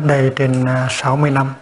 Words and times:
cách 0.00 0.08
đây 0.08 0.32
trên 0.36 0.64
à, 0.64 0.88
60 0.90 1.30
năm 1.30 1.52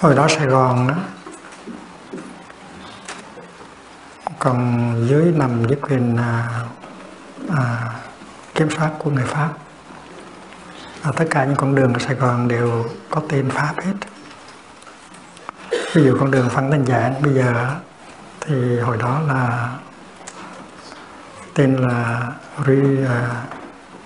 Hồi 0.00 0.14
đó 0.14 0.28
Sài 0.28 0.46
Gòn 0.46 0.88
đó 0.88 0.94
còn 4.42 4.94
dưới 5.08 5.32
nằm 5.36 5.66
dưới 5.68 5.78
quyền 5.82 6.16
à, 6.16 6.48
à, 7.56 7.90
kiểm 8.54 8.70
soát 8.70 8.90
của 8.98 9.10
người 9.10 9.24
Pháp. 9.24 9.48
À, 11.02 11.12
tất 11.16 11.24
cả 11.30 11.44
những 11.44 11.56
con 11.56 11.74
đường 11.74 11.92
ở 11.92 11.98
Sài 11.98 12.14
Gòn 12.14 12.48
đều 12.48 12.84
có 13.10 13.22
tên 13.28 13.50
Pháp 13.50 13.74
hết. 13.76 13.94
Ví 15.94 16.04
dụ 16.04 16.16
con 16.20 16.30
đường 16.30 16.48
Phan 16.48 16.70
Thanh 16.70 16.86
Giảng 16.86 17.22
bây 17.22 17.34
giờ 17.34 17.66
thì 18.40 18.80
hồi 18.80 18.96
đó 18.96 19.20
là 19.28 19.70
tên 21.54 21.76
là 21.76 22.32
Rue 22.66 23.02
uh, 23.02 23.10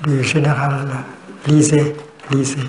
du 0.06 0.22
General 0.34 0.72
Lise 1.44 1.84
Lise 2.28 2.60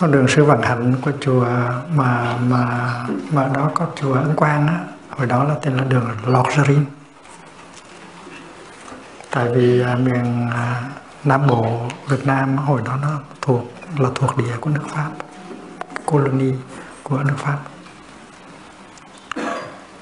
con 0.00 0.12
đường 0.12 0.28
sư 0.28 0.44
Vạn 0.44 0.62
Hạnh 0.62 0.94
của 1.02 1.12
chùa 1.20 1.46
mà 1.94 2.36
mà 2.48 2.90
mà 3.32 3.48
đó 3.54 3.70
có 3.74 3.86
chùa 4.00 4.12
Ấn 4.12 4.36
Quang 4.36 4.66
á 4.66 4.78
hồi 5.18 5.26
đó 5.26 5.44
là 5.44 5.54
tên 5.62 5.76
là 5.76 5.84
đường 5.84 6.10
Lorgerin 6.26 6.84
tại 9.30 9.48
vì 9.54 9.80
à, 9.82 9.94
miền 9.94 10.50
à, 10.50 10.82
Nam 11.24 11.46
Bộ 11.46 11.88
Việt 12.08 12.26
Nam 12.26 12.56
hồi 12.56 12.82
đó 12.84 12.98
nó 13.02 13.20
thuộc 13.40 13.64
là 13.96 14.10
thuộc 14.14 14.36
địa 14.36 14.56
của 14.60 14.70
nước 14.70 14.82
Pháp 14.88 15.10
colony 16.06 16.52
của 17.02 17.22
nước 17.22 17.34
Pháp. 17.36 17.58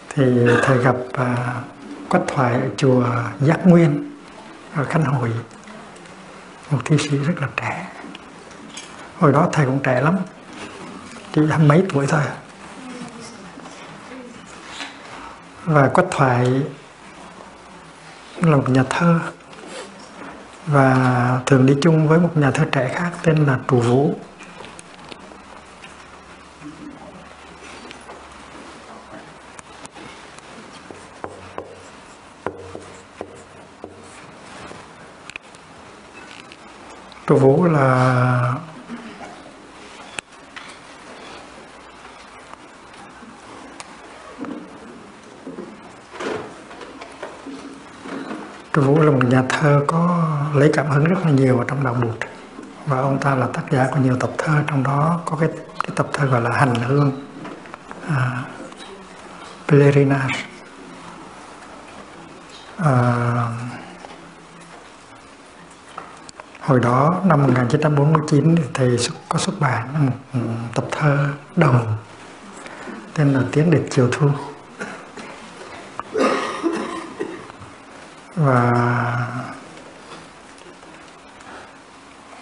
Thì 0.08 0.24
thầy 0.62 0.78
gặp 0.78 0.96
à, 1.12 1.54
Quách 2.08 2.22
Thoại 2.26 2.52
ở 2.52 2.68
chùa 2.76 3.04
Giác 3.40 3.66
Nguyên 3.66 4.10
ở 4.74 4.84
Khánh 4.84 5.04
Hội 5.04 5.32
một 6.70 6.78
thi 6.84 6.98
sĩ 6.98 7.16
rất 7.18 7.34
là 7.40 7.48
trẻ. 7.56 7.88
Hồi 9.18 9.32
đó 9.32 9.48
thầy 9.52 9.66
cũng 9.66 9.78
trẻ 9.82 10.00
lắm 10.00 10.16
chỉ 11.32 11.42
mấy 11.66 11.84
tuổi 11.92 12.06
thôi. 12.06 12.22
Và 15.66 15.88
Quách 15.88 16.06
Thoại 16.10 16.62
là 18.40 18.56
một 18.56 18.68
nhà 18.68 18.84
thơ. 18.90 19.20
Và 20.66 21.40
thường 21.46 21.66
đi 21.66 21.74
chung 21.82 22.08
với 22.08 22.20
một 22.20 22.30
nhà 22.36 22.50
thơ 22.50 22.64
trẻ 22.72 22.90
khác 22.94 23.10
tên 23.22 23.46
là 23.46 23.58
Trù 23.68 23.80
Vũ. 23.80 24.14
Trù 37.26 37.36
Vũ 37.36 37.64
là 37.64 38.54
cái 48.76 48.84
Vũ 48.84 49.02
là 49.02 49.10
một 49.10 49.24
nhà 49.24 49.42
thơ 49.48 49.84
có 49.86 50.28
lấy 50.54 50.70
cảm 50.72 50.90
hứng 50.90 51.04
rất 51.04 51.16
là 51.24 51.30
nhiều 51.30 51.58
ở 51.58 51.64
trong 51.68 51.84
đạo 51.84 51.94
Bụt. 51.94 52.16
Và 52.86 52.98
ông 52.98 53.18
ta 53.18 53.34
là 53.34 53.46
tác 53.46 53.62
giả 53.70 53.88
của 53.92 53.98
nhiều 54.00 54.16
tập 54.20 54.30
thơ 54.38 54.52
trong 54.66 54.82
đó 54.82 55.20
có 55.24 55.36
cái, 55.36 55.48
cái 55.82 55.90
tập 55.96 56.06
thơ 56.12 56.26
gọi 56.26 56.40
là 56.40 56.50
hành 56.50 56.74
hương 56.74 57.12
à, 58.08 58.42
Pelerinage 59.68 60.40
à, 62.76 62.92
hồi 66.60 66.80
đó 66.80 67.20
năm 67.24 67.42
1949 67.42 68.56
thì 68.56 68.62
thầy 68.74 68.96
có 69.28 69.38
xuất 69.38 69.60
bản 69.60 70.06
một 70.06 70.12
ừ, 70.34 70.40
tập 70.74 70.84
thơ 70.90 71.28
đồng 71.56 71.96
tên 73.14 73.32
là 73.32 73.40
tiếng 73.52 73.70
địch 73.70 73.86
chiều 73.90 74.08
thu. 74.12 74.28
Và 78.46 78.72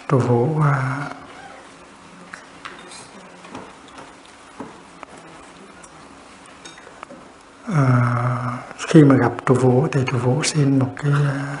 trụ 0.07 0.19
vũ 0.19 0.61
à, 0.61 0.97
à, 7.73 7.85
khi 8.87 9.03
mà 9.03 9.15
gặp 9.15 9.31
trụ 9.45 9.53
vũ 9.53 9.87
thì 9.91 10.01
trụ 10.11 10.17
vũ 10.17 10.43
xin 10.43 10.79
một 10.79 10.89
cái 10.97 11.11
à, 11.11 11.57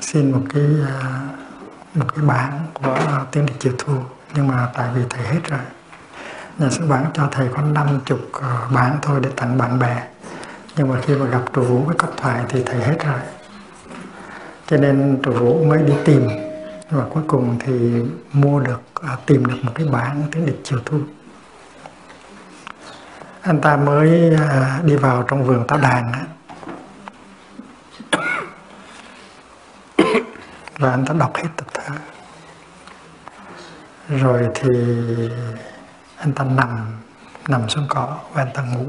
xin 0.00 0.32
một 0.32 0.42
cái 0.54 0.64
à, 0.86 1.20
một 1.94 2.14
cái 2.14 2.24
bản 2.24 2.66
của 2.74 3.24
tiếng 3.32 3.46
địch 3.46 3.56
chiều 3.58 3.72
thu. 3.78 3.94
Nhưng 4.34 4.48
mà 4.48 4.68
tại 4.74 4.88
vì 4.94 5.02
thầy 5.10 5.26
hết 5.26 5.40
rồi 5.48 5.60
nhà 6.58 6.70
xuất 6.70 6.86
bản 6.88 7.06
cho 7.14 7.28
thầy 7.32 7.48
có 7.56 7.62
năm 7.62 8.00
chục 8.04 8.20
ờ, 8.32 8.68
bản 8.70 8.98
thôi 9.02 9.20
để 9.22 9.30
tặng 9.36 9.58
bạn 9.58 9.78
bè 9.78 10.02
nhưng 10.76 10.88
mà 10.88 11.00
khi 11.00 11.14
mà 11.14 11.26
gặp 11.26 11.42
trụ 11.52 11.62
vũ 11.62 11.78
với 11.78 11.96
cấp 11.96 12.10
thoại 12.16 12.44
thì 12.48 12.62
thầy 12.62 12.80
hết 12.80 12.96
rồi. 13.04 13.20
Cho 14.66 14.76
nên 14.76 15.18
trụ 15.22 15.32
vũ 15.32 15.64
mới 15.64 15.82
đi 15.82 15.92
tìm. 16.04 16.28
Và 16.90 17.04
cuối 17.10 17.22
cùng 17.26 17.58
thì 17.60 18.02
mua 18.32 18.60
được 18.60 18.80
à, 19.02 19.16
tìm 19.26 19.44
được 19.46 19.56
một 19.62 19.72
cái 19.74 19.86
bản 19.86 20.22
tiếng 20.32 20.46
địch 20.46 20.60
chiều 20.64 20.78
thu. 20.84 20.98
Anh 23.40 23.60
ta 23.60 23.76
mới 23.76 24.36
à, 24.36 24.80
đi 24.84 24.96
vào 24.96 25.22
trong 25.22 25.44
vườn 25.44 25.66
táo 25.66 25.78
đàn 25.78 26.12
á. 26.12 26.24
Và 30.78 30.90
anh 30.90 31.04
ta 31.06 31.14
đọc 31.18 31.36
hết 31.36 31.48
tập 31.56 31.66
thơ. 31.74 31.94
Rồi 34.08 34.48
thì 34.54 34.70
anh 36.16 36.32
ta 36.32 36.44
nằm 36.44 36.86
nằm 37.48 37.68
xuống 37.68 37.86
cỏ 37.88 38.18
và 38.32 38.42
anh 38.42 38.50
ta 38.54 38.62
ngủ 38.62 38.86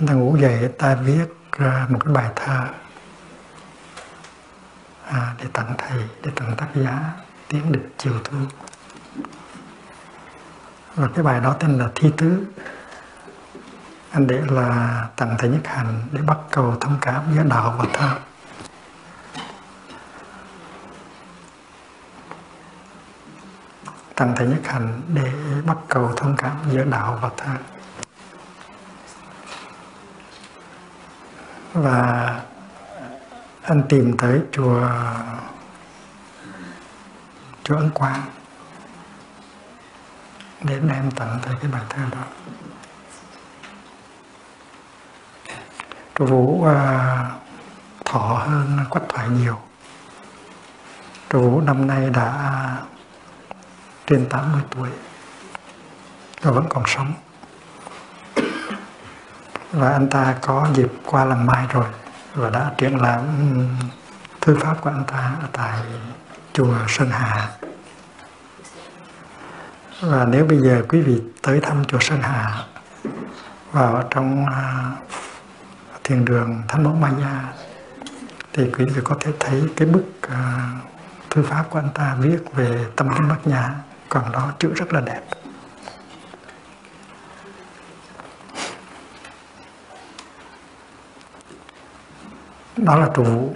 anh 0.00 0.06
ta 0.06 0.14
ngủ 0.14 0.36
dậy 0.36 0.68
ta 0.78 0.94
viết 0.94 1.26
ra 1.58 1.86
một 1.88 1.98
cái 2.04 2.14
bài 2.14 2.30
thơ 2.36 2.66
à, 5.06 5.34
để 5.38 5.46
tặng 5.52 5.74
thầy 5.78 5.98
để 6.22 6.30
tặng 6.36 6.54
tác 6.56 6.66
giả 6.74 6.98
tiếng 7.48 7.72
được 7.72 7.88
chiều 7.98 8.12
thương. 8.24 8.46
Và 10.94 11.08
cái 11.14 11.24
bài 11.24 11.40
đó 11.40 11.56
tên 11.60 11.78
là 11.78 11.88
thi 11.94 12.12
tứ. 12.16 12.46
Anh 14.10 14.26
để 14.26 14.42
là 14.48 15.06
tặng 15.16 15.34
thầy 15.38 15.50
nhất 15.50 15.60
hành 15.64 16.02
để 16.12 16.22
bắt 16.22 16.38
cầu 16.50 16.76
thông 16.80 16.98
cảm 17.00 17.22
giữa 17.34 17.42
đạo 17.42 17.74
và 17.78 17.84
thơ. 17.92 18.18
Tặng 24.14 24.32
thầy 24.36 24.46
nhất 24.46 24.60
hành 24.64 25.00
để 25.14 25.32
bắt 25.66 25.76
cầu 25.88 26.12
thông 26.16 26.36
cảm 26.36 26.56
giữa 26.72 26.84
đạo 26.84 27.18
và 27.22 27.30
thơ. 27.36 27.52
Và 31.72 32.40
anh 33.62 33.82
tìm 33.88 34.16
tới 34.16 34.40
chùa 34.52 34.88
chùa 37.64 37.76
Ấn 37.76 37.90
Quang 37.90 38.22
để 40.62 40.78
đem 40.78 41.10
tặng 41.10 41.38
tới 41.42 41.54
cái 41.60 41.70
bài 41.70 41.82
thơ 41.88 42.02
đó. 42.12 42.24
Chùa 46.14 46.26
Vũ 46.26 46.64
à, 46.64 47.30
thọ 48.04 48.42
hơn 48.46 48.78
Quách 48.90 49.08
Thoại 49.08 49.28
nhiều. 49.28 49.58
Chùa 51.30 51.40
Vũ 51.40 51.60
năm 51.60 51.86
nay 51.86 52.10
đã 52.10 52.76
trên 54.06 54.28
80 54.28 54.62
tuổi 54.70 54.88
và 56.42 56.50
vẫn 56.50 56.66
còn 56.68 56.84
sống 56.86 57.12
và 59.72 59.92
anh 59.92 60.10
ta 60.10 60.34
có 60.40 60.68
dịp 60.74 60.92
qua 61.06 61.24
làng 61.24 61.46
mai 61.46 61.66
rồi, 61.72 61.86
và 62.34 62.50
đã 62.50 62.72
triển 62.78 63.00
lãm 63.00 63.24
thư 64.40 64.56
pháp 64.60 64.74
của 64.80 64.90
anh 64.90 65.04
ta 65.06 65.36
ở 65.40 65.48
tại 65.52 65.78
chùa 66.52 66.74
Sơn 66.88 67.08
Hà. 67.10 67.48
Và 70.00 70.24
nếu 70.24 70.44
bây 70.44 70.58
giờ 70.58 70.82
quý 70.88 71.00
vị 71.00 71.22
tới 71.42 71.60
thăm 71.60 71.84
chùa 71.84 71.98
Sơn 72.00 72.18
Hà, 72.22 72.64
vào 73.72 74.02
trong 74.10 74.46
à, 74.46 74.92
thiền 76.04 76.24
đường 76.24 76.62
Thánh 76.68 76.84
Mẫu 76.84 76.94
Maya 76.94 77.42
thì 78.52 78.70
quý 78.70 78.84
vị 78.84 79.00
có 79.04 79.16
thể 79.20 79.32
thấy 79.40 79.62
cái 79.76 79.88
bức 79.88 80.04
à, 80.28 80.70
thư 81.30 81.42
pháp 81.42 81.64
của 81.70 81.78
anh 81.78 81.88
ta 81.94 82.16
viết 82.18 82.38
về 82.54 82.86
tâm 82.96 83.08
linh 83.08 83.28
bát 83.28 83.46
nhã, 83.46 83.70
còn 84.08 84.32
đó 84.32 84.52
chữ 84.58 84.72
rất 84.74 84.92
là 84.92 85.00
đẹp. 85.00 85.22
Đó 92.84 92.96
là 92.96 93.08
trụ 93.14 93.24
vũ 93.24 93.54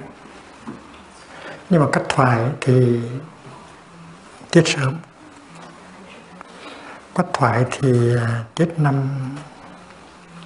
nhưng 1.71 1.81
mà 1.81 1.87
cách 1.93 2.05
thoại 2.09 2.51
thì 2.61 3.01
chết 4.51 4.63
sớm 4.67 4.95
cách 7.15 7.27
thoại 7.33 7.65
thì 7.71 8.17
à, 8.17 8.45
tiết 8.55 8.65
chết 8.65 8.79
năm 8.79 9.09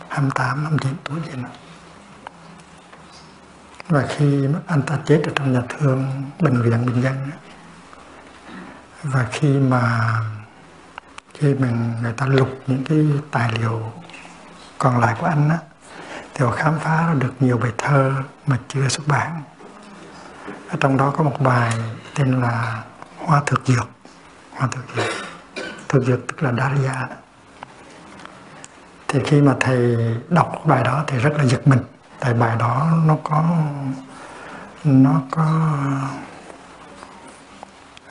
28, 0.08 0.64
29 0.64 0.92
tuổi 1.04 1.20
gì 1.26 1.42
đó. 1.42 1.48
Và 3.88 4.06
khi 4.08 4.48
anh 4.66 4.82
ta 4.82 4.98
chết 5.06 5.22
ở 5.24 5.32
trong 5.34 5.52
nhà 5.52 5.62
thương 5.68 6.22
bệnh 6.40 6.62
viện 6.62 6.86
Bình 6.86 7.02
Dân 7.02 7.30
và 9.02 9.26
khi 9.32 9.48
mà 9.48 10.12
khi 11.34 11.54
mình 11.54 11.92
người 12.02 12.12
ta 12.12 12.26
lục 12.26 12.48
những 12.66 12.84
cái 12.84 13.06
tài 13.30 13.52
liệu 13.52 13.92
còn 14.78 15.00
lại 15.00 15.16
của 15.20 15.26
anh 15.26 15.48
á 15.48 15.58
thì 16.38 16.44
họ 16.44 16.50
khám 16.50 16.78
phá 16.78 17.06
ra 17.06 17.14
được 17.14 17.32
nhiều 17.40 17.58
bài 17.58 17.72
thơ 17.78 18.12
mà 18.46 18.58
chưa 18.68 18.88
xuất 18.88 19.08
bản. 19.08 19.42
Ở 20.68 20.76
trong 20.80 20.96
đó 20.96 21.12
có 21.16 21.24
một 21.24 21.40
bài 21.40 21.72
tên 22.14 22.40
là 22.40 22.82
hoa 23.18 23.42
thực 23.46 23.66
dược. 23.66 23.88
Hoa 24.52 24.68
thực 24.72 24.84
dược. 24.96 25.14
Thực 25.88 26.04
dược 26.04 26.26
tức 26.28 26.42
là 26.42 26.52
Daria 26.52 26.92
thì 29.08 29.20
khi 29.24 29.40
mà 29.40 29.56
thầy 29.60 29.96
đọc 30.28 30.62
bài 30.64 30.84
đó 30.84 31.04
thì 31.06 31.18
rất 31.18 31.32
là 31.36 31.44
giật 31.44 31.68
mình. 31.68 31.80
Tại 32.20 32.34
bài 32.34 32.56
đó 32.58 32.92
nó 33.06 33.16
có 33.24 33.44
nó 34.84 35.20
có 35.30 35.72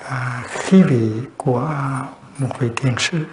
à, 0.09 0.43
khí 0.47 0.83
vị 0.83 1.11
của 1.37 1.69
một 2.37 2.59
vị 2.59 2.69
thiền 2.75 2.95
sư. 2.97 3.25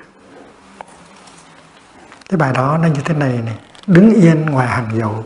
Cái 2.29 2.39
bài 2.39 2.53
đó 2.53 2.79
nó 2.79 2.89
như 2.89 3.01
thế 3.05 3.15
này 3.15 3.43
này 3.45 3.59
đứng 3.87 4.15
yên 4.15 4.47
ngoài 4.47 4.69
hàng 4.69 4.89
dầu. 4.99 5.25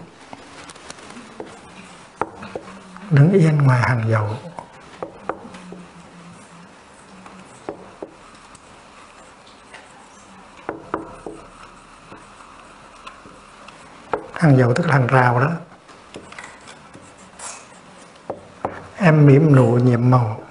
Đứng 3.11 3.33
yên 3.33 3.59
ngoài 3.59 3.81
hàng 3.81 4.05
dầu. 4.11 4.29
Hàng 14.33 14.57
dầu 14.57 14.75
tức 14.75 14.87
là 14.87 14.93
hàng 14.93 15.07
rào 15.07 15.41
đó. 15.41 15.51
Em 18.97 19.27
mỉm 19.27 19.57
nụ 19.57 19.79
nhiệm 19.79 20.11
màu. 20.11 20.48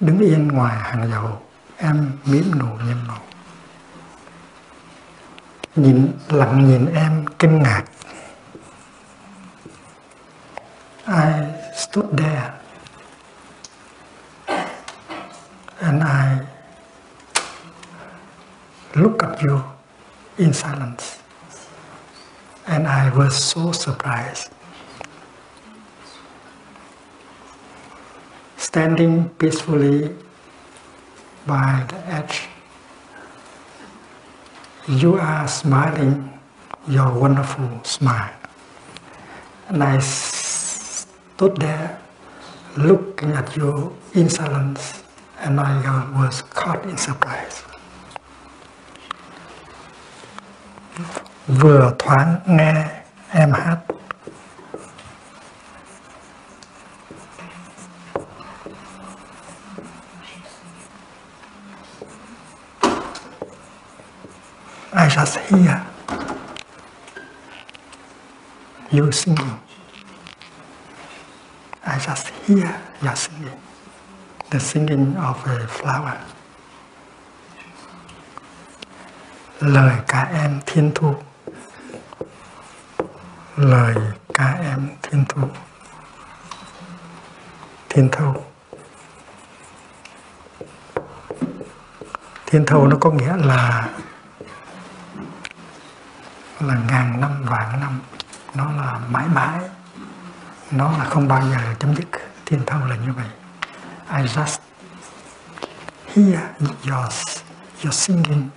Đứng 0.00 0.18
yên 0.18 0.48
ngoài 0.48 0.78
hàng 0.78 1.10
dầu, 1.10 1.42
em 1.76 2.12
mỉm 2.24 2.58
nụ 2.58 2.66
nhiệm 2.86 2.96
nụ 3.08 3.14
nhìn, 5.76 6.12
lặng 6.28 6.68
nhìn 6.68 6.94
em 6.94 7.24
kinh 7.38 7.62
ngạc 7.62 7.84
I 11.06 11.32
stood 11.76 12.06
there 12.16 12.50
and 15.80 16.02
I 16.02 16.38
look 18.94 19.22
at 19.22 19.42
you 19.42 19.60
in 20.36 20.52
silence. 20.52 21.18
And 22.66 22.86
I 22.86 23.10
was 23.10 23.34
so 23.34 23.72
surprised. 23.72 24.52
Standing 28.60 29.30
peacefully 29.38 30.14
by 31.46 31.82
the 31.88 31.96
edge, 32.12 32.46
you 34.86 35.16
are 35.16 35.48
smiling 35.48 36.28
your 36.86 37.10
wonderful 37.10 37.80
smile. 37.84 38.34
And 39.68 39.82
I 39.82 39.98
stood 40.00 41.56
there 41.56 41.98
looking 42.76 43.32
at 43.32 43.56
you 43.56 43.96
in 44.12 44.28
silence, 44.28 45.04
and 45.40 45.58
I 45.58 45.80
was 46.20 46.42
caught 46.42 46.84
in 46.84 46.98
surprise. 46.98 47.64
Vừa 51.48 51.94
thoáng 51.98 52.36
nghe 52.46 53.02
em 53.32 53.52
hát 53.52 53.78
I 64.92 65.08
just 65.08 65.38
hear 65.38 65.86
you 68.90 69.12
singing. 69.12 69.60
I 71.86 71.98
just 71.98 72.28
hear 72.44 72.80
your 73.00 73.14
singing, 73.14 73.60
the 74.50 74.58
singing 74.58 75.16
of 75.16 75.46
a 75.46 75.66
flower. 75.68 76.18
Lời 79.60 79.96
ca 80.08 80.22
em 80.22 80.60
thiên 80.66 80.92
thu. 80.94 81.14
Lời 83.56 83.94
ca 84.34 84.52
em 84.52 84.88
thiên 85.02 85.24
thu. 85.28 85.42
Thiên 87.88 88.08
thâu. 88.12 88.44
Thiên 92.46 92.66
thâu 92.66 92.86
nó 92.86 92.96
có 93.00 93.10
nghĩa 93.10 93.36
là 93.36 93.88
là 96.60 96.74
ngàn 96.88 97.20
năm, 97.20 97.44
vạn 97.44 97.80
năm. 97.80 98.00
Nó 98.54 98.72
là 98.72 98.98
mãi 99.08 99.28
mãi. 99.34 99.58
Nó 100.70 100.92
là 100.98 101.04
không 101.04 101.28
bao 101.28 101.42
giờ 101.42 101.74
chấm 101.78 101.96
dứt. 101.96 102.06
Thiên 102.46 102.62
thâu 102.66 102.84
là 102.84 102.96
như 102.96 103.12
vậy. 103.12 103.26
I 104.10 104.26
just 104.26 104.58
hear 106.14 106.40
your 106.60 107.12
your 107.84 107.94
singing, 107.94 108.48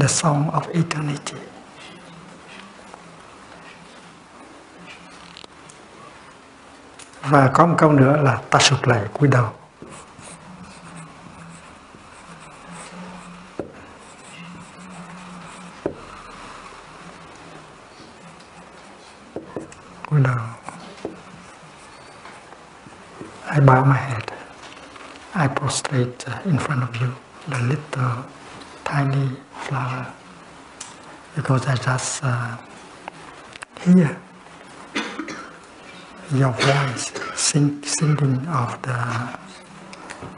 the 0.00 0.08
song 0.08 0.50
of 0.50 0.62
eternity. 0.72 1.36
Và 7.22 7.50
có 7.54 7.66
một 7.66 7.74
câu 7.78 7.92
nữa 7.92 8.16
là 8.22 8.38
ta 8.50 8.58
sụt 8.58 8.88
lại 8.88 9.00
cúi 9.12 9.28
đầu 9.28 9.52
cúi 20.10 20.20
đầu 20.20 20.36
I 23.54 23.60
bow 23.60 23.84
my 23.84 23.96
head. 23.96 24.22
I 25.92 26.04
uh, 26.04 26.48
in 26.48 26.58
front 26.58 26.82
of 26.82 26.96
you, 26.96 27.12
the 27.48 27.58
little 27.68 28.24
tiny 28.82 29.28
flower, 29.60 30.06
because 31.36 31.66
I 31.66 31.76
just 31.76 32.24
uh, 32.24 32.56
hear 33.84 34.16
your 36.32 36.52
voice 36.52 37.12
sing, 37.34 37.82
singing 37.84 38.46
of 38.48 38.80
the 38.80 38.98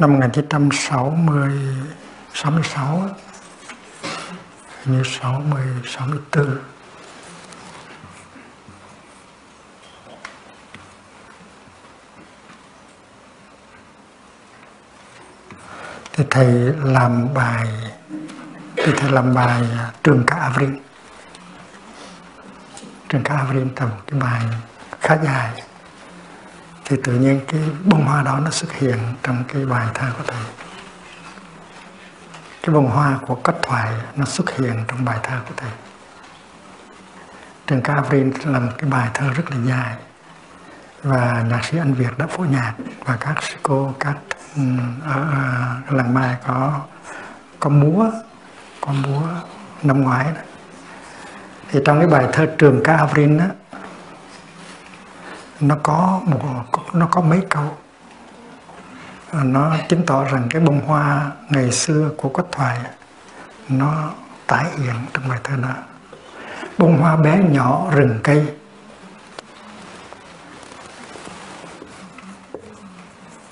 Năm 0.00 0.12
1960 0.12 1.50
66 2.34 3.08
như 4.84 5.02
60 5.04 5.62
64 5.86 6.58
thì 16.12 16.24
thầy 16.30 16.46
làm 16.84 17.34
bài, 17.34 17.68
thì 18.76 18.92
thầy 18.96 19.10
làm 19.10 19.34
bài 19.34 19.62
à, 19.78 19.92
trường 20.04 20.24
ca 20.26 20.36
Avrin. 20.36 20.78
Trường 23.08 23.22
ca 23.22 23.36
Avrin 23.36 23.74
tầm 23.74 23.88
cái 24.06 24.20
bài 24.20 24.42
khá 25.00 25.18
dài 25.24 25.69
thì 26.90 26.96
tự 27.04 27.12
nhiên 27.12 27.40
cái 27.48 27.60
bông 27.84 28.04
hoa 28.04 28.22
đó 28.22 28.40
nó 28.44 28.50
xuất 28.50 28.72
hiện 28.72 28.98
trong 29.22 29.44
cái 29.48 29.66
bài 29.66 29.86
thơ 29.94 30.06
của 30.18 30.24
thầy. 30.26 30.42
Cái 32.62 32.74
bông 32.74 32.90
hoa 32.90 33.18
của 33.26 33.34
cách 33.34 33.54
thoại 33.62 33.92
nó 34.16 34.24
xuất 34.24 34.56
hiện 34.56 34.84
trong 34.88 35.04
bài 35.04 35.18
thơ 35.22 35.36
của 35.48 35.54
thầy. 35.56 35.70
Trường 37.66 37.82
ca 37.82 37.94
Avrin 37.94 38.32
là 38.44 38.58
một 38.58 38.72
cái 38.78 38.90
bài 38.90 39.08
thơ 39.14 39.30
rất 39.32 39.50
là 39.50 39.56
dài. 39.66 39.96
Và 41.02 41.44
nhạc 41.50 41.64
sĩ 41.64 41.78
Anh 41.78 41.94
Việt 41.94 42.18
đã 42.18 42.26
phổ 42.26 42.44
nhạc 42.44 42.74
và 43.04 43.16
các 43.20 43.42
sư 43.42 43.56
cô 43.62 43.94
các 44.00 44.16
ừ, 44.56 44.62
ở, 45.04 45.26
ờ, 45.32 45.76
ở 45.86 45.96
làng 45.96 46.14
Mai 46.14 46.36
có 46.46 46.80
có 47.60 47.70
múa 47.70 48.10
có 48.80 48.92
múa 48.92 49.22
năm 49.82 50.02
ngoái 50.02 50.24
đó. 50.24 50.40
thì 51.70 51.80
trong 51.84 51.98
cái 51.98 52.08
bài 52.08 52.26
thơ 52.32 52.46
Trường 52.58 52.80
ca 52.84 52.96
Avrin 52.96 53.38
đó 53.38 53.44
nó 55.60 55.76
có 55.82 56.20
một, 56.24 56.64
nó 56.92 57.06
có 57.10 57.20
mấy 57.20 57.40
câu. 57.50 57.76
À, 59.32 59.44
nó 59.44 59.76
chứng 59.88 60.06
tỏ 60.06 60.24
rằng 60.24 60.46
cái 60.50 60.62
bông 60.62 60.80
hoa 60.86 61.30
ngày 61.48 61.72
xưa 61.72 62.10
của 62.16 62.28
quách 62.28 62.52
thoại 62.52 62.78
nó 63.68 64.10
tái 64.46 64.64
hiện 64.76 64.94
trong 65.14 65.28
bài 65.28 65.38
thơ 65.44 65.56
đó. 65.56 65.74
Bông 66.78 67.00
hoa 67.00 67.16
bé 67.16 67.38
nhỏ 67.50 67.86
rừng 67.90 68.20
cây. 68.22 68.46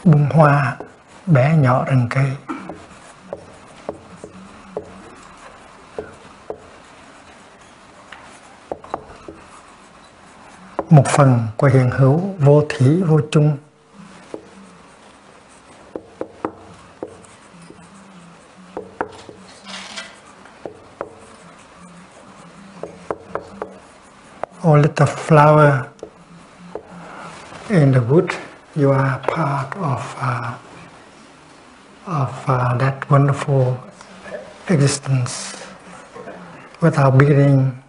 Bông 0.05 0.31
hoa 0.31 0.77
bé 1.27 1.57
nhỏ 1.57 1.85
rừng 1.85 2.07
cây. 2.11 2.37
Một 10.91 11.07
phần 11.07 11.47
của 11.57 11.67
hiện 11.67 11.91
hữu 11.91 12.21
vô 12.39 12.63
thủy 12.69 13.03
vô 13.03 13.21
chung. 13.31 13.57
Oh, 24.69 24.77
little 24.77 25.07
flower 25.07 25.73
in 27.69 27.93
the 27.93 28.01
wood, 28.01 28.27
you 28.77 28.93
are 28.93 29.19
part 29.27 29.77
of 29.81 30.17
uh, 30.21 30.53
of 32.07 32.31
uh, 32.47 32.79
that 32.79 32.95
wonderful 33.09 33.77
existence 34.69 35.57
without 36.81 37.19
beginning 37.19 37.88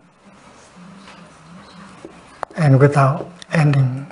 and 2.60 2.82
without 2.82 3.20
ending. 3.50 4.06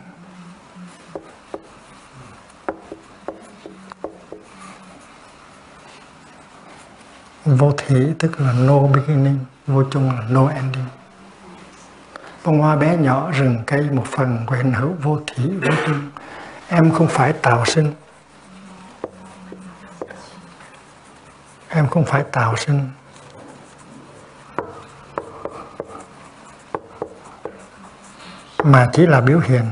Vô 7.46 7.72
thủy 7.72 8.14
tức 8.20 8.40
là 8.40 8.54
no 8.54 8.80
beginning, 8.80 9.40
vô 9.68 9.84
chung 9.92 10.12
là 10.12 10.22
no 10.30 10.48
ending. 10.48 10.86
Bông 12.44 12.60
hoa 12.60 12.76
bé 12.76 12.98
nhỏ 12.98 13.32
rừng 13.32 13.64
cây 13.68 13.90
một 13.92 14.06
phần 14.08 14.44
của 14.46 14.56
hình 14.56 14.74
hữu 14.74 14.96
vô 15.04 15.20
thủy 15.28 15.52
vô 15.62 15.76
chung. 15.86 16.10
Em 16.68 16.92
không 16.92 17.08
phải 17.08 17.34
tạo 17.34 17.66
sinh. 17.66 17.94
Em 21.70 21.88
không 21.88 22.06
phải 22.06 22.24
tạo 22.32 22.56
sinh 22.56 22.90
mà 28.68 28.90
chỉ 28.94 29.06
là 29.06 29.22
biểu 29.22 29.40
hiện. 29.40 29.64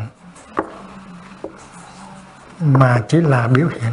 Mà 2.60 3.02
chỉ 3.08 3.22
là 3.22 3.48
biểu 3.48 3.68
hiện. 3.68 3.92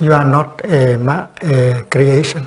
You 0.00 0.12
are 0.12 0.24
not 0.30 0.46
a, 0.58 0.96
a 1.40 1.82
creation. 1.90 2.44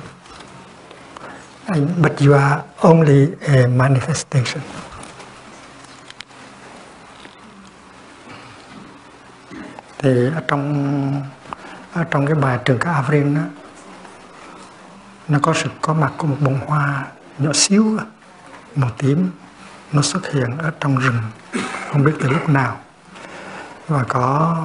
But 2.02 2.20
you 2.20 2.34
are 2.34 2.62
only 2.80 3.28
a 3.46 3.66
manifestation. 3.66 4.60
Thì 9.98 10.26
ở 10.34 10.42
trong 10.48 11.22
ở 11.92 12.04
trong 12.10 12.26
cái 12.26 12.34
bài 12.34 12.58
trường 12.64 12.78
ca 12.78 12.92
Avrin 12.92 13.34
đó 13.34 13.65
nó 15.28 15.38
có 15.42 15.54
sự 15.54 15.70
có 15.80 15.94
mặt 15.94 16.12
của 16.16 16.26
một 16.26 16.36
bông 16.40 16.60
hoa 16.66 17.04
nhỏ 17.38 17.50
xíu, 17.54 17.98
màu 18.76 18.90
tím. 18.98 19.30
Nó 19.92 20.02
xuất 20.02 20.32
hiện 20.32 20.58
ở 20.58 20.72
trong 20.80 20.96
rừng, 20.96 21.22
không 21.90 22.04
biết 22.04 22.12
từ 22.20 22.28
lúc 22.28 22.48
nào. 22.48 22.76
Và 23.88 24.04
có 24.08 24.56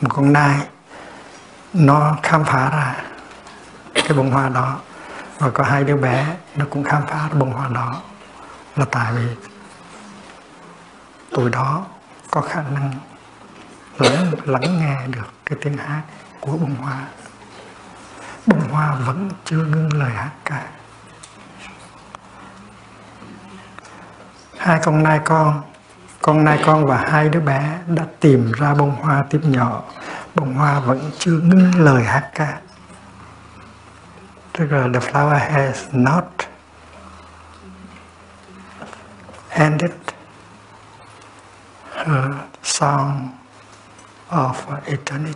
một 0.00 0.08
con 0.14 0.32
nai. 0.32 0.66
Nó 1.72 2.16
khám 2.22 2.44
phá 2.44 2.70
ra 2.70 2.96
cái 3.94 4.12
bông 4.16 4.30
hoa 4.30 4.48
đó. 4.48 4.80
Và 5.38 5.50
có 5.50 5.64
hai 5.64 5.84
đứa 5.84 5.96
bé, 5.96 6.36
nó 6.56 6.64
cũng 6.70 6.84
khám 6.84 7.02
phá 7.06 7.28
ra 7.28 7.34
bông 7.34 7.52
hoa 7.52 7.68
đó. 7.68 8.00
Là 8.76 8.84
tại 8.90 9.12
vì 9.12 9.26
tuổi 11.30 11.50
đó 11.50 11.86
có 12.30 12.40
khả 12.40 12.62
năng 12.62 12.92
lắng 13.98 14.32
lắng 14.44 14.78
nghe 14.80 15.06
được 15.06 15.32
cái 15.44 15.58
tiếng 15.62 15.76
hát 15.76 16.02
của 16.40 16.52
bông 16.52 16.74
hoa 16.74 17.02
bông 18.46 18.68
hoa 18.68 18.94
vẫn 18.94 19.30
chưa 19.44 19.64
ngưng 19.64 19.92
lời 19.92 20.10
hát 20.10 20.30
ca. 20.44 20.66
Hai 24.58 24.80
con 24.84 25.02
nai 25.02 25.20
con 25.24 25.62
con 26.22 26.44
nai 26.44 26.58
con 26.64 26.86
và 26.86 26.96
hai 26.96 27.28
đứa 27.28 27.40
bé 27.40 27.78
đã 27.86 28.04
tìm 28.20 28.52
ra 28.52 28.74
bông 28.74 28.96
hoa 28.96 29.22
tiếp 29.30 29.40
nhỏ. 29.42 29.82
Bông 30.34 30.54
hoa 30.54 30.80
vẫn 30.80 31.10
chưa 31.18 31.38
ngưng 31.38 31.84
lời 31.84 32.04
hát 32.04 32.30
ca. 32.34 32.60
Tức 34.52 34.72
là 34.72 34.88
the 34.94 35.00
flower 35.00 35.38
has 35.38 35.84
not 35.92 36.24
ended 39.48 39.92
her 41.92 42.34
song 42.62 43.28
of 44.30 44.54
eternity 44.84 45.31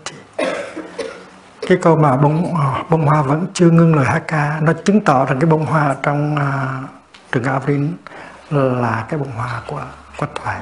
cái 1.66 1.78
câu 1.82 1.96
mà 1.96 2.16
bông 2.16 2.56
ờ, 2.56 2.82
bông 2.90 3.06
hoa 3.06 3.22
vẫn 3.22 3.46
chưa 3.54 3.70
ngưng 3.70 3.96
lời 3.96 4.06
hát 4.06 4.22
ca 4.28 4.58
nó 4.62 4.72
chứng 4.84 5.00
tỏ 5.00 5.26
rằng 5.26 5.40
cái 5.40 5.50
bông 5.50 5.66
hoa 5.66 5.96
trong 6.02 6.36
à, 6.36 6.78
uh, 6.84 6.90
trường 7.32 7.44
Avrin 7.44 7.96
là 8.50 9.06
cái 9.08 9.18
bông 9.18 9.32
hoa 9.32 9.62
của 9.66 9.82
quách 10.18 10.30
thoại. 10.34 10.60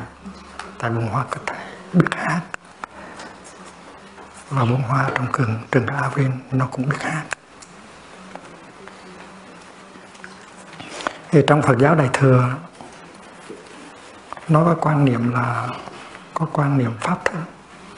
Tại 0.79 0.91
bông 0.91 1.09
hoa 1.09 1.25
quách 1.25 1.47
thể 1.47 1.55
biết 1.93 2.09
hát 2.17 2.41
và 4.51 4.65
bông 4.65 4.83
hoa 4.83 5.11
trong 5.15 5.27
rừng 5.33 5.59
trường 5.71 5.87
Avrin 5.87 6.31
nó 6.53 6.67
cũng 6.67 6.89
biết 6.89 7.03
hát 7.03 7.23
thì 11.31 11.41
trong 11.47 11.63
Phật 11.63 11.79
giáo 11.79 11.95
Đại 11.95 12.09
thừa 12.13 12.55
nó 14.49 14.65
có 14.65 14.75
quan 14.81 15.05
niệm 15.05 15.33
là 15.33 15.69
có 16.35 16.47
quan 16.53 16.79
niệm 16.79 16.91
pháp 17.01 17.25
thân 17.25 17.43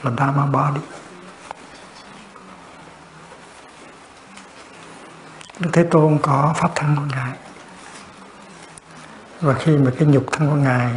là 0.02 0.10
Dharma 0.18 0.46
body 0.46 0.80
Đức 5.58 5.70
Thế 5.72 5.82
Tôn 5.90 6.18
có 6.22 6.54
pháp 6.56 6.70
thân 6.74 6.96
của 6.96 7.16
Ngài 7.16 7.32
và 9.40 9.54
khi 9.54 9.76
mà 9.76 9.90
cái 9.98 10.08
nhục 10.08 10.24
thân 10.32 10.50
của 10.50 10.56
Ngài 10.56 10.92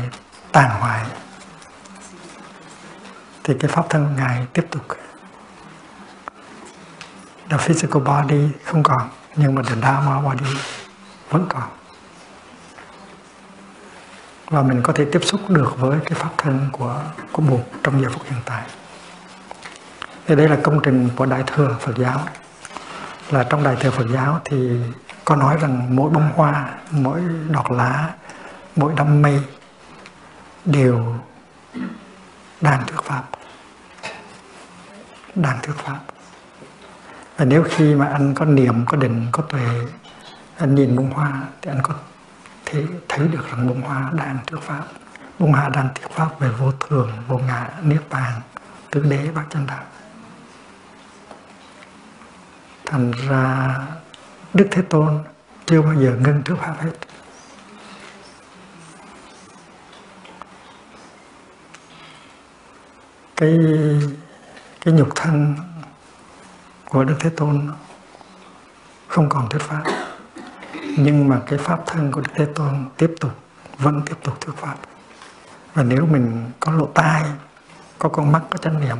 tàn 0.52 0.80
hoại, 0.80 1.06
thì 3.44 3.54
cái 3.60 3.72
pháp 3.72 3.86
thân 3.90 4.06
của 4.06 4.22
Ngài 4.22 4.46
tiếp 4.54 4.68
tục 4.72 4.82
the 7.50 7.58
physical 7.58 8.02
body 8.04 8.48
không 8.66 8.84
còn, 8.84 9.10
nhưng 9.36 9.56
mà 9.56 9.62
the 9.64 9.76
Dharma 9.82 10.22
body 10.22 10.46
vẫn 11.30 11.46
còn 11.50 11.70
và 14.50 14.62
mình 14.62 14.82
có 14.84 14.94
thể 14.94 15.06
tiếp 15.12 15.20
xúc 15.24 15.42
được 15.50 15.74
với 15.78 16.00
cái 16.06 16.20
pháp 16.20 16.30
thân 16.38 16.70
của 16.72 17.02
của 17.32 17.42
Bụt 17.42 17.62
trong 17.84 18.02
giờ 18.02 18.10
phút 18.14 18.22
hiện 18.26 18.40
tại. 18.46 18.64
Thì 20.28 20.36
đây 20.36 20.50
là 20.50 20.58
công 20.64 20.80
trình 20.84 21.10
của 21.16 21.26
Đại 21.26 21.44
thừa 21.48 21.76
Phật 21.80 21.98
giáo. 21.98 22.20
Là 23.30 23.44
trong 23.44 23.64
Đại 23.64 23.76
thừa 23.80 23.92
Phật 23.92 24.06
giáo 24.14 24.42
thì 24.46 24.80
có 25.26 25.36
nói 25.36 25.58
rằng 25.62 25.96
mỗi 25.96 26.10
bông 26.10 26.30
hoa, 26.36 26.70
mỗi 26.92 27.22
đọt 27.50 27.72
lá, 27.72 28.10
mỗi 28.76 28.94
đám 28.98 29.22
mây 29.22 29.42
đều 30.66 31.16
đang 32.62 32.86
thuyết 32.88 33.04
pháp. 33.04 33.24
Đang 35.36 35.58
thuyết 35.64 35.76
pháp. 35.76 36.00
Và 37.38 37.46
nếu 37.46 37.64
khi 37.70 37.96
mà 37.96 38.06
anh 38.06 38.34
có 38.34 38.46
niệm, 38.46 38.86
có 38.86 38.98
định, 38.98 39.28
có 39.32 39.44
tuệ, 39.44 39.66
anh 40.58 40.76
nhìn 40.76 40.96
bông 40.96 41.12
hoa 41.12 41.44
thì 41.62 41.72
anh 41.72 41.80
có 41.84 41.94
thể 42.66 42.84
thấy 43.10 43.28
được 43.28 43.52
rằng 43.52 43.68
bông 43.68 43.82
hoa 43.82 44.12
đang 44.14 44.38
thuyết 44.48 44.62
pháp 44.62 44.84
bông 45.40 45.54
hoa 45.54 45.70
đang 45.70 45.90
thuyết 45.96 46.12
pháp 46.12 46.40
về 46.40 46.50
vô 46.50 46.72
thường 46.72 47.12
vô 47.28 47.38
ngã 47.38 47.70
niết 47.82 48.02
bàn 48.10 48.42
tứ 48.92 49.04
đế 49.10 49.32
bát 49.36 49.44
chân 49.50 49.68
đạo 49.68 49.84
thành 52.90 53.12
ra 53.12 53.78
đức 54.54 54.68
thế 54.72 54.82
tôn 54.82 55.24
chưa 55.66 55.82
bao 55.82 55.94
giờ 55.94 56.16
ngưng 56.20 56.42
thuyết 56.46 56.56
pháp 56.60 56.76
hết. 56.80 56.92
Cái 63.36 63.58
cái 64.82 64.94
nhục 64.94 65.10
thân 65.16 65.56
của 66.90 67.04
đức 67.04 67.16
thế 67.20 67.30
tôn 67.30 67.72
không 69.08 69.30
còn 69.30 69.50
thuyết 69.50 69.62
pháp. 69.62 69.84
Nhưng 70.98 71.30
mà 71.30 71.42
cái 71.48 71.60
pháp 71.60 71.80
thân 71.86 72.12
của 72.12 72.22
Đức 72.22 72.32
Thế 72.36 72.46
Tôn 72.46 72.86
tiếp 72.98 73.14
tục, 73.20 73.32
vẫn 73.78 74.02
tiếp 74.06 74.16
tục 74.24 74.42
thuyết 74.42 74.54
pháp. 74.58 74.76
Và 75.74 75.84
nếu 75.84 76.06
mình 76.06 76.52
có 76.60 76.72
lỗ 76.72 76.86
tai, 76.86 77.24
có 78.00 78.10
con 78.10 78.32
mắt 78.32 78.42
có 78.50 78.58
chánh 78.58 78.82
niệm, 78.82 78.98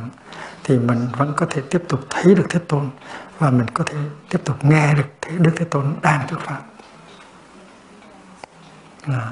thì 0.64 0.78
mình 0.78 1.08
vẫn 1.16 1.32
có 1.36 1.46
thể 1.50 1.62
tiếp 1.70 1.82
tục 1.88 2.00
thấy 2.10 2.34
được 2.34 2.46
Thế 2.48 2.60
Tôn 2.68 2.90
và 3.40 3.50
mình 3.50 3.66
có 3.74 3.84
thể 3.84 3.96
tiếp 4.28 4.38
tục 4.44 4.64
nghe 4.64 4.94
được 4.94 5.06
thế 5.20 5.32
Đức 5.38 5.52
Thế 5.56 5.64
Tôn 5.64 5.94
đang 6.02 6.28
thuyết 6.28 6.38
pháp. 6.40 6.60
À. 9.06 9.30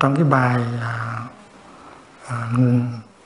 Trong 0.00 0.14
cái 0.14 0.24
bài 0.24 0.62
à, 0.80 1.20
à, 2.28 2.36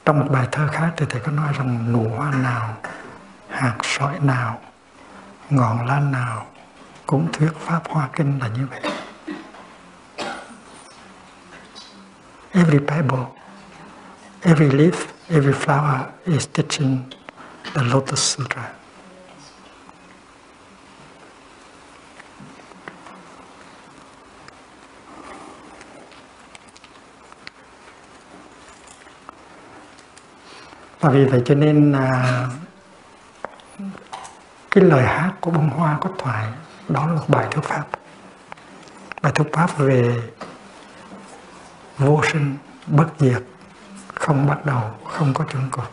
trong 0.05 0.21
một 0.21 0.27
bài 0.31 0.49
thơ 0.53 0.69
khác 0.73 0.93
thì 0.97 1.07
thầy 1.09 1.21
có 1.21 1.33
nói 1.33 1.53
rằng 1.59 1.93
nụ 1.93 2.09
hoa 2.09 2.31
nào 2.31 2.77
hạt 3.49 3.77
sỏi 3.83 4.19
nào 4.21 4.61
ngọn 5.51 5.87
lan 5.87 6.13
nào 6.13 6.47
cũng 7.07 7.33
thuyết 7.33 7.53
pháp 7.59 7.83
hoa 7.89 8.09
kinh 8.13 8.39
là 8.39 8.49
như 8.49 8.67
vậy. 8.71 8.81
Every 12.53 12.79
pebble 12.79 13.25
every 14.43 14.69
leaf 14.71 14.93
every 15.29 15.53
flower 15.53 16.01
is 16.25 16.49
teaching 16.53 16.99
the 17.75 17.83
lotus 17.83 18.37
sutra. 18.37 18.80
Và 31.01 31.11
vì 31.11 31.25
vậy 31.25 31.43
cho 31.45 31.55
nên 31.55 31.93
là 31.93 32.49
cái 34.71 34.85
lời 34.85 35.07
hát 35.07 35.33
của 35.41 35.51
bông 35.51 35.71
hoa 35.71 35.99
có 36.01 36.11
thoại, 36.19 36.47
đó 36.89 37.07
là 37.07 37.13
một 37.13 37.25
bài 37.29 37.47
thuyết 37.51 37.65
pháp. 37.65 37.85
Bài 39.23 39.33
thuyết 39.33 39.53
pháp 39.53 39.79
về 39.79 40.23
vô 41.99 42.21
sinh, 42.33 42.57
bất 42.87 43.07
diệt, 43.19 43.43
không 44.15 44.47
bắt 44.47 44.67
đầu, 44.67 44.83
không 45.11 45.35
có 45.35 45.45
chung 45.53 45.69
cuộc. 45.71 45.91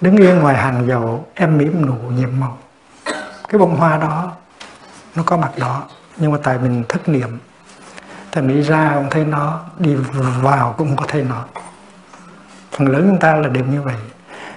Đứng 0.00 0.16
yên 0.16 0.38
ngoài 0.38 0.56
hàng 0.56 0.86
dầu, 0.86 1.28
em 1.34 1.58
mỉm 1.58 1.86
nụ 1.86 1.94
nhiệm 1.94 2.40
màu. 2.40 2.58
Cái 3.48 3.58
bông 3.58 3.76
hoa 3.76 3.96
đó, 3.96 4.32
nó 5.14 5.22
có 5.26 5.36
mặt 5.36 5.52
đó, 5.56 5.84
nhưng 6.16 6.32
mà 6.32 6.38
tại 6.42 6.58
mình 6.58 6.84
thất 6.88 7.08
niệm 7.08 7.38
tại 8.32 8.44
đi 8.44 8.62
ra 8.62 8.92
cũng 8.94 9.10
thấy 9.10 9.24
nó 9.24 9.60
đi 9.78 9.94
vào 10.42 10.74
cũng 10.78 10.96
có 10.96 11.04
thấy 11.08 11.22
nó. 11.22 11.44
Phần 12.70 12.88
lớn 12.88 13.06
chúng 13.08 13.18
ta 13.18 13.36
là 13.36 13.48
đều 13.48 13.64
như 13.64 13.82
vậy. 13.82 13.96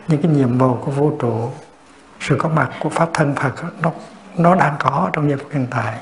Những 0.08 0.22
cái 0.22 0.32
nhiệm 0.32 0.58
vụ 0.58 0.76
của 0.76 0.92
vũ 0.92 1.18
trụ 1.20 1.52
sự 2.20 2.36
có 2.40 2.50
mặt 2.50 2.70
của 2.80 2.90
pháp 2.90 3.10
thân 3.14 3.36
Phật 3.36 3.54
nó 3.82 3.92
nó 4.38 4.56
đang 4.56 4.76
có 4.80 5.10
trong 5.14 5.30
giây 5.30 5.38
phút 5.38 5.52
hiện 5.52 5.68
tại. 5.72 6.00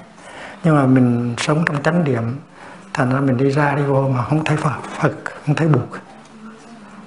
Nhưng 0.64 0.76
mà 0.76 0.86
mình 0.86 1.36
sống 1.38 1.64
trong 1.66 1.84
chánh 1.84 2.04
điểm 2.04 2.40
thành 2.94 3.14
ra 3.14 3.20
mình 3.20 3.38
đi 3.38 3.50
ra 3.50 3.76
đi 3.76 3.84
vô 3.84 4.10
mà 4.10 4.24
không 4.24 4.44
thấy 4.44 4.58
Phật, 4.58 4.76
Phật 5.00 5.12
không 5.46 5.56
thấy 5.56 5.68
buộc. 5.68 5.90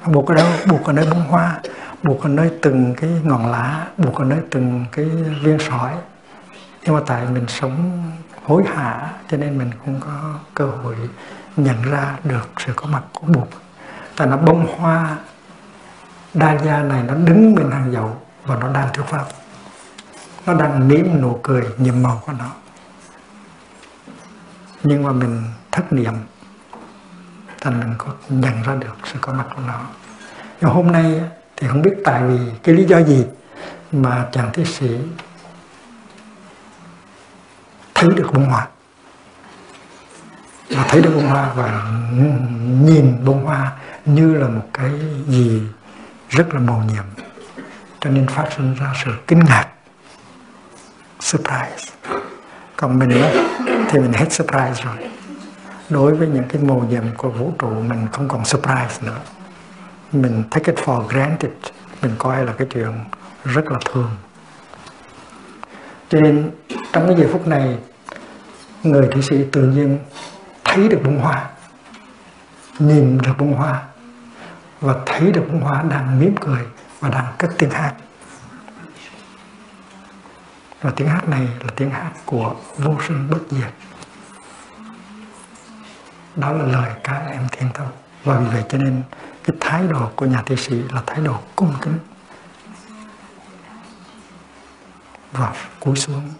Buộc 0.06 0.26
ở 0.28 0.34
đâu? 0.34 0.46
Buộc 0.66 0.84
ở 0.84 0.92
nơi 0.92 1.06
bông 1.10 1.24
hoa 1.28 1.60
buộc 2.02 2.22
ở 2.22 2.28
nơi 2.28 2.50
từng 2.62 2.94
cái 2.94 3.10
ngọn 3.24 3.50
lá 3.50 3.86
buộc 3.96 4.14
ở 4.14 4.24
nơi 4.24 4.38
từng 4.50 4.84
cái 4.92 5.04
viên 5.42 5.58
sỏi. 5.58 5.92
Nhưng 6.82 6.94
mà 6.94 7.00
tại 7.06 7.26
mình 7.34 7.44
sống 7.48 8.02
hối 8.46 8.64
hả, 8.64 9.12
cho 9.30 9.36
nên 9.36 9.58
mình 9.58 9.70
không 9.84 10.00
có 10.00 10.34
cơ 10.54 10.66
hội 10.66 10.96
nhận 11.56 11.82
ra 11.82 12.16
được 12.24 12.48
sự 12.66 12.72
có 12.76 12.86
mặt 12.86 13.02
của 13.12 13.26
bụt. 13.26 13.48
tại 14.16 14.26
nó 14.26 14.36
bông 14.36 14.66
hoa. 14.76 15.16
Đa 16.34 16.58
gia 16.64 16.82
này 16.82 17.02
nó 17.02 17.14
đứng 17.14 17.54
bên 17.54 17.70
hàng 17.70 17.92
dậu 17.92 18.16
và 18.44 18.56
nó 18.56 18.72
đang 18.72 18.88
thuyết 18.92 19.04
pháp. 19.06 19.24
Nó 20.46 20.54
đang 20.54 20.88
nếm 20.88 21.06
nụ 21.20 21.40
cười 21.42 21.64
nhiệm 21.78 22.02
màu 22.02 22.22
của 22.26 22.32
nó. 22.38 22.50
Nhưng 24.82 25.02
mà 25.02 25.12
mình 25.12 25.42
thất 25.72 25.92
niệm, 25.92 26.14
thành 27.60 27.80
mình 27.80 27.94
có 27.98 28.06
nhận 28.28 28.62
ra 28.62 28.74
được 28.74 28.96
sự 29.04 29.18
có 29.20 29.32
mặt 29.32 29.46
của 29.56 29.62
nó. 29.66 29.80
Nhưng 30.60 30.70
hôm 30.70 30.92
nay 30.92 31.20
thì 31.56 31.68
không 31.68 31.82
biết 31.82 31.94
tại 32.04 32.22
vì 32.22 32.38
cái 32.62 32.74
lý 32.74 32.84
do 32.84 33.02
gì 33.02 33.26
mà 33.92 34.26
chàng 34.32 34.50
thi 34.52 34.64
sĩ 34.64 34.98
thấy 37.96 38.10
được 38.16 38.30
bông 38.32 38.46
hoa. 38.46 38.68
Và 40.70 40.84
thấy 40.88 41.02
được 41.02 41.10
bông 41.14 41.26
hoa 41.26 41.52
và 41.54 41.86
nhìn 42.82 43.24
bông 43.24 43.44
hoa 43.44 43.72
như 44.04 44.34
là 44.34 44.48
một 44.48 44.66
cái 44.72 44.90
gì 45.28 45.62
rất 46.28 46.54
là 46.54 46.60
màu 46.60 46.84
nhiệm. 46.92 47.04
Cho 48.00 48.10
nên 48.10 48.26
phát 48.26 48.48
sinh 48.56 48.74
ra 48.74 48.94
sự 49.04 49.10
kinh 49.26 49.38
ngạc. 49.44 49.66
Surprise. 51.20 51.92
Còn 52.76 52.98
mình 52.98 53.20
đó, 53.22 53.28
thì 53.88 53.98
mình 53.98 54.12
hết 54.12 54.32
surprise 54.32 54.82
rồi. 54.84 54.96
Đối 55.90 56.14
với 56.14 56.28
những 56.28 56.44
cái 56.48 56.62
màu 56.62 56.86
nhiệm 56.90 57.04
của 57.16 57.30
vũ 57.30 57.52
trụ 57.58 57.70
mình 57.70 58.06
không 58.12 58.28
còn 58.28 58.44
surprise 58.44 59.00
nữa. 59.00 59.20
Mình 60.12 60.42
take 60.50 60.72
it 60.72 60.84
for 60.84 61.06
granted. 61.06 61.50
Mình 62.02 62.14
coi 62.18 62.44
là 62.44 62.52
cái 62.52 62.66
chuyện 62.70 62.92
rất 63.44 63.64
là 63.72 63.78
thường 63.84 64.10
cho 66.08 66.20
nên 66.20 66.50
trong 66.92 67.06
cái 67.06 67.16
giây 67.16 67.28
phút 67.32 67.46
này, 67.46 67.78
người 68.82 69.08
thị 69.12 69.22
sĩ 69.22 69.44
tự 69.52 69.62
nhiên 69.62 69.98
thấy 70.64 70.88
được 70.88 71.00
bông 71.04 71.18
hoa, 71.18 71.50
nhìn 72.78 73.18
được 73.18 73.32
bông 73.38 73.54
hoa, 73.54 73.82
và 74.80 74.94
thấy 75.06 75.32
được 75.32 75.44
bông 75.48 75.60
hoa 75.60 75.82
đang 75.82 76.20
mỉm 76.20 76.34
cười 76.40 76.62
và 77.00 77.08
đang 77.08 77.34
cất 77.38 77.50
tiếng 77.58 77.70
hát. 77.70 77.94
Và 80.82 80.90
tiếng 80.96 81.08
hát 81.08 81.28
này 81.28 81.48
là 81.60 81.70
tiếng 81.76 81.90
hát 81.90 82.10
của 82.24 82.54
vô 82.76 82.96
sinh 83.08 83.30
bất 83.30 83.40
diệt. 83.50 83.72
Đó 86.36 86.52
là 86.52 86.64
lời 86.64 86.90
ca 87.04 87.18
em 87.18 87.46
thiên 87.52 87.68
tâm 87.74 87.86
và 88.24 88.38
vì 88.38 88.46
vậy 88.46 88.64
cho 88.68 88.78
nên 88.78 89.02
cái 89.44 89.56
thái 89.60 89.82
độ 89.90 90.10
của 90.16 90.26
nhà 90.26 90.42
thi 90.46 90.56
sĩ 90.56 90.82
là 90.94 91.02
thái 91.06 91.20
độ 91.20 91.38
cung 91.56 91.74
kính. 91.80 91.98
Và 95.38 95.52
cúi 95.80 95.96
xuống. 95.96 96.32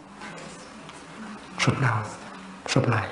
Sụp 1.59 1.81
đầu 1.81 1.97
sụp 2.69 2.89
lại. 2.89 3.09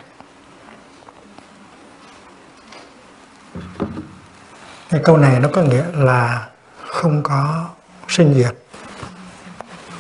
Cái 4.88 5.00
câu 5.04 5.16
này 5.16 5.40
nó 5.40 5.48
có 5.52 5.62
nghĩa 5.62 5.84
là 5.92 6.48
không 6.86 7.22
có 7.22 7.68
sinh 8.08 8.34
diệt. 8.34 8.54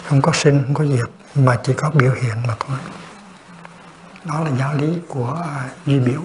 Không 0.04 0.22
có 0.22 0.32
sinh, 0.32 0.62
không 0.64 0.74
có 0.74 0.84
diệt, 0.84 1.10
mà 1.34 1.56
chỉ 1.64 1.72
có 1.76 1.90
biểu 1.90 2.12
hiện 2.12 2.36
mà 2.46 2.54
thôi. 2.60 2.78
Đó 4.24 4.40
là 4.40 4.50
giáo 4.58 4.74
lý 4.74 4.98
của 5.08 5.42
à, 5.44 5.68
duy 5.86 5.98
biểu. 5.98 6.20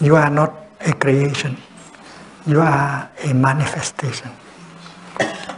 You 0.00 0.14
are 0.14 0.34
not 0.34 0.50
a 0.78 0.92
creation. 1.00 1.54
You 2.46 2.60
are 2.60 3.06
a 3.16 3.32
manifestation. 3.32 4.30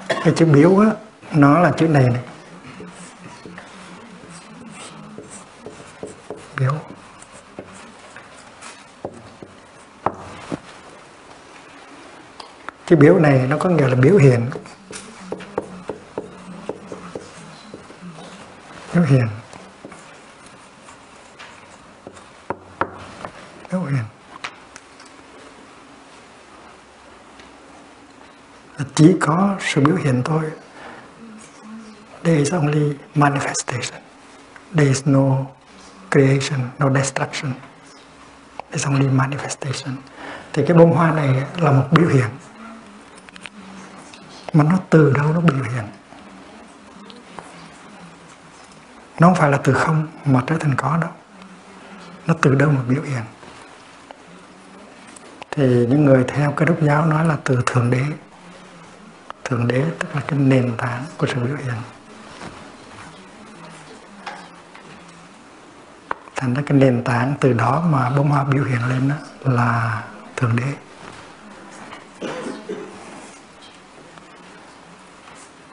Cái 0.08 0.32
chữ 0.36 0.44
biểu 0.46 0.78
á 0.78 0.90
nó 1.34 1.58
là 1.58 1.72
chữ 1.76 1.88
này 1.88 2.04
này 2.04 2.22
biểu 6.56 6.72
cái 12.92 12.96
biểu 12.96 13.18
này 13.18 13.46
nó 13.48 13.56
có 13.58 13.70
nghĩa 13.70 13.88
là 13.88 13.94
biểu 13.94 14.16
hiện. 14.16 14.50
Biểu 18.94 19.02
hiện. 19.02 19.26
Biểu 23.70 23.82
hiện. 23.82 24.04
Chỉ 28.94 29.16
có 29.20 29.56
sự 29.60 29.80
biểu 29.80 29.96
hiện 29.96 30.22
thôi 30.24 30.42
there 32.22 32.38
is 32.38 32.52
only 32.52 32.98
manifestation. 33.14 34.00
There 34.74 34.88
is 34.88 35.06
no 35.06 35.46
creation, 36.10 36.60
no 36.78 36.94
destruction. 36.94 37.52
There 38.70 38.72
is 38.72 38.86
only 38.86 39.08
manifestation. 39.08 39.94
Thì 40.52 40.64
cái 40.66 40.76
bông 40.76 40.92
hoa 40.92 41.12
này 41.12 41.44
là 41.58 41.72
một 41.72 41.88
biểu 41.90 42.08
hiện. 42.08 42.28
Mà 44.52 44.64
nó 44.64 44.78
từ 44.90 45.12
đâu 45.16 45.32
nó 45.32 45.40
biểu 45.40 45.62
hiện? 45.62 45.84
Nó 49.20 49.28
không 49.28 49.36
phải 49.36 49.50
là 49.50 49.58
từ 49.64 49.72
không 49.72 50.06
mà 50.24 50.42
trở 50.46 50.56
thành 50.58 50.74
có 50.76 50.96
đâu. 51.00 51.10
Nó 52.26 52.34
từ 52.42 52.54
đâu 52.54 52.70
mà 52.70 52.80
biểu 52.88 53.02
hiện? 53.02 53.22
Thì 55.50 55.86
những 55.86 56.04
người 56.04 56.24
theo 56.28 56.52
cái 56.52 56.66
đốc 56.66 56.82
giáo 56.82 57.06
nói 57.06 57.24
là 57.24 57.36
từ 57.44 57.62
thượng 57.66 57.90
đế. 57.90 58.04
Thượng 59.44 59.68
đế 59.68 59.84
tức 59.98 60.08
là 60.14 60.20
cái 60.28 60.38
nền 60.38 60.76
tảng 60.76 61.04
của 61.16 61.26
sự 61.26 61.34
biểu 61.34 61.56
hiện. 61.56 61.74
Thành 66.42 66.54
ra 66.54 66.62
cái 66.66 66.78
nền 66.78 67.04
tảng 67.04 67.34
từ 67.40 67.52
đó 67.52 67.84
mà 67.90 68.10
bông 68.10 68.28
hoa 68.28 68.44
biểu 68.44 68.64
hiện 68.64 68.88
lên 68.88 69.08
đó 69.08 69.14
là 69.52 70.02
thượng 70.36 70.56
đế. 70.56 70.74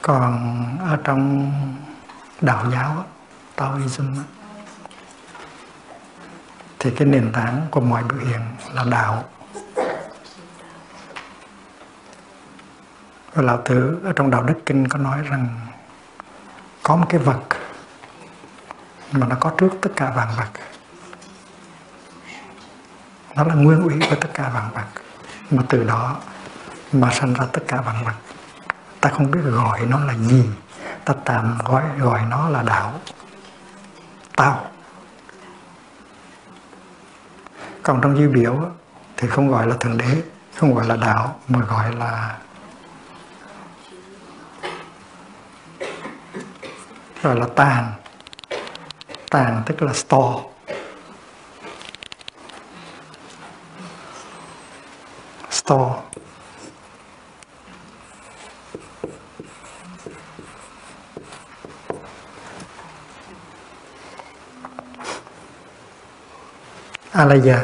Còn 0.01 0.63
ở 0.79 0.97
trong 1.03 1.51
đạo 2.41 2.65
giáo 2.71 3.05
Taoism 3.55 4.15
thì 6.79 6.91
cái 6.91 7.08
nền 7.08 7.32
tảng 7.32 7.67
của 7.71 7.82
mọi 7.82 8.03
biểu 8.03 8.19
hiện 8.19 8.41
là 8.73 8.86
đạo. 8.91 9.23
Và 13.34 13.41
lão 13.41 13.62
tử 13.65 13.99
ở 14.03 14.13
trong 14.15 14.32
đạo 14.32 14.43
đức 14.43 14.60
kinh 14.65 14.88
có 14.88 14.97
nói 14.97 15.21
rằng 15.21 15.47
có 16.84 16.95
một 16.95 17.05
cái 17.10 17.19
vật 17.19 17.39
mà 19.11 19.27
nó 19.27 19.35
có 19.39 19.51
trước 19.57 19.69
tất 19.81 19.89
cả 19.95 20.13
vạn 20.15 20.27
vật 20.37 20.49
nó 23.35 23.43
là 23.43 23.55
nguyên 23.55 23.81
ủy 23.81 23.99
của 24.09 24.15
tất 24.15 24.29
cả 24.33 24.49
vạn 24.53 24.69
vật 24.73 25.01
mà 25.51 25.63
từ 25.69 25.83
đó 25.83 26.17
mà 26.91 27.11
sinh 27.13 27.33
ra 27.33 27.45
tất 27.53 27.61
cả 27.67 27.81
vạn 27.81 28.05
vật 28.05 28.13
ta 29.01 29.09
không 29.09 29.31
biết 29.31 29.39
gọi 29.43 29.85
nó 29.85 29.99
là 29.99 30.13
gì. 30.13 30.49
Ta 31.05 31.13
tạm 31.25 31.57
gọi 31.65 31.83
gọi 31.99 32.21
nó 32.29 32.49
là 32.49 32.63
đạo. 32.63 32.93
Tao. 34.35 34.65
Còn 37.83 38.01
trong 38.01 38.17
dư 38.17 38.29
biểu 38.29 38.71
thì 39.17 39.27
không 39.27 39.51
gọi 39.51 39.67
là 39.67 39.75
thượng 39.79 39.97
đế, 39.97 40.23
không 40.55 40.75
gọi 40.75 40.87
là 40.87 40.95
đạo, 40.95 41.39
mà 41.47 41.59
gọi 41.59 41.95
là 41.95 42.37
gọi 47.23 47.35
là 47.35 47.47
tàn 47.55 47.93
tàn 49.29 49.63
tức 49.65 49.81
là 49.81 49.93
store. 49.93 50.43
Store. 55.49 55.93
Alaya. 67.11 67.63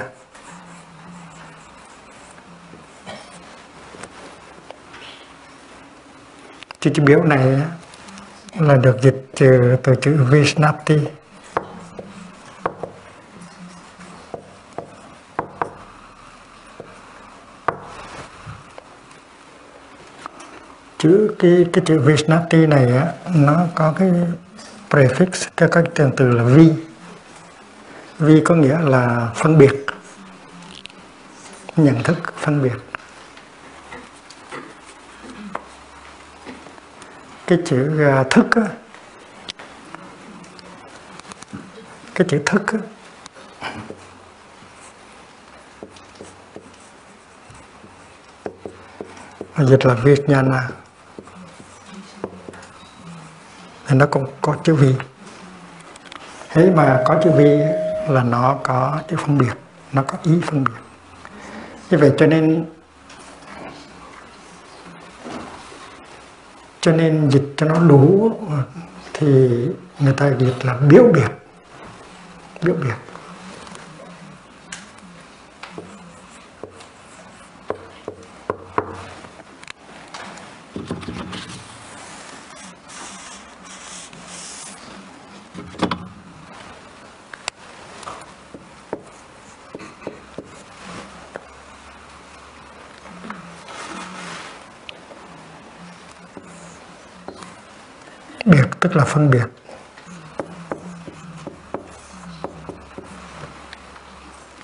Chữ 6.79 6.91
chữ 6.93 7.03
biểu 7.03 7.23
này 7.23 7.61
là 8.59 8.75
được 8.75 8.97
dịch 9.01 9.27
từ, 9.35 9.75
từ 9.83 9.95
chữ 10.01 10.25
Vishnapti. 10.29 10.99
Chữ 21.05 21.35
cái 21.39 21.65
cái 21.73 21.83
chữ 21.85 21.99
Vishnati 21.99 22.67
này 22.67 22.97
á 22.97 23.13
nó 23.35 23.65
có 23.75 23.93
cái 23.97 24.11
prefix 24.89 25.47
cái 25.57 25.69
cách 25.71 25.83
tiền 25.95 26.11
từ 26.17 26.31
là 26.31 26.43
vi. 26.43 26.71
Vi 28.19 28.41
có 28.45 28.55
nghĩa 28.55 28.79
là 28.79 29.31
phân 29.35 29.57
biệt 29.57 29.85
nhận 31.75 32.03
thức 32.03 32.33
phân 32.37 32.63
biệt. 32.63 32.77
Cái 37.47 37.57
chữ 37.65 38.03
à, 38.03 38.23
thức 38.29 38.45
á, 38.51 38.67
cái 42.15 42.27
chữ 42.29 42.41
thức 42.45 42.61
á, 42.67 42.79
dịch 49.65 49.85
là 49.85 49.93
Việt 49.93 50.29
thì 53.95 53.99
nó 53.99 54.05
cũng 54.05 54.25
có 54.41 54.55
chữ 54.63 54.73
vi. 54.75 54.93
Thế 56.49 56.71
mà 56.75 57.03
có 57.05 57.15
chữ 57.23 57.31
vi 57.31 57.59
là 58.09 58.23
nó 58.23 58.57
có 58.63 58.99
chữ 59.07 59.17
phân 59.17 59.37
biệt, 59.37 59.53
nó 59.93 60.03
có 60.03 60.17
ý 60.23 60.41
phân 60.45 60.63
biệt. 60.63 60.79
Như 61.89 61.97
vậy 61.97 62.11
cho 62.17 62.27
nên 62.27 62.65
cho 66.81 66.91
nên 66.91 67.29
dịch 67.29 67.53
cho 67.57 67.65
nó 67.65 67.79
đủ 67.79 68.31
thì 69.13 69.27
người 69.99 70.13
ta 70.13 70.31
dịch 70.39 70.65
là 70.65 70.73
biểu 70.73 71.03
biệt 71.13 71.31
biểu 72.61 72.75
biệt. 72.75 72.95
Phân 99.05 99.29
biệt. 99.29 99.45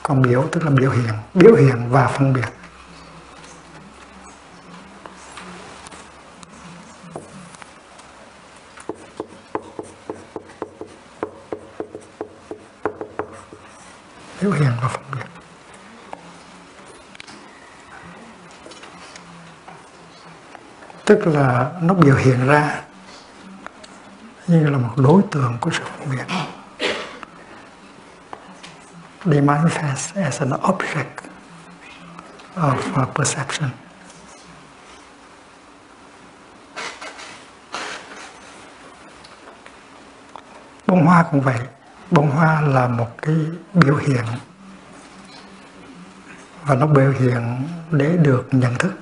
Còn 0.04 0.22
biểu, 0.22 0.48
tức 0.52 0.64
là 0.64 0.70
biểu 0.70 0.92
hiện. 0.92 1.14
Biểu 1.34 1.56
hiện 1.56 1.90
và 1.90 2.08
phân 2.08 2.34
biệt. 2.34 2.48
Biểu 14.42 14.52
hiện 14.52 14.72
và 14.82 14.88
phân 14.88 15.04
biệt. 15.12 15.26
Tức 21.06 21.28
là 21.28 21.72
nó 21.82 21.94
biểu 21.94 22.16
hiện 22.16 22.48
ra 22.48 22.82
như 24.52 24.70
là 24.70 24.78
một 24.78 24.94
đối 24.98 25.22
tượng 25.32 25.58
của 25.62 25.72
sự 25.72 25.84
phân 26.00 26.10
biệt 26.10 26.26
they 29.26 29.42
manifest 29.42 30.16
as 30.16 30.42
an 30.42 30.50
object 30.50 31.30
of 32.56 32.78
uh, 33.02 33.08
perception. 33.16 33.70
Bông 40.88 41.06
hoa 41.06 41.26
cũng 41.32 41.42
vậy. 41.42 41.60
Bông 42.12 42.30
hoa 42.30 42.62
là 42.62 42.88
một 42.88 43.18
cái 43.22 43.36
biểu 43.74 43.96
hiện 43.96 44.26
và 46.66 46.76
nó 46.76 46.88
biểu 46.88 47.12
hiện 47.12 47.68
để 47.92 48.18
được 48.18 48.48
nhận 48.52 48.76
thức, 48.76 48.94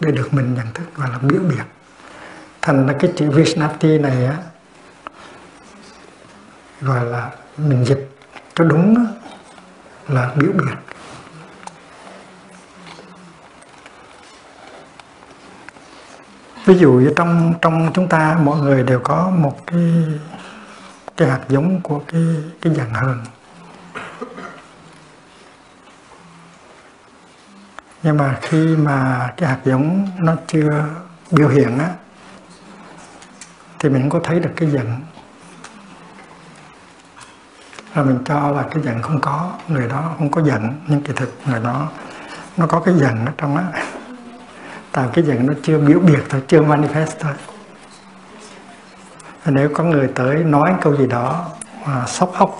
để 0.00 0.10
được 0.10 0.34
mình 0.34 0.54
nhận 0.54 0.72
thức 0.72 0.84
và 0.96 1.08
là 1.08 1.18
biểu 1.18 1.40
biệt 1.40 1.73
thành 2.64 2.86
ra 2.86 2.94
cái 3.00 3.12
chữ 3.16 3.30
Vishnapti 3.30 3.98
này 3.98 4.26
á 4.26 4.36
gọi 6.80 7.04
là 7.04 7.30
mình 7.56 7.84
dịch 7.84 8.10
cho 8.54 8.64
đúng 8.64 8.94
đó, 8.94 9.02
là 10.08 10.30
biểu 10.36 10.52
biệt. 10.52 10.74
Ví 16.64 16.78
dụ 16.78 16.92
như 16.92 17.12
trong 17.16 17.54
trong 17.62 17.90
chúng 17.94 18.08
ta 18.08 18.38
mọi 18.42 18.60
người 18.60 18.82
đều 18.82 19.00
có 19.00 19.30
một 19.30 19.66
cái 19.66 19.92
cái 21.16 21.28
hạt 21.28 21.40
giống 21.48 21.80
của 21.80 22.02
cái 22.08 22.22
cái 22.60 22.74
dạng 22.74 22.94
hờn. 22.94 23.24
Nhưng 28.02 28.16
mà 28.16 28.38
khi 28.42 28.76
mà 28.76 29.30
cái 29.36 29.48
hạt 29.48 29.58
giống 29.64 30.08
nó 30.18 30.34
chưa 30.46 30.84
biểu 31.30 31.48
hiện 31.48 31.78
á 31.78 31.88
thì 33.84 33.90
mình 33.90 34.02
không 34.02 34.10
có 34.10 34.20
thấy 34.24 34.40
được 34.40 34.50
cái 34.56 34.70
giận. 34.70 35.00
Là 37.94 38.02
mình 38.02 38.18
cho 38.24 38.50
là 38.50 38.62
cái 38.70 38.82
giận 38.82 39.02
không 39.02 39.20
có 39.20 39.52
người 39.68 39.88
đó 39.88 40.14
không 40.18 40.30
có 40.30 40.42
giận 40.42 40.72
nhưng 40.86 41.00
kỳ 41.00 41.12
thực 41.16 41.32
người 41.46 41.60
đó 41.60 41.88
nó 42.56 42.66
có 42.66 42.80
cái 42.80 42.94
giận 42.94 43.26
ở 43.26 43.32
trong 43.38 43.56
á. 43.56 43.64
Tại 44.92 45.08
cái 45.12 45.24
giận 45.24 45.46
nó 45.46 45.52
chưa 45.62 45.78
biểu 45.78 45.98
biệt 45.98 46.22
thôi 46.28 46.42
chưa 46.48 46.60
manifest 46.62 47.06
thôi. 47.20 47.32
Và 49.44 49.52
nếu 49.52 49.68
có 49.74 49.84
người 49.84 50.08
tới 50.14 50.36
nói 50.36 50.74
câu 50.80 50.96
gì 50.96 51.06
đó 51.06 51.50
mà 51.86 52.06
sốc 52.06 52.32
ốc 52.38 52.58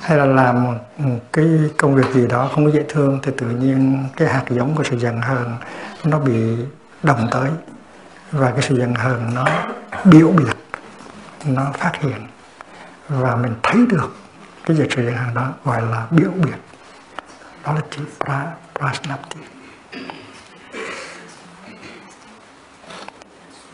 hay 0.00 0.18
là 0.18 0.24
làm 0.24 0.64
một, 0.64 0.74
một 0.98 1.20
cái 1.32 1.46
công 1.78 1.94
việc 1.94 2.14
gì 2.14 2.26
đó 2.26 2.50
không 2.54 2.64
có 2.64 2.70
dễ 2.70 2.84
thương 2.88 3.18
thì 3.22 3.32
tự 3.38 3.46
nhiên 3.46 4.04
cái 4.16 4.28
hạt 4.28 4.44
giống 4.48 4.74
của 4.74 4.84
sự 4.84 4.98
giận 4.98 5.20
hờn 5.20 5.56
nó 6.04 6.18
bị 6.18 6.56
đồng 7.02 7.28
tới 7.30 7.50
và 8.34 8.50
cái 8.50 8.62
sự 8.62 8.76
giận 8.78 8.94
hờn 8.94 9.34
nó 9.34 9.44
biểu 10.04 10.28
biệt 10.28 10.56
nó 11.44 11.72
phát 11.74 11.92
hiện. 12.00 12.26
Và 13.08 13.36
mình 13.36 13.54
thấy 13.62 13.86
được 13.88 14.16
cái 14.66 14.76
việc 14.76 14.92
sự 14.96 15.04
giận 15.04 15.14
hờn 15.14 15.34
đó 15.34 15.52
gọi 15.64 15.82
là 15.82 16.06
biểu 16.10 16.30
biệt. 16.30 16.56
Đó 17.64 17.72
là 17.72 17.80
chữ 17.90 18.02
pra, 18.24 18.46
prasnapti. 18.78 19.40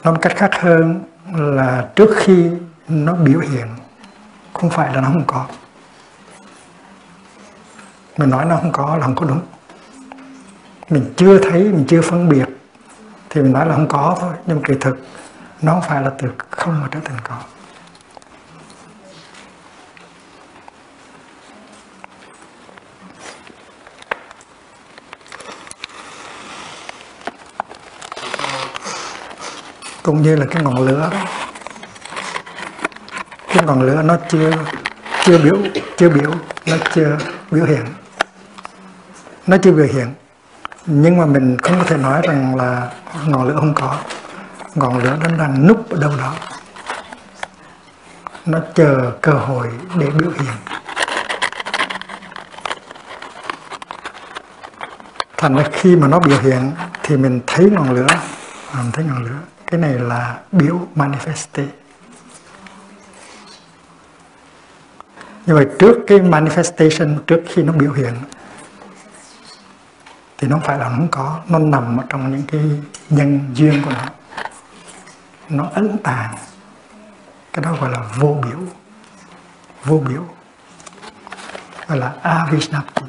Nói 0.05 0.15
một 0.15 0.21
cách 0.23 0.33
khác 0.37 0.51
hơn 0.53 1.03
là 1.35 1.89
trước 1.97 2.11
khi 2.17 2.51
nó 2.89 3.15
biểu 3.15 3.41
hiện 3.41 3.67
không 4.53 4.71
phải 4.71 4.95
là 4.95 5.01
nó 5.01 5.09
không 5.09 5.25
có. 5.27 5.47
Mình 8.17 8.31
nói 8.31 8.45
nó 8.45 8.57
không 8.57 8.73
có 8.73 8.97
là 8.97 9.05
không 9.05 9.15
có 9.15 9.27
đúng. 9.27 9.41
Mình 10.89 11.15
chưa 11.17 11.39
thấy 11.39 11.63
mình 11.63 11.85
chưa 11.89 12.03
phân 12.03 12.29
biệt 12.29 12.47
thì 13.31 13.43
mình 13.43 13.53
nói 13.53 13.67
là 13.67 13.75
không 13.75 13.89
có 13.89 14.17
thôi, 14.21 14.33
nhưng 14.47 14.63
kỳ 14.63 14.75
thực 14.81 14.97
nó 15.63 15.73
không 15.73 15.83
phải 15.89 16.03
là 16.03 16.11
từ 16.19 16.29
không 16.51 16.81
mà 16.81 16.89
trở 16.91 17.01
thành 17.05 17.19
có. 17.25 17.37
Cũng 30.03 30.23
như 30.23 30.37
là 30.37 30.47
cái 30.51 30.63
ngọn 30.63 30.87
lửa. 30.87 31.11
Đó 31.13 31.19
cái 33.49 33.65
ngọn 33.67 33.83
lửa 33.83 34.03
nó 34.03 34.17
chưa 34.29 34.51
chưa 35.25 35.39
biểu 35.39 35.57
chưa 35.97 36.09
biểu, 36.09 36.31
nó 36.67 36.77
chưa 36.95 37.19
biểu 37.51 37.65
hiện. 37.65 37.85
Nó 39.47 39.57
chưa 39.63 39.73
biểu 39.73 39.87
hiện 39.87 40.15
nhưng 40.87 41.17
mà 41.17 41.27
mình 41.27 41.57
không 41.63 41.79
có 41.79 41.85
thể 41.85 41.97
nói 41.97 42.23
rằng 42.25 42.57
là 42.57 42.93
ngọn 43.27 43.49
lửa 43.49 43.57
không 43.57 43.75
có. 43.75 43.97
Ngọn 44.75 45.03
lửa 45.03 45.17
nó 45.21 45.37
đang 45.39 45.67
núp 45.67 45.91
ở 45.91 45.99
đâu 46.01 46.13
đó. 46.19 46.35
Nó 48.47 48.59
chờ 48.75 49.13
cơ 49.21 49.33
hội 49.33 49.69
để 49.99 50.11
biểu 50.11 50.31
hiện. 50.31 50.55
Thành 55.37 55.57
ra 55.57 55.65
khi 55.73 55.97
mà 55.97 56.09
nó 56.09 56.21
biểu 56.21 56.39
hiện 56.39 56.73
thì 57.03 57.17
mình 57.17 57.41
thấy 57.47 57.71
ngọn 57.71 57.95
lửa. 57.95 58.07
Mình 58.77 58.93
thấy 58.93 59.05
ngọn 59.05 59.25
lửa. 59.25 59.39
Cái 59.67 59.81
này 59.81 59.93
là 59.93 60.39
biểu 60.53 60.79
manifeste 60.97 61.67
nhưng 65.47 65.57
mà 65.57 65.65
trước 65.79 65.97
cái 66.07 66.19
manifestation, 66.19 67.19
trước 67.27 67.41
khi 67.49 67.63
nó 67.63 67.73
biểu 67.73 67.93
hiện 67.93 68.15
thì 70.41 70.49
nó 70.49 70.59
phải 70.65 70.79
là 70.79 70.89
không 70.89 71.09
có, 71.11 71.39
nó 71.49 71.59
nằm 71.59 72.01
ở 72.01 72.05
trong 72.09 72.33
những 72.33 72.43
cái 72.53 72.61
nhân 73.11 73.51
duyên 73.55 73.83
của 73.85 73.91
nó. 73.91 74.05
Nó 75.49 75.69
ấn 75.75 75.99
tàng 76.03 76.35
cái 77.53 77.65
đó 77.65 77.73
gọi 77.81 77.91
là 77.91 77.99
vô 78.17 78.37
biểu. 78.43 78.59
Vô 79.85 79.99
biểu. 80.09 80.25
Gọi 81.89 81.99
là 81.99 82.13
avishnapti. 82.23 83.03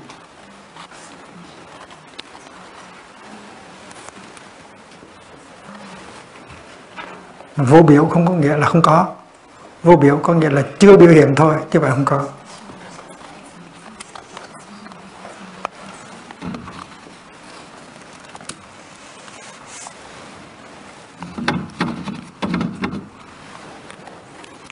Vô 7.55 7.81
biểu 7.81 8.05
không 8.05 8.27
có 8.27 8.33
nghĩa 8.33 8.57
là 8.57 8.67
không 8.67 8.81
có. 8.81 9.07
Vô 9.83 9.95
biểu 9.95 10.19
có 10.23 10.33
nghĩa 10.33 10.49
là 10.49 10.63
chưa 10.79 10.97
biểu 10.97 11.09
hiện 11.09 11.35
thôi, 11.35 11.55
chứ 11.71 11.79
phải 11.79 11.89
không 11.89 12.05
có. 12.05 12.23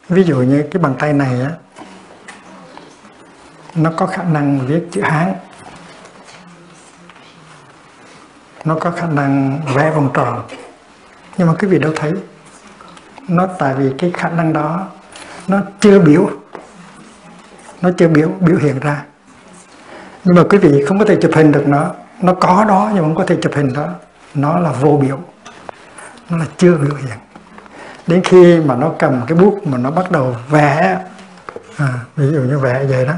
Ví 0.10 0.24
dụ 0.24 0.38
như 0.38 0.64
cái 0.72 0.82
bàn 0.82 0.96
tay 1.00 1.14
này 1.14 1.42
á, 1.42 1.52
nó 3.76 3.92
có 3.98 4.06
khả 4.06 4.24
năng 4.24 4.60
viết 4.68 4.88
chữ 4.92 5.02
hán. 5.02 5.34
Nó 8.66 8.76
có 8.76 8.92
khả 8.92 9.08
năng 9.08 9.62
vẽ 9.76 9.92
vòng 9.92 10.10
tròn. 10.14 10.48
Nhưng 11.38 11.48
mà 11.48 11.54
quý 11.54 11.68
vị 11.68 11.80
đâu 11.80 11.94
thấy, 11.96 12.14
nó 13.28 13.48
tại 13.60 13.76
vì 13.76 13.92
cái 13.98 14.12
khả 14.12 14.30
năng 14.30 14.54
đó, 14.54 14.88
nó 15.48 15.62
chưa 15.80 16.00
biểu. 16.00 16.30
Nó 17.82 17.90
chưa 17.98 18.08
biểu 18.08 18.30
biểu 18.40 18.58
hiện 18.58 18.80
ra. 18.80 19.04
Nhưng 20.24 20.36
mà 20.36 20.44
quý 20.50 20.58
vị 20.58 20.86
không 20.88 21.00
có 21.00 21.06
thể 21.06 21.18
chụp 21.22 21.32
hình 21.36 21.52
được 21.52 21.68
nó. 21.68 21.92
Nó 22.22 22.34
có 22.34 22.66
đó 22.68 22.92
nhưng 22.94 23.04
mà 23.04 23.08
không 23.08 23.16
có 23.16 23.26
thể 23.26 23.38
chụp 23.42 23.54
hình 23.56 23.74
đó. 23.74 23.90
Nó 24.34 24.60
là 24.60 24.72
vô 24.72 25.00
biểu. 25.02 25.20
Nó 26.30 26.38
là 26.38 26.46
chưa 26.58 26.76
biểu 26.76 26.96
hiện 26.96 27.18
đến 28.10 28.22
khi 28.24 28.60
mà 28.60 28.76
nó 28.76 28.92
cầm 29.00 29.22
cái 29.28 29.38
bút 29.38 29.68
mà 29.68 29.78
nó 29.78 29.92
bắt 29.92 30.12
đầu 30.12 30.36
vẽ 30.50 31.00
à, 31.78 31.88
ví 32.16 32.32
dụ 32.32 32.40
như 32.40 32.60
vẽ 32.60 32.86
vậy 32.90 33.06
đó. 33.06 33.14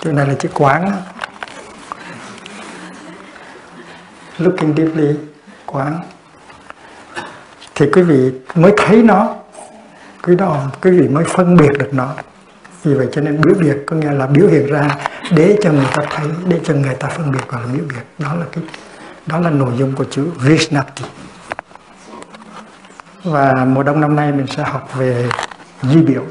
Chữ 0.00 0.12
này 0.12 0.26
là 0.26 0.34
chữ 0.34 0.48
quán. 0.54 0.92
Looking 4.38 4.74
deeply 4.76 5.14
quán. 5.66 6.00
Thì 7.74 7.86
quý 7.92 8.02
vị 8.02 8.32
mới 8.54 8.72
thấy 8.76 9.02
nó 9.02 9.36
quý 10.22 10.36
đó 10.36 10.66
quý 10.82 10.90
vị 10.90 11.08
mới 11.08 11.24
phân 11.24 11.56
biệt 11.56 11.78
được 11.78 11.90
nó 11.92 12.14
vì 12.88 12.94
vậy 12.94 13.08
cho 13.12 13.20
nên 13.20 13.40
biểu 13.40 13.54
biệt 13.54 13.76
có 13.86 13.96
nghĩa 13.96 14.12
là 14.12 14.26
biểu 14.26 14.48
hiện 14.48 14.66
ra 14.66 14.96
để 15.30 15.58
cho 15.62 15.72
người 15.72 15.86
ta 15.94 16.02
thấy, 16.10 16.26
để 16.46 16.60
cho 16.64 16.74
người 16.74 16.94
ta 16.94 17.08
phân 17.08 17.32
biệt 17.32 17.48
gọi 17.48 17.60
là 17.62 17.72
biểu 17.72 17.84
biệt. 17.88 18.02
Đó 18.18 18.34
là 18.34 18.46
cái, 18.52 18.64
đó 19.26 19.40
là 19.40 19.50
nội 19.50 19.72
dung 19.76 19.94
của 19.94 20.04
chữ 20.04 20.26
Vishnati 20.36 21.04
và 23.24 23.64
mùa 23.64 23.82
đông 23.82 24.00
năm 24.00 24.16
nay 24.16 24.32
mình 24.32 24.46
sẽ 24.46 24.62
học 24.62 24.90
về 24.96 25.28
duy 25.82 26.02
biểu, 26.02 26.22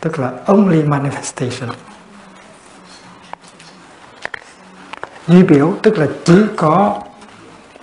tức 0.00 0.18
là 0.18 0.32
only 0.46 0.82
manifestation. 0.82 1.72
Duy 5.26 5.42
biểu 5.42 5.74
tức 5.82 5.98
là 5.98 6.06
chỉ 6.24 6.42
có 6.56 7.02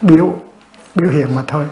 biểu 0.01 0.39
biểu 0.95 1.09
hiện 1.09 1.35
mà 1.35 1.43
thôi. 1.47 1.65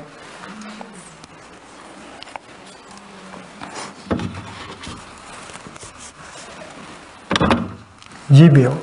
Duy 8.30 8.50
biểu. 8.50 8.74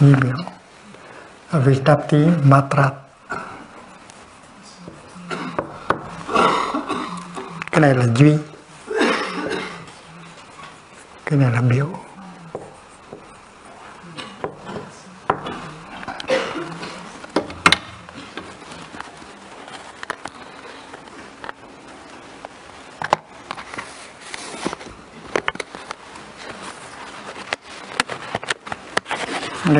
Duy 0.00 0.14
biểu. 0.14 0.36
Vitapti 1.52 2.26
Matrat 2.44 2.92
cái 7.70 7.94
này 7.94 8.06
là 8.06 8.14
duy. 8.16 8.36
Cái 11.24 11.38
này 11.38 11.52
là 11.52 11.60
biểu. 11.60 11.88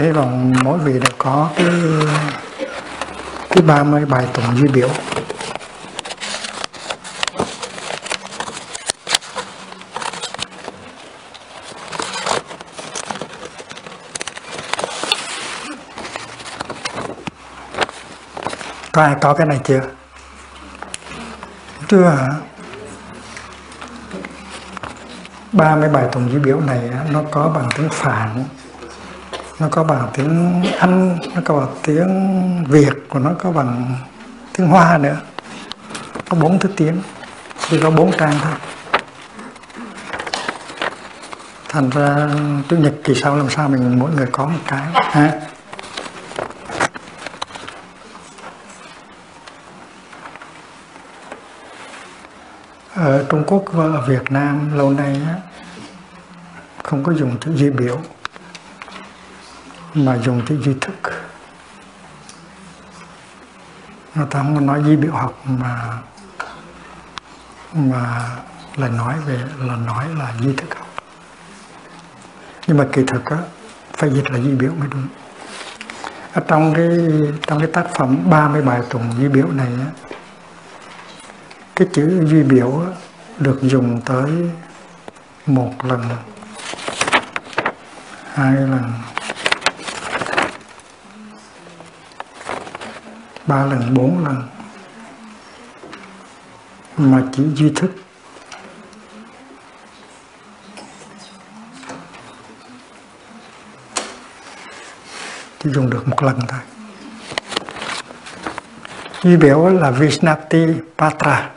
Đấy 0.08 0.14
còn 0.14 0.52
mỗi 0.64 0.78
vị 0.78 0.92
đều 0.92 1.12
có 1.18 1.50
cái 1.56 1.66
cái 3.50 3.62
ba 3.62 3.82
mươi 3.82 4.04
bài 4.04 4.26
tụng 4.34 4.56
duy 4.56 4.68
biểu. 4.68 4.88
Có 18.92 19.02
ai 19.02 19.14
có 19.20 19.34
cái 19.34 19.46
này 19.46 19.60
chưa? 19.64 19.80
Chưa 21.88 22.04
hả 22.04 22.26
ba 25.52 25.76
mươi 25.76 25.88
bài 25.88 26.04
tụng 26.12 26.32
duy 26.32 26.38
biểu 26.38 26.60
này 26.60 26.80
nó 27.10 27.22
có 27.30 27.48
bằng 27.48 27.68
tiếng 27.76 27.88
phạn 27.88 28.44
nó 29.58 29.68
có 29.70 29.84
bằng 29.84 30.08
tiếng 30.14 30.62
Anh 30.78 31.18
nó 31.34 31.40
có 31.44 31.54
bằng 31.60 31.76
tiếng 31.82 32.64
Việt 32.68 32.92
của 33.08 33.18
nó 33.18 33.30
có 33.38 33.52
bằng 33.52 33.94
tiếng 34.52 34.66
Hoa 34.66 34.98
nữa. 34.98 35.16
Có 36.28 36.36
bốn 36.36 36.58
thứ 36.58 36.68
tiếng 36.76 37.02
chỉ 37.68 37.80
có 37.82 37.90
bốn 37.90 38.12
trang 38.12 38.34
thôi. 38.42 38.52
Thành 41.68 41.90
ra 41.90 42.28
chủ 42.68 42.76
nhật 42.76 42.94
kỳ 43.04 43.14
sau 43.14 43.36
làm 43.36 43.50
sao 43.50 43.68
mình 43.68 43.98
mỗi 43.98 44.10
người 44.10 44.26
có 44.32 44.46
một 44.46 44.58
cái 44.66 44.86
ha? 44.92 45.32
Ở 52.94 53.24
Trung 53.30 53.44
Quốc 53.46 53.64
và 53.72 53.84
ở 53.84 54.06
Việt 54.06 54.32
Nam 54.32 54.78
lâu 54.78 54.90
nay 54.90 55.20
á, 55.26 55.34
không 56.82 57.04
có 57.04 57.12
dùng 57.12 57.36
chữ 57.40 57.52
duy 57.54 57.70
biểu 57.70 58.00
mà 59.94 60.16
dùng 60.16 60.42
chữ 60.46 60.58
duy 60.62 60.74
thức. 60.80 60.94
Nó 64.14 64.24
ta 64.24 64.38
không 64.38 64.66
nói 64.66 64.82
duy 64.84 64.96
biểu 64.96 65.12
học 65.12 65.42
mà 65.46 65.98
mà 67.72 68.30
là 68.76 68.88
nói 68.88 69.14
về 69.26 69.38
là 69.58 69.76
nói 69.76 70.06
là 70.18 70.32
duy 70.40 70.52
thức 70.56 70.74
học. 70.74 70.86
Nhưng 72.66 72.76
mà 72.76 72.86
kỳ 72.92 73.04
thực 73.06 73.24
á 73.24 73.38
phải 73.92 74.10
dịch 74.10 74.30
là 74.30 74.38
duy 74.38 74.54
biểu 74.54 74.72
mới 74.78 74.88
đúng. 74.88 75.08
Ở 76.32 76.42
trong 76.48 76.74
cái 76.74 76.88
trong 77.46 77.58
cái 77.58 77.68
tác 77.72 77.86
phẩm 77.94 78.30
30 78.30 78.62
bài 78.62 78.80
tùng 78.90 79.12
duy 79.18 79.28
biểu 79.28 79.46
này 79.52 79.68
á 79.78 79.90
cái 81.76 81.88
chữ 81.92 82.26
duy 82.26 82.42
biểu 82.42 82.80
á, 82.80 82.86
được 83.38 83.58
dùng 83.62 84.00
tới 84.00 84.30
một 85.46 85.72
lần 85.84 86.02
hai 88.34 88.52
lần. 88.52 88.92
Ba 93.48 93.64
lần 93.64 93.94
bốn 93.94 94.24
lần. 94.24 94.42
Mà 96.96 97.22
chỉ 97.32 97.42
duy 97.54 97.72
thức. 97.76 97.90
Chỉ 105.58 105.70
dùng 105.70 105.90
được 105.90 106.08
một 106.08 106.22
lần 106.22 106.40
thôi. 106.48 106.60
Duy 109.22 109.36
biểu 109.36 109.68
là 109.68 109.90
Vishnati 109.90 110.66
Patra. 110.98 111.50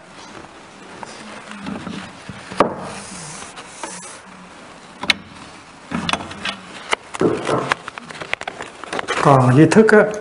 Còn 9.21 9.55
duy 9.57 9.65
thức 9.71 9.91
á, 9.91 10.20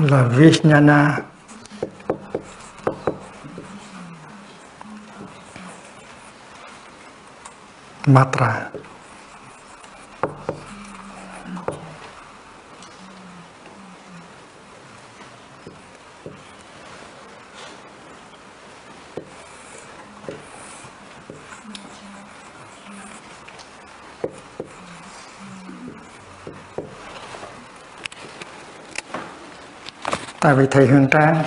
là 0.00 0.28
Vishnana 0.28 1.22
Matra. 8.06 8.73
Vì 30.54 30.66
thầy 30.70 30.86
Hương 30.86 31.10
Trang. 31.10 31.44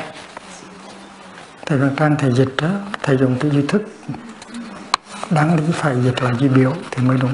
Thầy 1.65 1.77
Hương 1.77 1.95
Trang 1.95 2.15
thầy 2.19 2.31
dịch 2.31 2.55
đó 2.61 2.69
thầy 3.03 3.17
dùng 3.17 3.39
cái 3.39 3.51
duy 3.51 3.61
thức. 3.67 3.81
Đáng 5.29 5.55
lý 5.55 5.63
phải 5.73 6.01
dịch 6.03 6.23
là 6.23 6.33
duy 6.39 6.47
biểu 6.47 6.73
thì 6.91 7.03
mới 7.03 7.17
đúng. 7.17 7.33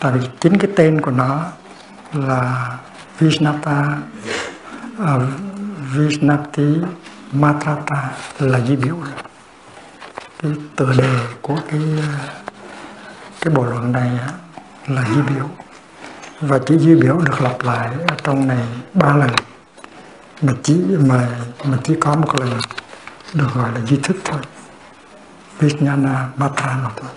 Tại 0.00 0.12
vì 0.12 0.28
chính 0.40 0.58
cái 0.58 0.70
tên 0.76 1.00
của 1.00 1.10
nó 1.10 1.44
là 2.12 2.76
Vishnata 3.18 3.98
uh, 5.02 5.22
Vishnati 5.94 6.76
Matrata 7.32 8.10
là 8.38 8.58
duy 8.58 8.76
biểu. 8.76 8.96
Cái 10.42 10.52
tựa 10.76 10.92
đề 10.98 11.20
của 11.42 11.58
cái 11.70 11.80
cái 13.40 13.54
bộ 13.54 13.64
luận 13.64 13.92
này 13.92 14.10
là 14.86 15.04
duy 15.14 15.22
biểu 15.22 15.50
và 16.40 16.58
chữ 16.58 16.78
duy 16.78 16.94
biểu 16.94 17.18
được 17.18 17.40
lặp 17.40 17.62
lại 17.62 17.90
ở 18.08 18.16
trong 18.24 18.48
này 18.48 18.64
ba 18.94 19.16
lần. 19.16 19.30
Mà 20.42 20.52
chỉ 20.62 20.74
mà 21.06 21.28
mà 21.64 21.78
chỉ 21.84 21.94
có 22.00 22.16
một 22.16 22.40
lần 22.40 22.58
được 23.34 23.46
gọi 23.54 23.72
là 23.74 23.80
duy 23.86 23.96
thức 24.02 24.16
thôi. 24.24 24.40
Vijnana 25.60 26.24
Matra 26.36 26.76
mà 26.82 26.90
thôi. 26.96 27.10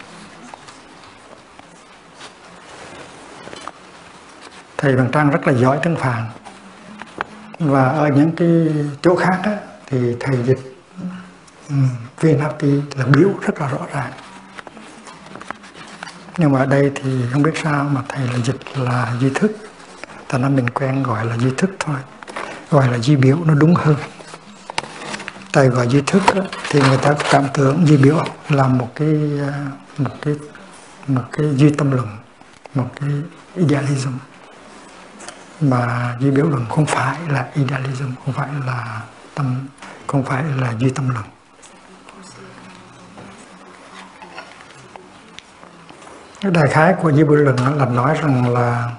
Thầy 4.78 4.96
Bằng 4.96 5.12
Trang 5.12 5.30
rất 5.30 5.48
là 5.48 5.54
giỏi 5.54 5.80
tiếng 5.84 5.96
Phạn. 5.96 6.24
Và 7.60 7.84
ở 7.84 8.08
những 8.08 8.32
cái 8.32 8.50
chỗ 9.02 9.16
khác 9.16 9.40
đó, 9.46 9.52
thì 9.88 10.16
thầy 10.20 10.44
dịch 10.44 10.78
ừ, 11.00 11.06
um, 11.70 11.90
Vinati 12.20 12.82
là 12.96 13.06
biểu 13.06 13.30
rất 13.42 13.62
là 13.62 13.68
rõ 13.68 13.80
ràng 13.94 14.12
nhưng 16.42 16.52
mà 16.52 16.60
ở 16.60 16.66
đây 16.66 16.92
thì 16.96 17.12
không 17.32 17.44
biết 17.44 17.52
sao 17.64 17.84
mà 17.84 18.02
thầy 18.10 18.28
là 18.28 18.38
dịch 18.46 18.78
là 18.78 19.14
duy 19.20 19.30
thức. 19.36 19.52
Ta 20.28 20.38
nói 20.38 20.50
mình 20.50 20.70
quen 20.70 21.04
gọi 21.04 21.26
là 21.26 21.38
duy 21.38 21.52
thức 21.58 21.70
thôi 21.80 21.96
gọi 22.70 22.92
là 22.92 22.98
duy 22.98 23.16
biểu 23.16 23.38
nó 23.46 23.54
đúng 23.54 23.76
hơn. 23.76 23.96
Tại 25.52 25.68
gọi 25.68 25.88
duy 25.88 26.02
thức 26.08 26.24
đó, 26.36 26.42
thì 26.70 26.80
người 26.82 26.98
ta 26.98 27.16
cảm 27.32 27.44
tưởng 27.54 27.88
duy 27.88 27.98
biểu 27.98 28.24
là 28.50 28.68
một 28.68 28.89
cái 28.96 29.08
một 29.98 30.12
cái 30.22 30.36
một 31.08 31.24
cái 31.32 31.56
duy 31.56 31.70
tâm 31.70 31.92
luận 31.92 32.08
một 32.76 32.89
cái 32.96 33.10
idealism. 33.56 34.12
Mà 35.62 36.14
duy 36.20 36.32
biểu 36.32 36.50
luận 36.50 36.66
không 36.70 36.86
phải 36.86 37.18
là 37.30 37.48
idealism 37.54 38.10
không 38.26 38.34
phải 38.34 38.50
là 38.66 39.02
tâm 39.36 39.68
không 40.08 40.24
phải 40.24 40.44
là 40.62 40.74
duy 40.80 40.89
tâm 40.89 41.10
luận. 41.10 41.26
Cái 46.42 46.52
đại 46.52 46.68
khái 46.70 46.94
của 46.94 47.10
như 47.10 47.26
Bưu 47.26 47.36
Luận 47.36 47.78
là 47.78 47.86
nói 47.86 48.18
rằng 48.22 48.54
là 48.54 48.92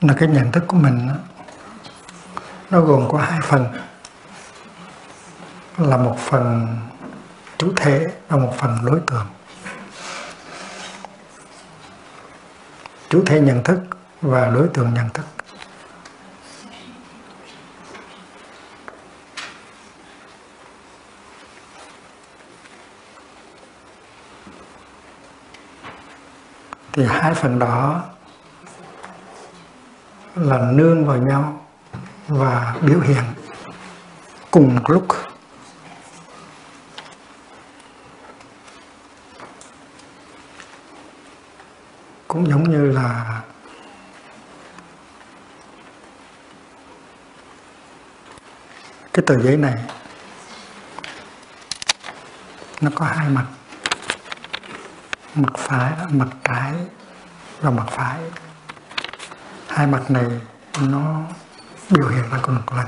là 0.00 0.14
cái 0.18 0.28
nhận 0.28 0.52
thức 0.52 0.64
của 0.66 0.76
mình 0.76 1.08
nó 2.70 2.80
gồm 2.80 3.08
có 3.08 3.18
hai 3.18 3.40
phần. 3.42 3.66
Là 5.78 5.96
một 5.96 6.16
phần 6.18 6.76
chủ 7.58 7.72
thể 7.76 8.06
và 8.28 8.36
một 8.36 8.54
phần 8.58 8.78
đối 8.84 9.00
tượng. 9.06 9.26
Chủ 13.08 13.22
thể 13.26 13.40
nhận 13.40 13.62
thức 13.64 13.78
và 14.22 14.50
đối 14.50 14.68
tượng 14.68 14.94
nhận 14.94 15.08
thức. 15.10 15.26
Thì 26.92 27.04
hai 27.08 27.34
phần 27.34 27.58
đó 27.58 28.02
là 30.34 30.70
nương 30.72 31.06
vào 31.06 31.16
nhau 31.16 31.66
và 32.28 32.74
biểu 32.82 33.00
hiện 33.00 33.24
cùng 34.50 34.78
lúc. 34.88 35.06
Cũng 42.28 42.48
giống 42.48 42.70
như 42.70 42.92
là 42.92 43.41
cái 49.12 49.22
tờ 49.26 49.38
giấy 49.38 49.56
này, 49.56 49.74
nó 52.80 52.90
có 52.94 53.04
hai 53.04 53.28
mặt. 53.28 53.44
Mặt 55.34 55.52
phải, 55.58 55.92
mặt 56.10 56.28
trái 56.44 56.72
và 57.60 57.70
mặt 57.70 57.86
phải. 57.90 58.20
Hai 59.68 59.86
mặt 59.86 60.10
này 60.10 60.24
nó 60.80 61.20
biểu 61.90 62.08
hiện 62.08 62.24
ra 62.30 62.38
cùng 62.42 62.54
một 62.54 62.76
lần. 62.76 62.86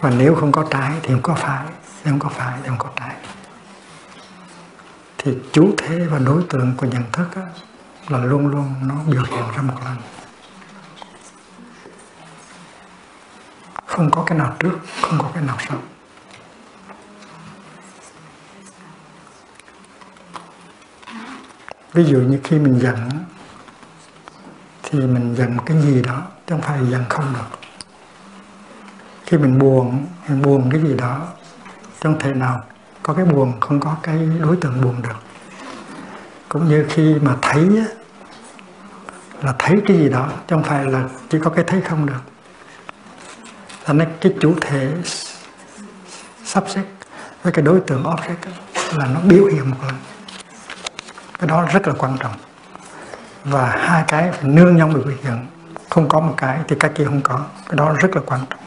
Và 0.00 0.10
nếu 0.10 0.34
không 0.34 0.52
có 0.52 0.64
trái 0.70 0.92
thì 1.02 1.08
không 1.08 1.22
có 1.22 1.34
phải, 1.34 1.64
nếu 2.04 2.12
không 2.12 2.20
có 2.20 2.28
phải 2.28 2.58
thì 2.62 2.68
không 2.68 2.78
có 2.78 2.90
trái. 2.96 3.16
Thì 5.18 5.38
chủ 5.52 5.74
thể 5.78 5.98
và 5.98 6.18
đối 6.18 6.42
tượng 6.50 6.74
của 6.76 6.86
nhận 6.86 7.02
thức 7.12 7.28
là 8.08 8.18
luôn 8.18 8.46
luôn 8.46 8.74
nó 8.82 8.94
biểu 9.06 9.22
hiện 9.22 9.44
ra 9.56 9.62
một 9.62 9.74
lần. 9.84 9.96
Không 13.92 14.10
có 14.10 14.24
cái 14.26 14.38
nào 14.38 14.56
trước, 14.58 14.78
không 15.02 15.18
có 15.18 15.30
cái 15.34 15.42
nào 15.42 15.56
sau. 15.68 15.78
Ví 21.92 22.04
dụ 22.04 22.18
như 22.18 22.40
khi 22.44 22.58
mình 22.58 22.80
giận, 22.80 23.10
thì 24.82 25.00
mình 25.00 25.34
giận 25.34 25.56
một 25.56 25.62
cái 25.66 25.82
gì 25.82 26.02
đó, 26.02 26.22
chứ 26.46 26.54
không 26.54 26.62
phải 26.62 26.86
giận 26.90 27.04
không 27.08 27.34
được. 27.34 27.58
Khi 29.26 29.38
mình 29.38 29.58
buồn 29.58 30.06
mình 30.28 30.42
buồn 30.42 30.70
cái 30.72 30.80
gì 30.80 30.94
đó 30.94 31.28
trong 32.00 32.18
thể 32.18 32.34
nào 32.34 32.64
có 33.02 33.14
cái 33.14 33.24
buồn, 33.24 33.60
không 33.60 33.80
có 33.80 33.96
cái 34.02 34.28
đối 34.40 34.56
tượng 34.56 34.80
buồn 34.80 35.02
được. 35.02 35.16
Cũng 36.48 36.68
như 36.68 36.86
khi 36.88 37.14
mà 37.22 37.36
thấy 37.42 37.68
là 39.42 39.54
thấy 39.58 39.82
cái 39.86 39.96
gì 39.96 40.08
đó, 40.08 40.28
chứ 40.28 40.56
không 40.56 40.62
phải 40.62 40.84
là 40.84 41.08
chỉ 41.30 41.38
có 41.44 41.50
cái 41.50 41.64
thấy 41.68 41.80
không 41.80 42.06
được 42.06 42.31
là 43.86 43.92
nên 43.92 44.08
cái 44.20 44.32
chủ 44.40 44.54
thể 44.60 44.92
sắp 46.44 46.64
xếp 46.68 46.84
với 47.42 47.52
cái 47.52 47.64
đối 47.64 47.80
tượng 47.80 48.02
object 48.02 48.50
là 48.96 49.06
nó 49.06 49.20
biểu 49.20 49.44
hiện 49.44 49.70
một 49.70 49.76
lần. 49.86 49.94
Cái 51.38 51.48
đó 51.48 51.66
rất 51.72 51.88
là 51.88 51.94
quan 51.98 52.16
trọng. 52.18 52.34
Và 53.44 53.66
hai 53.66 54.04
cái 54.08 54.32
phải 54.32 54.44
nương 54.44 54.76
nhau 54.76 54.88
biểu 54.88 55.14
hiện. 55.22 55.46
Không 55.88 56.08
có 56.08 56.20
một 56.20 56.34
cái 56.36 56.58
thì 56.68 56.76
cái 56.80 56.90
kia 56.94 57.04
không 57.04 57.20
có. 57.20 57.44
Cái 57.68 57.76
đó 57.76 57.94
rất 57.98 58.16
là 58.16 58.22
quan 58.26 58.40
trọng. 58.50 58.60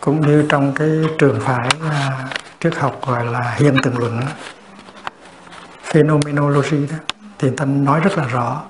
Cũng 0.00 0.20
như 0.20 0.46
trong 0.48 0.74
cái 0.74 0.88
trường 1.18 1.40
phái 1.40 1.68
à, 1.90 2.18
uh, 2.24 2.30
trước 2.60 2.78
học 2.78 3.00
gọi 3.06 3.24
là 3.24 3.54
hiện 3.56 3.76
tượng 3.82 3.98
luận 3.98 4.20
phenomenology 5.82 6.86
đó 6.86 6.96
thì 7.38 7.48
ta 7.56 7.64
nói 7.64 8.00
rất 8.00 8.18
là 8.18 8.24
rõ 8.24 8.62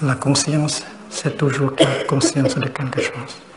là 0.00 0.14
conscience 0.14 0.74
c'est 1.10 1.36
toujours 1.38 1.74
conscience 2.08 2.54
de 2.54 2.68
quelque 2.74 3.02
chose. 3.02 3.47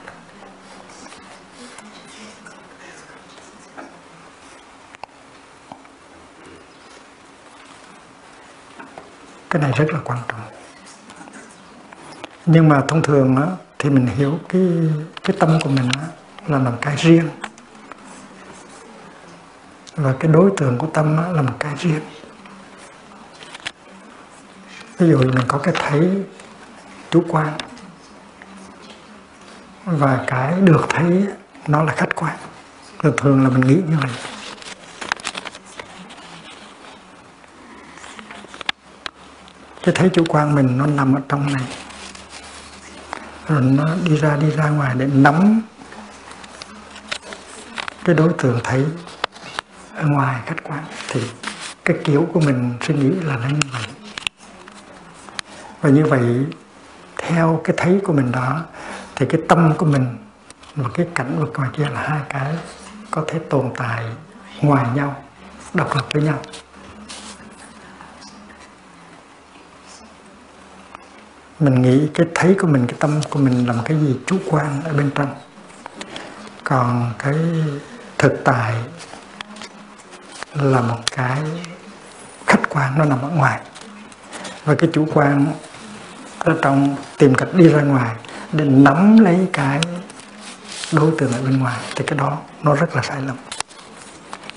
Cái 9.52 9.62
này 9.62 9.72
rất 9.76 9.86
là 9.94 10.00
quan 10.04 10.20
trọng. 10.28 10.40
Nhưng 12.46 12.70
mà 12.70 12.82
thông 12.88 13.02
thường 13.02 13.36
á, 13.36 13.48
thì 13.80 13.90
mình 13.90 14.08
hiểu 14.08 14.40
cái 14.50 14.68
cái 15.24 15.36
tâm 15.40 15.60
của 15.64 15.70
mình 15.70 15.90
á, 16.00 16.08
là 16.48 16.60
làm 16.60 16.74
cái 16.82 16.96
riêng. 16.96 17.30
Và 19.96 20.14
cái 20.20 20.32
đối 20.32 20.52
tượng 20.58 20.78
của 20.78 20.88
tâm 20.88 21.18
á, 21.18 21.32
là 21.32 21.42
một 21.42 21.54
cái 21.60 21.76
riêng. 21.80 22.00
Ví 24.98 25.10
dụ 25.10 25.18
mình 25.18 25.48
có 25.48 25.58
cái 25.58 25.74
thấy 25.78 26.24
chủ 27.10 27.24
quan 27.30 27.54
và 29.86 30.24
cái 30.28 30.54
được 30.62 30.86
thấy 30.90 31.28
nó 31.68 31.84
là 31.84 31.94
khách 31.98 32.16
quan. 32.16 32.38
Thường 33.00 33.14
thường 33.18 33.44
là 33.44 33.50
mình 33.50 33.62
nghĩ 33.62 33.76
như 33.76 33.98
vậy. 34.02 34.41
Cái 39.84 39.96
thấy 39.96 40.10
chủ 40.10 40.24
quan 40.30 40.56
mình 40.56 40.78
nó 40.78 40.86
nằm 40.86 41.16
ở 41.16 41.22
trong 41.30 41.54
này. 41.54 41.64
Rồi 43.48 43.62
nó 43.62 43.96
đi 44.04 44.18
ra 44.18 44.36
đi 44.36 44.52
ra 44.52 44.70
ngoài 44.70 44.96
để 44.98 45.08
nắm 45.14 45.62
cái 48.06 48.16
đối 48.16 48.34
tượng 48.34 48.60
thấy 48.64 48.86
ở 49.96 50.04
ngoài 50.08 50.42
khách 50.46 50.64
quan. 50.64 50.84
Thì 51.08 51.22
cái 51.86 51.98
kiểu 52.04 52.28
của 52.34 52.40
mình 52.40 52.74
suy 52.82 52.96
nghĩ 52.96 53.10
là 53.10 53.38
nó 53.38 53.48
như 53.48 53.60
vậy. 53.72 53.84
Và 55.82 55.90
như 55.90 56.06
vậy, 56.06 56.46
theo 57.18 57.62
cái 57.64 57.76
thấy 57.78 58.00
của 58.04 58.14
mình 58.14 58.32
đó, 58.32 58.62
thì 59.16 59.26
cái 59.26 59.42
tâm 59.48 59.74
của 59.78 59.86
mình 59.86 60.18
và 60.76 60.90
cái 60.94 61.08
cảnh 61.16 61.40
vật 61.40 61.52
ngoài 61.58 61.70
kia 61.74 61.88
là 61.94 62.02
hai 62.02 62.20
cái 62.30 62.56
có 63.12 63.24
thể 63.28 63.40
tồn 63.50 63.72
tại 63.78 64.04
ngoài 64.62 64.86
nhau, 64.96 65.24
độc 65.74 65.96
lập 65.96 66.06
với 66.12 66.24
nhau. 66.24 66.40
Mình 71.62 71.82
nghĩ 71.82 72.08
cái 72.14 72.28
thấy 72.36 72.56
của 72.60 72.68
mình, 72.68 72.88
cái 72.88 72.96
tâm 73.00 73.22
của 73.30 73.40
mình 73.40 73.68
là 73.68 73.74
một 73.74 73.82
cái 73.86 73.98
gì 74.00 74.18
chủ 74.28 74.38
quan 74.50 74.82
ở 74.84 74.94
bên 74.94 75.12
trong. 75.16 75.36
Còn 76.64 77.14
cái 77.20 77.36
thực 78.18 78.42
tại 78.44 78.74
là 80.54 80.82
một 80.82 81.00
cái 81.12 81.40
khách 82.48 82.70
quan, 82.70 82.98
nó 82.98 83.06
nằm 83.06 83.22
ở 83.22 83.30
ngoài. 83.30 83.60
Và 84.66 84.76
cái 84.76 84.90
chủ 84.94 85.08
quan 85.14 85.46
ở 86.40 86.56
trong 86.62 86.96
tìm 87.18 87.36
cách 87.36 87.50
đi 87.54 87.70
ra 87.70 87.82
ngoài 87.82 88.16
để 88.52 88.66
nắm 88.66 89.18
lấy 89.18 89.48
cái 89.54 89.80
đối 90.92 91.12
tượng 91.18 91.32
ở 91.32 91.42
bên 91.42 91.60
ngoài 91.60 91.80
thì 91.96 92.04
cái 92.08 92.18
đó 92.18 92.38
nó 92.64 92.76
rất 92.76 92.96
là 92.96 93.02
sai 93.02 93.22
lầm. 93.22 93.36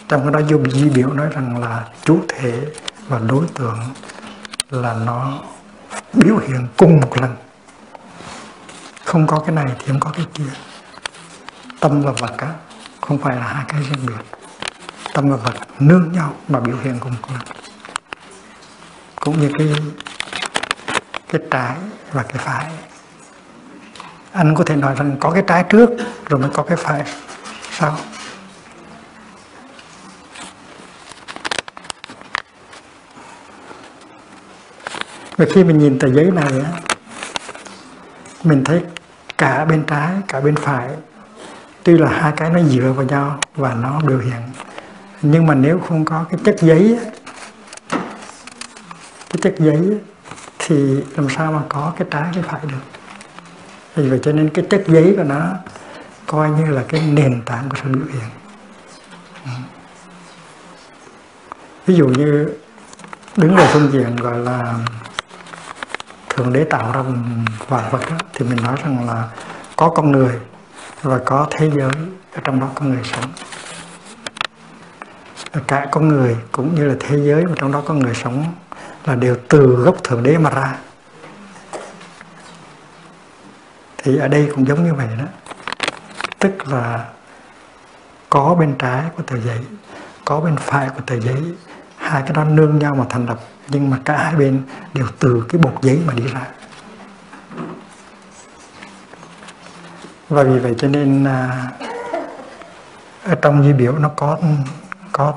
Trong 0.08 0.22
cái 0.22 0.32
đó 0.32 0.48
dùng 0.48 0.70
di 0.70 0.88
biểu 0.88 1.12
nói 1.12 1.26
rằng 1.32 1.58
là 1.58 1.84
chủ 2.04 2.20
thể 2.28 2.60
và 3.08 3.20
đối 3.28 3.46
tượng 3.54 3.78
là 4.70 4.94
nó 4.94 5.42
biểu 6.14 6.36
hiện 6.36 6.66
cùng 6.76 7.00
một 7.00 7.20
lần. 7.20 7.36
Không 9.04 9.26
có 9.26 9.38
cái 9.38 9.54
này 9.54 9.66
thì 9.78 9.86
không 9.86 10.00
có 10.00 10.10
cái 10.16 10.26
kia. 10.34 10.50
Tâm 11.80 12.02
và 12.02 12.12
vật 12.12 12.38
á, 12.38 12.48
không 13.00 13.18
phải 13.18 13.36
là 13.36 13.42
hai 13.42 13.64
cái 13.68 13.82
riêng 13.82 14.06
biệt. 14.06 14.38
Tâm 15.14 15.30
và 15.30 15.36
vật 15.36 15.54
nương 15.80 16.12
nhau 16.12 16.34
mà 16.48 16.60
biểu 16.60 16.76
hiện 16.84 16.98
cùng 17.00 17.12
một 17.22 17.28
lần. 17.32 17.40
Cũng 19.20 19.40
như 19.40 19.50
cái 19.58 19.68
cái 21.28 21.40
trái 21.50 21.76
và 22.12 22.22
cái 22.22 22.38
phải. 22.38 22.66
Anh 24.32 24.54
có 24.54 24.64
thể 24.64 24.76
nói 24.76 24.94
rằng 24.98 25.16
có 25.20 25.30
cái 25.30 25.42
trái 25.46 25.64
trước 25.68 25.90
rồi 26.28 26.40
mới 26.40 26.50
có 26.50 26.62
cái 26.62 26.76
phải 26.76 27.04
sau. 27.70 27.96
Và 35.36 35.46
khi 35.54 35.64
mình 35.64 35.78
nhìn 35.78 35.98
tờ 35.98 36.08
giấy 36.08 36.30
này 36.30 36.60
á, 36.60 36.70
mình 38.44 38.64
thấy 38.64 38.82
cả 39.38 39.64
bên 39.64 39.84
trái, 39.86 40.12
cả 40.28 40.40
bên 40.40 40.56
phải, 40.56 40.88
tuy 41.82 41.98
là 41.98 42.10
hai 42.10 42.32
cái 42.36 42.50
nó 42.50 42.60
dựa 42.60 42.92
vào 42.96 43.06
nhau 43.06 43.38
và 43.54 43.74
nó 43.74 44.00
biểu 44.00 44.18
hiện. 44.18 44.42
Nhưng 45.22 45.46
mà 45.46 45.54
nếu 45.54 45.80
không 45.88 46.04
có 46.04 46.24
cái 46.30 46.40
chất 46.44 46.56
giấy 46.60 46.98
cái 49.30 49.38
chất 49.42 49.54
giấy 49.58 49.98
thì 50.58 51.04
làm 51.16 51.28
sao 51.28 51.52
mà 51.52 51.60
có 51.68 51.92
cái 51.98 52.08
trái 52.10 52.24
cái 52.34 52.42
phải 52.42 52.60
được? 52.62 53.00
Vì 53.94 54.08
vậy 54.08 54.20
cho 54.22 54.32
nên 54.32 54.50
cái 54.50 54.64
chất 54.70 54.84
giấy 54.86 55.14
của 55.16 55.24
nó 55.24 55.50
coi 56.26 56.50
như 56.50 56.70
là 56.70 56.84
cái 56.88 57.00
nền 57.00 57.42
tảng 57.42 57.68
của 57.68 57.76
sự 57.82 57.88
biểu 57.92 58.06
hiện. 58.12 58.30
Ví 61.86 61.94
dụ 61.94 62.06
như 62.06 62.48
đứng 63.36 63.56
về 63.56 63.68
phương 63.72 63.92
diện 63.92 64.16
gọi 64.16 64.38
là 64.38 64.74
thượng 66.34 66.52
đế 66.52 66.64
tạo 66.64 66.92
ra 66.92 67.02
vạn 67.68 67.90
vật 67.90 68.00
đó, 68.10 68.16
thì 68.34 68.46
mình 68.46 68.62
nói 68.62 68.76
rằng 68.84 69.06
là 69.06 69.28
có 69.76 69.88
con 69.88 70.12
người 70.12 70.40
và 71.02 71.18
có 71.26 71.46
thế 71.50 71.70
giới 71.70 71.90
ở 72.34 72.40
trong 72.44 72.60
đó 72.60 72.68
có 72.74 72.84
người 72.84 73.02
sống. 73.04 73.32
Cả 75.66 75.86
con 75.90 76.08
người 76.08 76.36
cũng 76.52 76.74
như 76.74 76.84
là 76.86 76.94
thế 77.00 77.18
giới 77.18 77.44
mà 77.44 77.52
trong 77.56 77.72
đó 77.72 77.82
có 77.86 77.94
người 77.94 78.14
sống 78.14 78.44
là 79.04 79.14
đều 79.14 79.36
từ 79.48 79.66
gốc 79.66 80.04
thượng 80.04 80.22
đế 80.22 80.38
mà 80.38 80.50
ra. 80.50 80.74
Thì 83.98 84.16
ở 84.16 84.28
đây 84.28 84.50
cũng 84.54 84.66
giống 84.68 84.84
như 84.84 84.94
vậy 84.94 85.08
đó. 85.18 85.24
Tức 86.38 86.68
là 86.68 87.04
có 88.30 88.54
bên 88.54 88.74
trái 88.78 89.02
của 89.16 89.22
tờ 89.22 89.36
giấy 89.40 89.60
có 90.24 90.40
bên 90.40 90.56
phải 90.56 90.88
của 90.88 91.00
tờ 91.06 91.20
giấy 91.20 91.42
hai 91.96 92.22
cái 92.22 92.32
đó 92.32 92.44
nương 92.44 92.78
nhau 92.78 92.94
mà 92.94 93.04
thành 93.08 93.26
lập 93.26 93.38
nhưng 93.68 93.90
mà 93.90 93.98
cả 94.04 94.16
hai 94.16 94.36
bên 94.36 94.62
đều 94.94 95.06
từ 95.18 95.44
cái 95.48 95.60
bột 95.60 95.82
giấy 95.82 96.00
mà 96.06 96.14
đi 96.14 96.26
ra. 96.26 96.46
Và 100.28 100.42
vì 100.42 100.58
vậy 100.58 100.74
cho 100.78 100.88
nên 100.88 101.24
à, 101.24 101.70
ở 103.24 103.34
trong 103.34 103.64
di 103.64 103.72
biểu 103.72 103.98
nó 103.98 104.08
có 104.08 104.38
có 105.12 105.34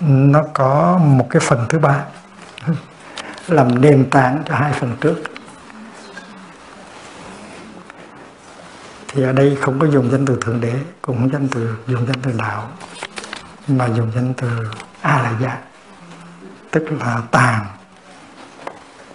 nó 0.00 0.42
có 0.54 0.98
một 0.98 1.26
cái 1.30 1.40
phần 1.40 1.66
thứ 1.68 1.78
ba 1.78 2.04
làm 3.48 3.80
nền 3.80 4.10
tảng 4.10 4.42
cho 4.48 4.54
hai 4.54 4.72
phần 4.72 4.96
trước. 5.00 5.16
Thì 9.08 9.22
ở 9.22 9.32
đây 9.32 9.56
không 9.60 9.78
có 9.78 9.86
dùng 9.86 10.10
danh 10.10 10.26
từ 10.26 10.38
thượng 10.40 10.60
đế 10.60 10.74
cũng 11.02 11.16
không 11.18 11.30
danh 11.32 11.48
từ 11.48 11.76
dùng 11.86 12.06
danh 12.06 12.20
từ 12.22 12.32
đạo 12.38 12.68
mà 13.68 13.86
dùng 13.86 14.12
danh 14.14 14.34
từ 14.34 14.48
a 15.02 15.22
la 15.22 15.32
gia 15.40 15.58
tức 16.70 16.84
là 17.00 17.22
tàng 17.30 17.66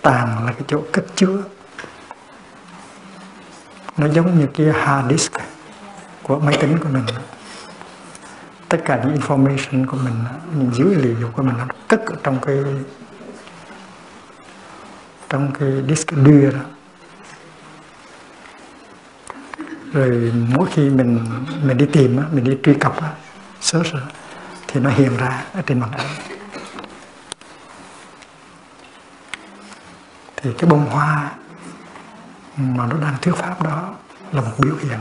tàng 0.01 0.45
là 0.45 0.51
cái 0.51 0.61
chỗ 0.67 0.81
cất 0.91 1.05
chứa. 1.15 1.43
Nó 3.97 4.07
giống 4.07 4.39
như 4.39 4.47
cái 4.53 4.67
hard 4.83 5.09
disk 5.09 5.33
của 6.23 6.39
máy 6.39 6.57
tính 6.61 6.77
của 6.77 6.89
mình. 6.89 7.05
Tất 8.69 8.81
cả 8.85 9.01
những 9.03 9.15
information 9.15 9.85
của 9.85 9.97
mình, 9.97 10.13
những 10.57 10.71
dữ 10.73 10.93
liệu 10.93 11.31
của 11.35 11.43
mình 11.43 11.55
nó 11.57 11.65
cất 11.87 12.01
ở 12.05 12.15
trong 12.23 12.39
cái 12.41 12.57
trong 15.29 15.51
cái 15.59 15.69
disk 15.87 16.11
đưa 16.11 16.51
đó. 16.51 16.59
Rồi 19.93 20.33
mỗi 20.55 20.67
khi 20.73 20.89
mình 20.89 21.25
mình 21.63 21.77
đi 21.77 21.85
tìm 21.85 22.21
mình 22.31 22.43
đi 22.43 22.57
truy 22.63 22.73
cập 22.73 22.95
search 23.61 23.93
thì 24.67 24.79
nó 24.79 24.89
hiện 24.89 25.17
ra 25.17 25.43
ở 25.53 25.61
trên 25.61 25.79
màn 25.79 25.91
ảnh 25.91 26.07
thì 30.35 30.53
cái 30.57 30.69
bông 30.69 30.85
hoa 30.89 31.31
mà 32.57 32.85
nó 32.85 32.95
đang 33.01 33.15
thuyết 33.21 33.35
pháp 33.35 33.63
đó 33.63 33.93
là 34.31 34.41
một 34.41 34.51
biểu 34.57 34.75
hiện. 34.75 34.99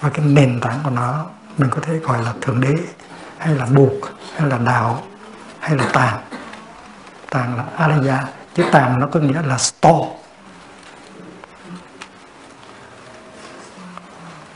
Và 0.00 0.10
cái 0.10 0.26
nền 0.26 0.60
tảng 0.60 0.80
của 0.84 0.90
nó 0.90 1.26
mình 1.58 1.70
có 1.70 1.80
thể 1.82 1.98
gọi 1.98 2.22
là 2.22 2.34
thượng 2.40 2.60
đế, 2.60 2.74
hay 3.38 3.54
là 3.54 3.66
buộc 3.66 3.92
hay 4.36 4.48
là 4.48 4.58
đạo, 4.58 5.02
hay 5.60 5.76
là 5.76 5.90
tàng. 5.92 6.20
Tàng 7.30 7.56
là 7.56 7.64
alaya 7.76 8.24
chứ 8.54 8.64
tàng 8.72 9.00
nó 9.00 9.06
có 9.06 9.20
nghĩa 9.20 9.42
là 9.42 9.58
store 9.58 10.08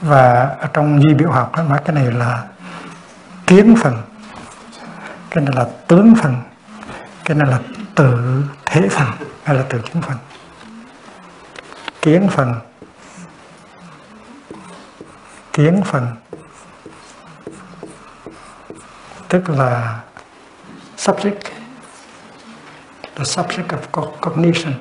và 0.01 0.57
ở 0.61 0.69
trong 0.73 1.01
di 1.01 1.15
biểu 1.15 1.31
học 1.31 1.53
nó 1.57 1.63
nói 1.63 1.81
cái 1.85 1.95
này 1.95 2.13
là 2.13 2.45
kiến 3.47 3.77
phần. 3.83 4.03
Cái 5.31 5.45
này 5.45 5.55
là 5.57 5.67
tướng 5.89 6.15
phần. 6.23 6.37
Cái 7.25 7.37
này 7.37 7.51
là 7.51 7.61
tự 7.95 8.43
thế 8.67 8.89
phần. 8.89 9.09
Hay 9.45 9.57
là 9.57 9.63
tự 9.69 9.81
chứng 9.93 10.03
phần. 10.03 10.17
Kiến 12.03 12.29
phần. 12.31 12.55
Kiến 15.53 15.83
phần. 15.85 16.07
Tức 19.29 19.49
là 19.49 20.01
subject. 20.97 21.41
The 23.15 23.25
subject 23.25 23.67
of 23.93 24.11
cognition. 24.21 24.75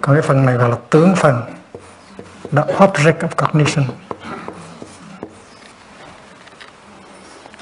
Còn 0.00 0.16
cái 0.16 0.22
phần 0.22 0.46
này 0.46 0.54
gọi 0.54 0.70
là 0.70 0.76
tướng 0.90 1.14
phần. 1.16 1.42
The 2.52 2.62
object 2.62 3.18
of 3.18 3.28
cognition. 3.36 3.84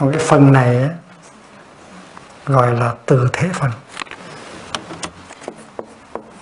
Còn 0.00 0.12
cái 0.12 0.20
phần 0.20 0.52
này 0.52 0.90
gọi 2.46 2.74
là 2.74 2.94
từ 3.06 3.28
thế 3.32 3.48
phần. 3.54 3.70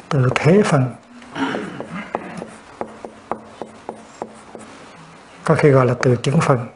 Từ 0.08 0.28
thế 0.34 0.62
phần. 0.64 0.94
Có 5.44 5.54
khi 5.54 5.70
gọi 5.70 5.86
là 5.86 5.94
từ 6.02 6.16
chứng 6.16 6.40
phần. 6.40 6.66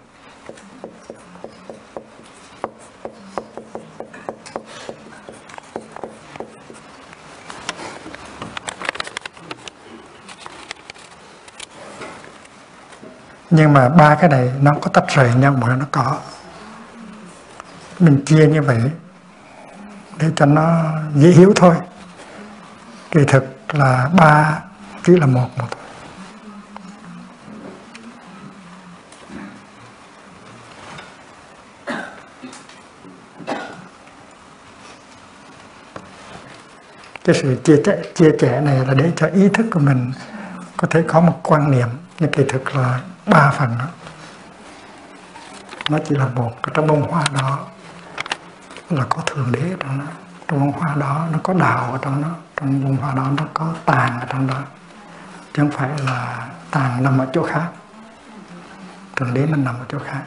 Nhưng 13.51 13.73
mà 13.73 13.89
ba 13.89 14.15
cái 14.15 14.31
này 14.31 14.53
nó 14.61 14.73
có 14.81 14.91
tách 14.91 15.05
rời 15.09 15.35
nhau, 15.35 15.53
mà 15.53 15.77
nó 15.77 15.87
có 15.93 16.19
mình 18.03 18.23
chia 18.27 18.47
như 18.47 18.63
vậy 18.63 18.81
để 20.19 20.31
cho 20.37 20.47
nó 20.47 20.85
dễ 21.15 21.29
hiểu 21.29 21.53
thôi. 21.57 21.75
Kỳ 23.11 23.21
thực 23.29 23.75
là 23.75 24.11
ba, 24.17 24.61
chỉ 25.05 25.17
là 25.17 25.27
một 25.27 25.49
một 25.57 25.67
thôi. 25.71 25.79
Cái 37.25 37.35
sự 37.43 37.57
chia 37.65 37.83
sẻ 37.87 38.03
chia 38.15 38.31
sẻ 38.41 38.61
này 38.61 38.87
là 38.87 38.95
để 38.95 39.13
cho 39.17 39.27
ý 39.27 39.49
thức 39.49 39.67
của 39.71 39.81
mình 39.81 40.13
có 40.77 40.89
thể 40.91 41.05
có 41.09 41.21
một 41.21 41.41
quan 41.43 41.71
niệm, 41.71 41.89
nhưng 42.19 42.31
kỳ 42.31 42.45
thực 42.49 42.77
là 42.77 43.01
ba 43.27 43.51
phần 43.51 43.71
đó. 43.79 43.87
Nó 45.91 45.99
chỉ 46.09 46.17
là 46.17 46.27
một 46.27 46.53
trong 46.75 46.87
bông 46.87 47.03
hoa 47.03 47.25
đó 47.35 47.67
là 48.93 49.05
có 49.09 49.23
thượng 49.27 49.53
đế 49.53 49.75
trong 49.81 49.99
đó, 49.99 50.05
trong 50.49 50.61
bông 50.61 50.73
hoa 50.73 50.95
đó, 50.95 51.27
nó 51.33 51.39
có 51.43 51.55
đạo 51.55 51.93
ở 51.93 51.99
trong 52.03 52.23
đó, 52.23 52.29
trong 52.57 52.85
bông 52.85 52.97
hoa 52.97 53.15
đó 53.15 53.31
nó 53.37 53.45
có 53.55 53.75
tàn 53.85 54.21
ở 54.21 54.27
trong 54.31 54.47
đó. 54.47 54.61
Chứ 55.55 55.63
không 55.63 55.71
phải 55.71 55.91
là 56.07 56.49
tàn 56.71 57.03
nằm 57.03 57.19
ở 57.19 57.27
chỗ 57.33 57.43
khác. 57.43 57.69
Thượng 59.17 59.35
đế 59.35 59.47
nó 59.47 59.57
nằm 59.57 59.75
ở 59.75 59.85
chỗ 59.89 59.99
khác 59.99 60.23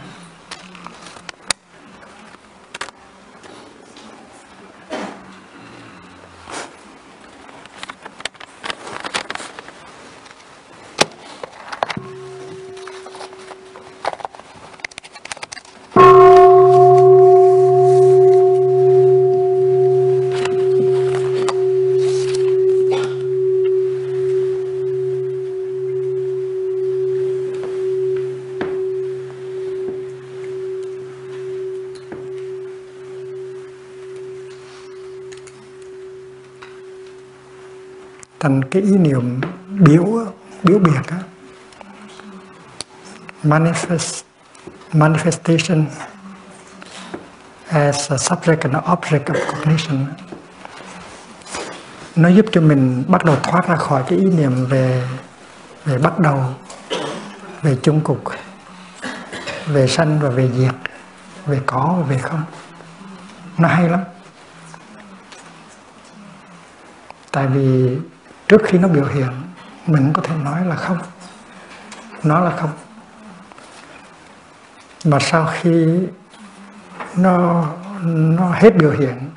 thành 38.45 38.61
cái 38.71 38.81
ý 38.81 38.91
niệm 38.97 39.41
biểu 39.69 40.05
biểu 40.65 40.79
biệt 40.79 41.01
á. 41.07 41.17
Manifest, 43.43 44.23
manifestation 44.91 45.85
as 47.69 48.11
a 48.11 48.17
subject 48.17 48.61
and 48.61 48.75
object 48.75 49.23
of 49.23 49.45
cognition. 49.51 50.05
Nó 52.15 52.29
giúp 52.29 52.45
cho 52.51 52.61
mình 52.61 53.03
bắt 53.07 53.25
đầu 53.25 53.35
thoát 53.43 53.67
ra 53.67 53.75
khỏi 53.75 54.03
cái 54.07 54.19
ý 54.19 54.25
niệm 54.25 54.65
về 54.65 55.07
về 55.85 55.97
bắt 55.97 56.19
đầu, 56.19 56.43
về 57.61 57.77
chung 57.83 58.01
cục, 58.01 58.23
về 59.65 59.87
sanh 59.87 60.19
và 60.19 60.29
về 60.29 60.51
diệt, 60.57 60.75
về 61.45 61.61
có 61.65 61.95
và 61.97 62.03
về 62.03 62.17
không. 62.17 62.43
Nó 63.57 63.67
hay 63.67 63.89
lắm. 63.89 64.03
Tại 67.31 67.47
vì 67.47 67.97
trước 68.47 68.61
khi 68.65 68.77
nó 68.77 68.87
biểu 68.87 69.05
hiện 69.05 69.44
mình 69.87 70.13
có 70.13 70.21
thể 70.21 70.35
nói 70.43 70.65
là 70.65 70.75
không. 70.75 70.97
Nó 72.23 72.39
là 72.39 72.51
không. 72.57 72.69
Mà 75.05 75.19
sau 75.19 75.47
khi 75.53 75.99
nó 77.15 77.65
nó 78.03 78.49
hết 78.49 78.77
biểu 78.77 78.91
hiện, 78.91 79.29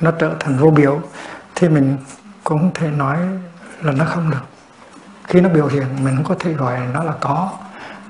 nó 0.00 0.10
trở 0.10 0.34
thành 0.40 0.56
vô 0.56 0.70
biểu, 0.70 1.00
thì 1.54 1.68
mình 1.68 1.96
cũng 2.44 2.70
thể 2.74 2.88
nói 2.88 3.18
là 3.80 3.92
nó 3.92 4.04
không 4.04 4.30
được. 4.30 4.44
Khi 5.24 5.40
nó 5.40 5.48
biểu 5.48 5.66
hiện, 5.66 6.04
mình 6.04 6.16
cũng 6.16 6.24
có 6.24 6.34
thể 6.38 6.52
gọi 6.52 6.80
nó 6.92 7.02
là 7.02 7.12
có. 7.20 7.50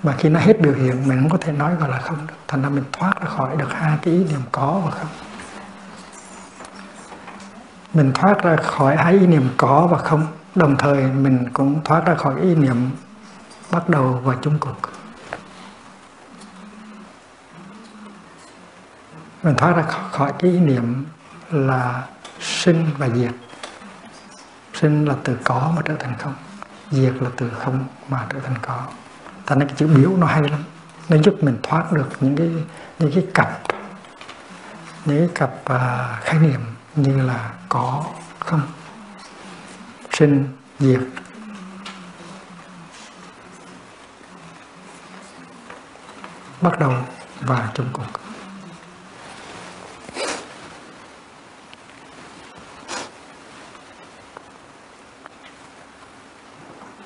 Mà 0.03 0.14
khi 0.18 0.28
nó 0.28 0.40
hết 0.40 0.61
biểu 0.61 0.72
hiện, 0.72 1.09
mình 1.09 1.20
cũng 1.22 1.30
có 1.30 1.38
thể 1.40 1.53
nói 1.53 1.74
gọi 1.74 1.88
là 1.88 1.99
không 1.99 2.26
được. 2.26 2.34
Thành 2.49 2.62
ra 2.62 2.68
mình 2.68 2.84
thoát 2.92 3.20
ra 3.20 3.28
khỏi 3.28 3.57
được 3.57 3.72
hai 3.72 3.99
cái 4.03 4.14
ý 4.14 4.24
niệm 4.24 4.40
có 4.53 4.80
và 4.84 4.90
không. 4.90 5.09
Mình 7.94 8.12
thoát 8.14 8.42
ra 8.42 8.57
khỏi 8.57 8.97
hai 8.97 9.12
ý 9.12 9.26
niệm 9.26 9.49
có 9.57 9.86
và 9.86 9.99
không 9.99 10.26
đồng 10.57 10.77
thời 10.79 11.03
mình 11.07 11.49
cũng 11.53 11.81
thoát 11.85 12.07
ra 12.07 12.15
khỏi 12.15 12.41
ý 12.41 12.55
niệm 12.55 12.91
bắt 13.71 13.89
đầu 13.89 14.21
và 14.25 14.37
chung 14.43 14.59
cuộc. 14.59 14.77
Mình 19.43 19.55
thoát 19.57 19.73
ra 19.77 19.83
khỏi 20.13 20.33
cái 20.39 20.51
ý 20.51 20.59
niệm 20.59 21.05
là 21.51 22.03
sinh 22.41 22.87
và 22.99 23.09
diệt. 23.09 23.33
Sinh 24.75 25.05
là 25.05 25.15
từ 25.25 25.37
có 25.45 25.73
mà 25.77 25.83
trở 25.85 25.95
thành 25.97 26.15
không 26.19 26.35
diệt 26.91 27.15
là 27.21 27.31
từ 27.37 27.51
không 27.51 27.85
mà 28.09 28.27
trở 28.33 28.39
thành 28.41 28.57
có. 28.63 28.83
Thành 29.47 29.59
ra 29.59 29.67
cái 29.67 29.75
chữ 29.79 29.87
biểu 29.87 30.17
nó 30.17 30.27
hay 30.27 30.43
lắm 30.43 30.65
nó 31.09 31.17
giúp 31.17 31.35
mình 31.43 31.57
thoát 31.63 31.93
được 31.93 32.09
những 32.21 32.37
cái 32.37 32.51
những 32.99 33.13
cái 33.15 33.27
cặp 33.35 33.63
những 35.05 35.19
cái 35.19 35.29
cặp 35.35 35.51
uh, 35.75 36.25
khái 36.25 36.41
niệm 36.41 36.61
như 36.97 37.23
là 37.23 37.51
có 37.69 38.05
không 38.39 38.61
sinh 40.17 40.49
diệt. 40.79 41.01
Bắt 46.61 46.79
đầu 46.81 46.93
và 47.41 47.71
chung 47.75 47.89
cuộc 47.93 48.07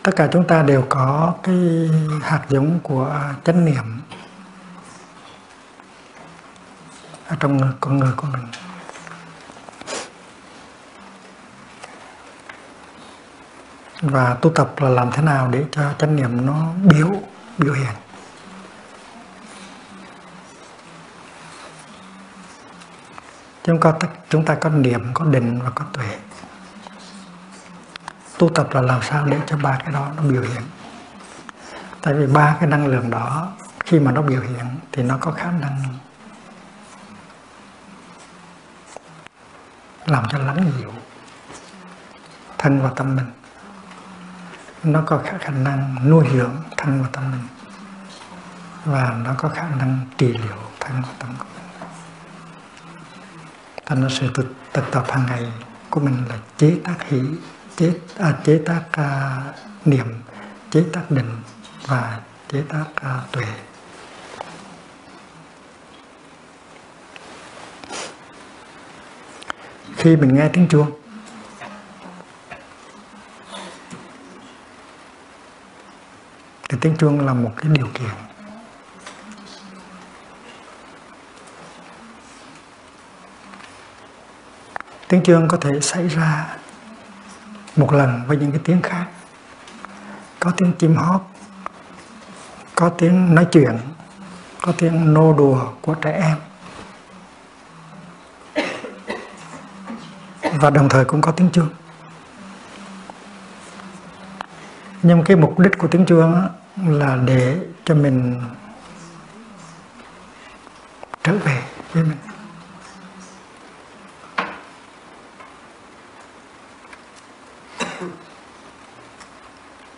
tất 0.03 0.13
cả 0.17 0.29
chúng 0.33 0.47
ta 0.47 0.63
đều 0.63 0.87
có 0.89 1.35
cái 1.43 1.91
hạt 2.23 2.45
giống 2.49 2.81
của 2.83 3.21
chánh 3.45 3.65
niệm 3.65 4.01
ở 7.27 7.37
trong 7.41 7.73
con 7.81 7.99
người 7.99 8.13
của 8.17 8.29
mình. 8.33 8.70
Và 14.03 14.35
tu 14.35 14.51
tập 14.51 14.73
là 14.77 14.89
làm 14.89 15.11
thế 15.13 15.23
nào 15.23 15.49
để 15.49 15.65
cho 15.73 15.83
chánh 15.99 16.17
niệm 16.17 16.47
nó 16.47 16.67
biểu 16.85 17.11
biểu 17.59 17.75
hiện? 17.75 17.95
Chúng 23.65 23.81
ta 23.81 23.93
chúng 24.29 24.45
ta 24.45 24.55
có 24.55 24.71
niệm, 24.71 25.11
có 25.15 25.25
định 25.25 25.61
và 25.65 25.71
có 25.71 25.85
tuệ. 25.93 26.19
Tu 28.39 28.49
tập 28.49 28.69
là 28.73 28.81
làm 28.81 29.03
sao 29.03 29.27
để 29.27 29.39
cho 29.47 29.57
ba 29.57 29.79
cái 29.85 29.93
đó 29.93 30.09
nó 30.17 30.23
biểu 30.23 30.43
hiện? 30.43 30.63
Tại 32.03 32.15
vì 32.15 32.27
ba 32.27 32.57
cái 32.61 32.69
năng 32.69 32.87
lượng 32.87 33.11
đó, 33.11 33.53
khi 33.85 34.01
mà 34.01 34.13
nó 34.13 34.23
biểu 34.23 34.41
hiện 34.41 34.67
thì 34.93 35.03
nó 35.03 35.17
có 35.21 35.31
khả 35.31 35.51
năng 35.51 35.83
làm 40.07 40.25
cho 40.29 40.39
lắng 40.39 40.73
dịu 40.79 40.93
thân 42.59 42.83
và 42.83 42.91
tâm 42.97 43.17
mình 43.17 43.27
nó 44.85 45.03
có 45.07 45.21
khả 45.25 45.49
năng 45.49 46.09
nuôi 46.09 46.27
dưỡng 46.33 46.57
thân 46.77 47.03
và 47.03 47.09
tâm 47.13 47.31
mình 47.31 47.47
và 48.85 49.17
nó 49.25 49.35
có 49.39 49.49
khả 49.49 49.69
năng 49.69 49.99
trị 50.19 50.27
liệu 50.27 50.57
thân 50.81 51.03
và 51.03 51.09
tâm 51.19 51.35
của 51.39 51.45
mình 51.55 51.89
thành 53.87 54.03
ra 54.03 54.09
sự 54.11 54.31
thực, 54.35 54.55
thực 54.73 54.85
tập 54.91 55.05
hàng 55.09 55.27
ngày 55.27 55.53
của 55.91 56.01
mình 56.01 56.25
là 56.29 56.39
chế 56.57 56.77
tác 56.85 57.09
hỷ 57.09 57.21
chế 57.77 57.93
à, 58.19 58.39
chế 58.45 58.61
tác 58.67 58.83
à, 58.93 59.41
niệm 59.85 60.07
chế 60.71 60.85
tác 60.93 61.11
định 61.11 61.37
và 61.87 62.21
chế 62.49 62.63
tác 62.69 62.85
à, 62.95 63.21
tuệ. 63.33 63.45
Khi 69.97 70.17
mình 70.17 70.35
nghe 70.35 70.49
tiếng 70.53 70.69
chuông 70.69 71.00
thì 76.71 76.79
tiếng 76.81 76.97
chuông 76.97 77.27
là 77.27 77.35
một 77.35 77.53
cái 77.57 77.73
điều 77.73 77.87
kiện. 77.95 78.11
Tiếng 85.09 85.23
chuông 85.23 85.49
có 85.49 85.57
thể 85.57 85.81
xảy 85.81 86.09
ra 86.09 86.57
một 87.77 87.93
lần 87.93 88.23
với 88.27 88.37
những 88.37 88.51
cái 88.51 88.61
tiếng 88.65 88.83
khác. 88.83 89.07
Có 90.41 90.53
tiếng 90.57 90.73
chim 90.79 90.97
hót, 90.97 91.21
có 92.75 92.89
tiếng 92.89 93.35
nói 93.35 93.47
chuyện, 93.53 93.79
có 94.61 94.73
tiếng 94.79 95.15
nô 95.15 95.35
đùa 95.39 95.73
của 95.81 95.95
trẻ 95.95 96.13
em. 96.13 96.37
Và 100.61 100.71
đồng 100.71 100.89
thời 100.89 101.05
cũng 101.05 101.21
có 101.21 101.33
tiếng 101.33 101.51
chuông. 101.51 101.69
Nhưng 105.03 105.25
cái 105.25 105.37
mục 105.37 105.59
đích 105.59 105.79
của 105.79 105.89
tiếng 105.89 106.07
chuông 106.07 106.49
là 106.89 107.19
để 107.25 107.59
cho 107.85 107.95
mình 107.95 108.41
trở 111.23 111.33
về 111.33 111.63
với 111.93 112.05
mình. 112.05 112.17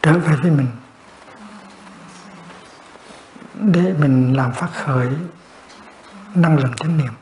Trở 0.02 0.18
về 0.18 0.36
với 0.42 0.50
mình. 0.50 0.68
Để 3.54 3.94
mình 3.98 4.36
làm 4.36 4.52
phát 4.52 4.68
khởi 4.84 5.08
năng 6.34 6.58
lượng 6.58 6.72
chánh 6.76 6.98
niệm. 6.98 7.12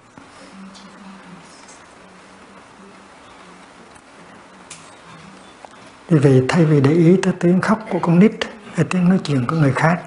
Vì 6.08 6.18
vậy, 6.18 6.44
thay 6.48 6.64
vì 6.64 6.80
để 6.80 6.90
ý 6.90 7.16
tới 7.22 7.32
tiếng 7.40 7.60
khóc 7.60 7.78
của 7.90 7.98
con 7.98 8.18
nít 8.18 8.32
hay 8.80 8.86
tiếng 8.90 9.08
nói 9.08 9.20
chuyện 9.24 9.46
của 9.46 9.56
người 9.56 9.72
khác, 9.72 10.00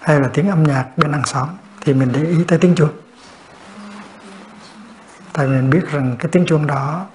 hay 0.00 0.20
là 0.20 0.28
tiếng 0.34 0.50
âm 0.50 0.62
nhạc 0.62 0.86
bên 0.96 1.12
hàng 1.12 1.26
xóm, 1.26 1.48
thì 1.80 1.94
mình 1.94 2.12
để 2.12 2.24
ý 2.24 2.44
tới 2.48 2.58
tiếng 2.58 2.74
chuông. 2.74 2.90
Tại 5.32 5.46
mình 5.46 5.70
biết 5.70 5.90
rằng 5.90 6.16
cái 6.18 6.28
tiếng 6.32 6.46
chuông 6.46 6.66
đó, 6.66 7.06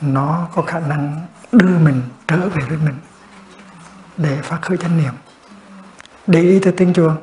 nó 0.00 0.48
có 0.54 0.62
khả 0.62 0.80
năng 0.80 1.26
đưa 1.52 1.78
mình 1.78 2.02
trở 2.28 2.48
về 2.48 2.62
với 2.68 2.78
mình 2.78 2.94
để 4.16 4.38
phát 4.42 4.58
khởi 4.62 4.76
chánh 4.76 4.98
niệm. 4.98 5.14
Để 6.26 6.40
ý 6.40 6.58
tới 6.58 6.72
tiếng 6.76 6.92
chuông, 6.92 7.16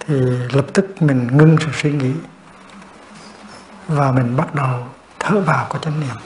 thì 0.00 0.14
lập 0.52 0.66
tức 0.72 1.02
mình 1.02 1.28
ngưng 1.32 1.56
sự 1.60 1.68
suy 1.82 1.92
nghĩ 1.92 2.12
và 3.88 4.12
mình 4.12 4.36
bắt 4.36 4.54
đầu 4.54 4.86
thở 5.18 5.40
vào 5.40 5.66
có 5.68 5.78
chánh 5.78 6.00
niệm 6.00 6.16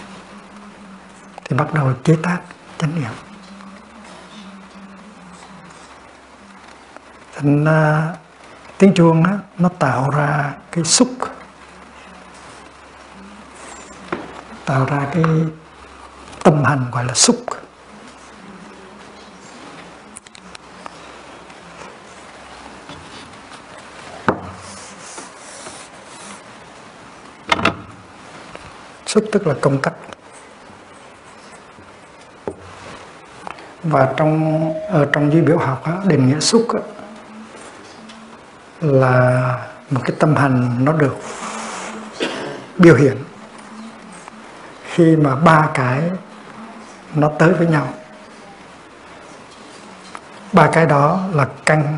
thì 1.44 1.56
bắt 1.56 1.74
đầu 1.74 1.92
chế 2.04 2.16
tác 2.22 2.40
chánh 2.78 3.00
niệm. 3.00 3.10
Thành 7.34 7.64
uh, 7.64 8.18
tiếng 8.78 8.94
chuông 8.94 9.24
á, 9.24 9.38
nó 9.58 9.68
tạo 9.68 10.10
ra 10.10 10.52
cái 10.72 10.84
xúc 10.84 11.08
tạo 14.64 14.86
ra 14.86 15.06
cái 15.12 15.24
tâm 16.42 16.64
hành 16.64 16.86
gọi 16.92 17.04
là 17.04 17.14
xúc. 17.14 17.36
Xúc 29.06 29.24
tức 29.32 29.46
là 29.46 29.54
công 29.60 29.82
tắc. 29.82 29.94
Và 33.84 34.12
trong 34.16 34.72
ở 34.88 35.06
trong 35.12 35.32
duy 35.32 35.40
biểu 35.40 35.58
học 35.58 35.84
á, 35.84 35.92
định 36.04 36.28
nghĩa 36.28 36.40
xúc 36.40 36.66
á, 36.74 36.80
là 38.80 39.58
một 39.90 40.00
cái 40.04 40.16
tâm 40.18 40.36
hành 40.36 40.84
nó 40.84 40.92
được 40.92 41.16
biểu 42.78 42.94
hiện 42.94 43.16
khi 44.92 45.16
mà 45.16 45.36
ba 45.36 45.68
cái 45.74 46.02
nó 47.14 47.30
tới 47.38 47.52
với 47.52 47.66
nhau. 47.66 47.88
Ba 50.52 50.68
cái 50.72 50.86
đó 50.86 51.20
là 51.32 51.48
căn 51.66 51.96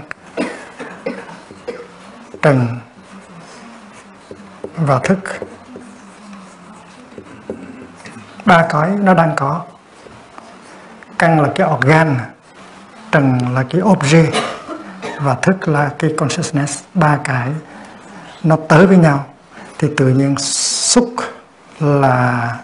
trần 2.42 2.66
và 4.76 4.98
thức. 4.98 5.18
Ba 8.44 8.66
cái 8.70 8.90
nó 8.90 9.14
đang 9.14 9.32
có 9.36 9.62
căn 11.18 11.40
là 11.40 11.48
cái 11.54 11.68
organ 11.76 12.16
trần 13.12 13.38
là 13.54 13.64
cái 13.70 13.80
object 13.80 14.32
và 15.20 15.34
thức 15.34 15.68
là 15.68 15.90
cái 15.98 16.14
consciousness 16.16 16.84
ba 16.94 17.18
cái 17.24 17.48
nó 18.42 18.56
tới 18.68 18.86
với 18.86 18.96
nhau. 18.96 19.26
Thì 19.78 19.88
tự 19.96 20.08
nhiên 20.08 20.38
xúc 20.38 21.14
là 21.80 22.56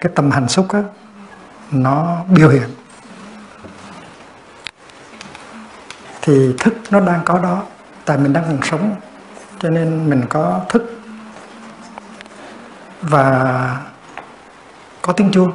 cái 0.00 0.12
tâm 0.14 0.30
hành 0.30 0.48
xúc 0.48 0.66
đó, 0.72 0.80
nó 1.70 2.16
biểu 2.28 2.48
hiện. 2.48 2.68
Thì 6.22 6.54
thức 6.58 6.74
nó 6.90 7.00
đang 7.00 7.20
có 7.24 7.38
đó 7.38 7.62
tại 8.04 8.18
mình 8.18 8.32
đang 8.32 8.44
còn 8.44 8.58
sống 8.62 8.96
cho 9.58 9.70
nên 9.70 10.10
mình 10.10 10.24
có 10.28 10.60
thức. 10.68 11.00
Và 13.02 13.76
có 15.02 15.12
tiếng 15.12 15.30
chuông 15.30 15.52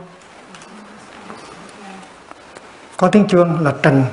có 2.97 3.07
tiếng 3.07 3.27
chuông 3.27 3.59
là 3.59 3.73
trần. 3.83 4.05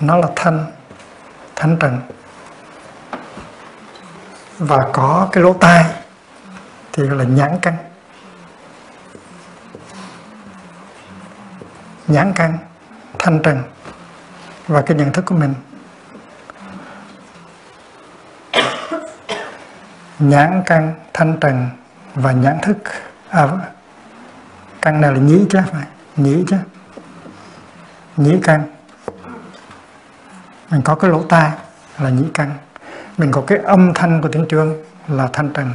Nó 0.00 0.16
là 0.16 0.28
thanh 0.36 0.66
thanh 1.56 1.76
trần. 1.80 2.00
Và 4.58 4.88
có 4.92 5.28
cái 5.32 5.42
lỗ 5.42 5.52
tai, 5.52 5.84
thì 6.92 7.02
gọi 7.02 7.18
là 7.18 7.24
nhãn 7.24 7.58
căn. 7.62 7.76
Nhãn 12.06 12.32
căn, 12.34 12.58
thanh 13.18 13.42
trần. 13.42 13.62
Và 14.66 14.82
cái 14.82 14.96
nhận 14.96 15.12
thức 15.12 15.24
của 15.24 15.34
mình. 15.34 15.54
Nhãn 20.18 20.62
căn 20.66 20.94
thanh 21.14 21.36
trần 21.40 21.68
và 22.14 22.32
nhãn 22.32 22.58
thức. 22.62 22.76
À, 23.28 23.48
căn 24.82 25.00
này 25.00 25.12
là 25.12 25.18
nhĩ 25.18 25.46
chứ 25.50 25.58
phải 25.72 25.86
nhĩ 26.16 26.44
chứ. 26.48 26.56
Nhĩ 28.16 28.38
căn. 28.42 28.62
Mình 30.70 30.82
có 30.82 30.94
cái 30.94 31.10
lỗ 31.10 31.22
tai 31.22 31.50
là 31.98 32.10
nhĩ 32.10 32.24
căn. 32.34 32.54
Mình 33.18 33.32
có 33.32 33.42
cái 33.46 33.58
âm 33.58 33.94
thanh 33.94 34.22
của 34.22 34.28
tiếng 34.28 34.46
chuông 34.48 34.84
là 35.08 35.28
thanh 35.32 35.52
trần 35.52 35.72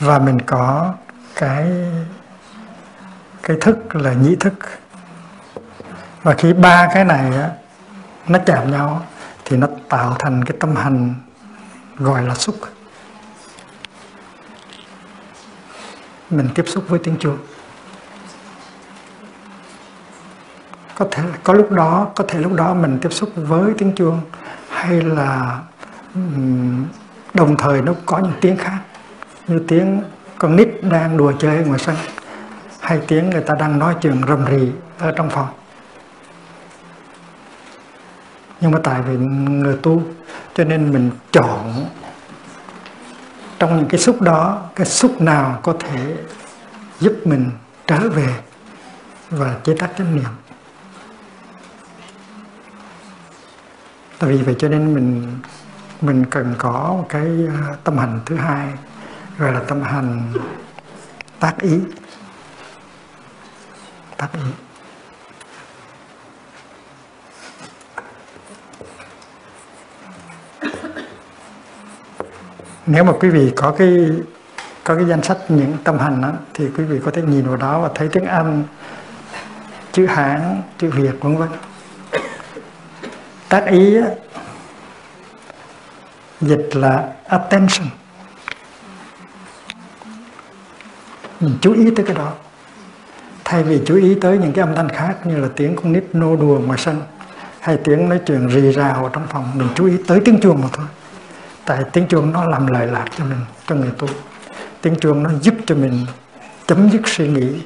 và 0.00 0.18
mình 0.18 0.40
có 0.40 0.94
cái 1.34 1.72
cái 3.42 3.56
thức 3.60 3.96
là 3.96 4.12
nhĩ 4.12 4.36
thức. 4.36 4.54
Và 6.22 6.34
khi 6.34 6.52
ba 6.52 6.88
cái 6.94 7.04
này 7.04 7.36
á, 7.36 7.50
nó 8.28 8.38
chạm 8.46 8.70
nhau 8.70 9.02
thì 9.44 9.56
nó 9.56 9.66
tạo 9.88 10.16
thành 10.18 10.44
cái 10.44 10.56
tâm 10.60 10.76
hành 10.76 11.14
gọi 11.96 12.22
là 12.22 12.34
xúc. 12.34 12.56
Mình 16.30 16.48
tiếp 16.54 16.64
xúc 16.68 16.84
với 16.88 16.98
tiếng 16.98 17.16
chuông 17.18 17.38
có 20.94 21.06
thể, 21.10 21.22
có 21.44 21.52
lúc 21.52 21.70
đó, 21.70 22.06
có 22.14 22.24
thể 22.28 22.38
lúc 22.38 22.52
đó 22.52 22.74
mình 22.74 22.98
tiếp 23.02 23.12
xúc 23.12 23.30
với 23.36 23.72
tiếng 23.78 23.92
chuông 23.94 24.20
hay 24.68 25.02
là 25.02 25.60
đồng 27.34 27.56
thời 27.56 27.82
nó 27.82 27.92
có 28.06 28.18
những 28.18 28.32
tiếng 28.40 28.56
khác, 28.56 28.78
như 29.46 29.62
tiếng 29.68 30.02
con 30.38 30.56
nít 30.56 30.68
đang 30.82 31.16
đùa 31.16 31.32
chơi 31.38 31.64
ngoài 31.64 31.78
sân 31.78 31.96
hay 32.80 33.00
tiếng 33.08 33.30
người 33.30 33.42
ta 33.42 33.54
đang 33.54 33.78
nói 33.78 33.94
chuyện 34.00 34.20
rầm 34.28 34.44
rì 34.44 34.72
ở 34.98 35.12
trong 35.12 35.30
phòng. 35.30 35.48
Nhưng 38.60 38.70
mà 38.70 38.78
tại 38.84 39.02
vì 39.02 39.16
người 39.16 39.76
tu, 39.82 40.02
cho 40.54 40.64
nên 40.64 40.92
mình 40.92 41.10
chọn 41.32 41.86
trong 43.58 43.76
những 43.76 43.88
cái 43.88 44.00
xúc 44.00 44.20
đó, 44.20 44.62
cái 44.74 44.86
xúc 44.86 45.20
nào 45.20 45.60
có 45.62 45.74
thể 45.78 46.16
giúp 47.00 47.12
mình 47.24 47.50
trở 47.86 48.08
về 48.08 48.34
và 49.30 49.56
chế 49.64 49.74
tác 49.78 49.90
chánh 49.98 50.16
niệm? 50.16 50.30
Tại 54.18 54.30
vì 54.30 54.42
vậy 54.42 54.56
cho 54.58 54.68
nên 54.68 54.94
mình 54.94 55.38
mình 56.00 56.24
cần 56.30 56.54
có 56.58 56.94
một 56.98 57.06
cái 57.08 57.26
à, 57.48 57.74
tâm 57.84 57.98
hành 57.98 58.20
thứ 58.26 58.36
hai, 58.36 58.68
gọi 59.38 59.52
là 59.52 59.60
tâm 59.60 59.82
hành 59.82 60.32
tác 61.40 61.54
ý. 61.60 61.80
Tác 64.16 64.28
ý. 64.32 64.67
Nếu 72.90 73.04
mà 73.04 73.12
quý 73.20 73.28
vị 73.28 73.52
có 73.56 73.70
cái 73.78 74.10
có 74.84 74.94
cái 74.94 75.04
danh 75.04 75.22
sách 75.22 75.38
những 75.48 75.76
tâm 75.84 75.98
hành 75.98 76.20
đó, 76.22 76.32
thì 76.54 76.68
quý 76.76 76.84
vị 76.84 76.98
có 77.04 77.10
thể 77.10 77.22
nhìn 77.22 77.46
vào 77.46 77.56
đó 77.56 77.80
và 77.80 77.90
thấy 77.94 78.08
tiếng 78.08 78.24
Anh 78.24 78.64
chữ 79.92 80.06
Hán 80.06 80.62
chữ 80.78 80.90
Việt 80.90 81.20
vân 81.20 81.36
vân. 81.36 81.48
Tác 83.48 83.66
ý 83.66 83.96
dịch 86.40 86.68
là 86.72 87.08
attention. 87.24 87.88
Mình 91.40 91.58
chú 91.60 91.72
ý 91.72 91.90
tới 91.96 92.06
cái 92.06 92.16
đó. 92.16 92.32
Thay 93.44 93.62
vì 93.62 93.80
chú 93.86 93.96
ý 93.96 94.14
tới 94.14 94.38
những 94.38 94.52
cái 94.52 94.66
âm 94.66 94.74
thanh 94.74 94.88
khác 94.88 95.26
như 95.26 95.36
là 95.36 95.48
tiếng 95.56 95.76
con 95.76 95.92
nít 95.92 96.04
nô 96.12 96.36
đùa 96.36 96.60
ngoài 96.66 96.78
sân 96.78 97.02
hay 97.60 97.76
tiếng 97.84 98.08
nói 98.08 98.20
chuyện 98.26 98.48
rì 98.48 98.72
rào 98.72 99.04
ở 99.04 99.10
trong 99.12 99.26
phòng 99.28 99.50
mình 99.54 99.68
chú 99.74 99.86
ý 99.86 99.96
tới 100.06 100.20
tiếng 100.24 100.40
chuông 100.40 100.60
mà 100.62 100.68
thôi 100.72 100.86
tại 101.68 101.84
tiếng 101.92 102.06
chuông 102.08 102.32
nó 102.32 102.44
làm 102.44 102.66
lợi 102.66 102.86
lạc 102.86 103.04
cho 103.18 103.24
mình 103.24 103.38
cho 103.66 103.74
người 103.74 103.90
tu. 103.98 104.08
Tiếng 104.80 104.96
chuông 105.00 105.22
nó 105.22 105.30
giúp 105.40 105.54
cho 105.66 105.74
mình 105.74 106.06
chấm 106.66 106.90
dứt 106.90 107.00
suy 107.04 107.28
nghĩ 107.28 107.60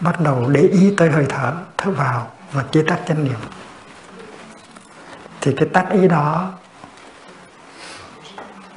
bắt 0.00 0.20
đầu 0.20 0.48
để 0.48 0.60
ý 0.60 0.94
tới 0.96 1.10
hơi 1.10 1.26
thở 1.28 1.54
thở 1.76 1.90
vào 1.90 2.30
và 2.52 2.64
chế 2.72 2.82
tác 2.82 2.98
chánh 3.08 3.24
niệm. 3.24 3.38
Thì 5.40 5.54
cái 5.56 5.68
tác 5.72 5.90
ý 5.90 6.08
đó 6.08 6.52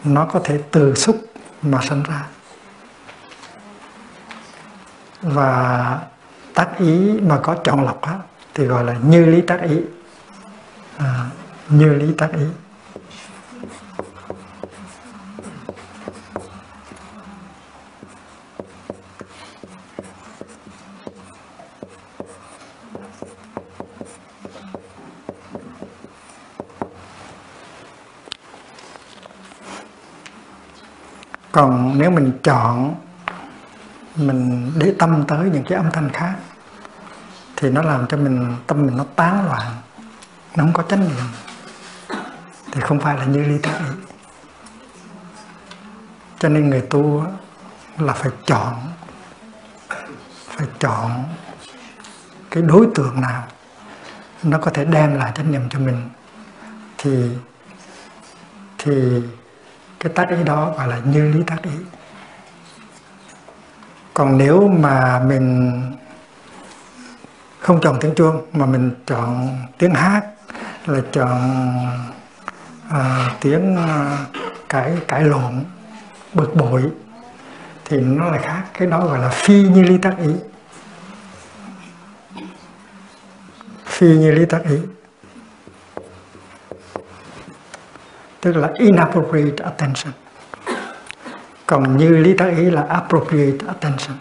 nó 0.03 0.25
có 0.25 0.41
thể 0.43 0.61
từ 0.71 0.95
xúc 0.95 1.25
mà 1.61 1.79
sinh 1.89 2.03
ra. 2.03 2.25
Và 5.21 5.99
tác 6.53 6.69
ý 6.79 7.19
mà 7.21 7.39
có 7.43 7.55
chọn 7.63 7.85
lọc 7.85 8.01
á, 8.01 8.13
thì 8.53 8.65
gọi 8.65 8.83
là 8.83 8.93
như 9.03 9.25
lý 9.25 9.41
tác 9.41 9.61
ý. 9.61 9.79
À, 10.97 11.25
như 11.69 11.93
lý 11.93 12.13
tác 12.17 12.29
ý. 12.33 12.45
Còn 31.53 31.97
nếu 31.97 32.11
mình 32.11 32.31
chọn, 32.43 32.95
mình 34.15 34.71
để 34.75 34.93
tâm 34.99 35.23
tới 35.27 35.49
những 35.53 35.63
cái 35.69 35.77
âm 35.77 35.91
thanh 35.91 36.09
khác, 36.09 36.35
thì 37.55 37.69
nó 37.69 37.81
làm 37.81 38.07
cho 38.07 38.17
mình, 38.17 38.55
tâm 38.67 38.85
mình 38.85 38.97
nó 38.97 39.05
tán 39.15 39.45
loạn, 39.45 39.75
nó 40.55 40.63
không 40.63 40.73
có 40.73 40.83
chánh 40.83 40.99
niệm. 40.99 41.25
Thì 42.71 42.81
không 42.81 42.99
phải 42.99 43.17
là 43.17 43.25
như 43.25 43.43
ly 43.43 43.57
tác 43.57 43.79
ý 43.79 43.85
cho 46.39 46.49
nên 46.49 46.69
người 46.69 46.81
tu 46.81 47.25
là 47.97 48.13
phải 48.13 48.31
chọn 48.45 48.73
phải 50.47 50.67
chọn 50.79 51.23
cái 52.51 52.63
đối 52.63 52.87
tượng 52.95 53.21
nào 53.21 53.43
nó 54.43 54.57
có 54.57 54.71
thể 54.71 54.85
đem 54.85 55.15
lại 55.15 55.31
chánh 55.35 55.51
niệm 55.51 55.61
cho 55.69 55.79
mình. 55.79 56.09
Thì 56.97 57.29
thì 58.77 59.21
cái 60.03 60.13
tác 60.15 60.29
ý 60.29 60.43
đó 60.43 60.73
gọi 60.77 60.87
là 60.87 60.99
như 61.05 61.31
lý 61.31 61.43
tác 61.47 61.63
ý. 61.63 61.71
Còn 64.13 64.37
nếu 64.37 64.67
mà 64.67 65.19
mình 65.19 65.81
không 67.59 67.81
chọn 67.81 67.97
tiếng 68.01 68.15
chuông 68.15 68.45
mà 68.53 68.65
mình 68.65 68.91
chọn 69.05 69.57
tiếng 69.77 69.93
hát 69.93 70.21
là 70.85 71.01
chọn 71.11 71.39
à, 72.89 73.31
tiếng 73.41 73.75
à, 73.75 74.17
cãi 74.69 74.97
cãi 75.07 75.23
lộn 75.23 75.63
bực 76.33 76.55
bội 76.55 76.83
thì 77.85 77.99
nó 77.99 78.29
là 78.29 78.37
khác. 78.37 78.63
Cái 78.73 78.87
đó 78.87 79.05
gọi 79.05 79.19
là 79.19 79.29
phi 79.29 79.63
như 79.63 79.83
lý 79.83 79.97
tác 79.97 80.17
ý. 80.17 80.33
Phi 83.85 84.07
như 84.07 84.31
lý 84.31 84.45
tác 84.45 84.63
ý. 84.63 84.77
Tức 88.43 88.55
là 88.55 88.69
inappropriate 88.75 89.63
attention. 89.63 90.13
Còn 91.65 91.97
như 91.97 92.09
lý 92.17 92.33
tác 92.33 92.45
ý 92.57 92.69
là 92.69 92.85
appropriate 92.89 93.57
attention. 93.67 94.17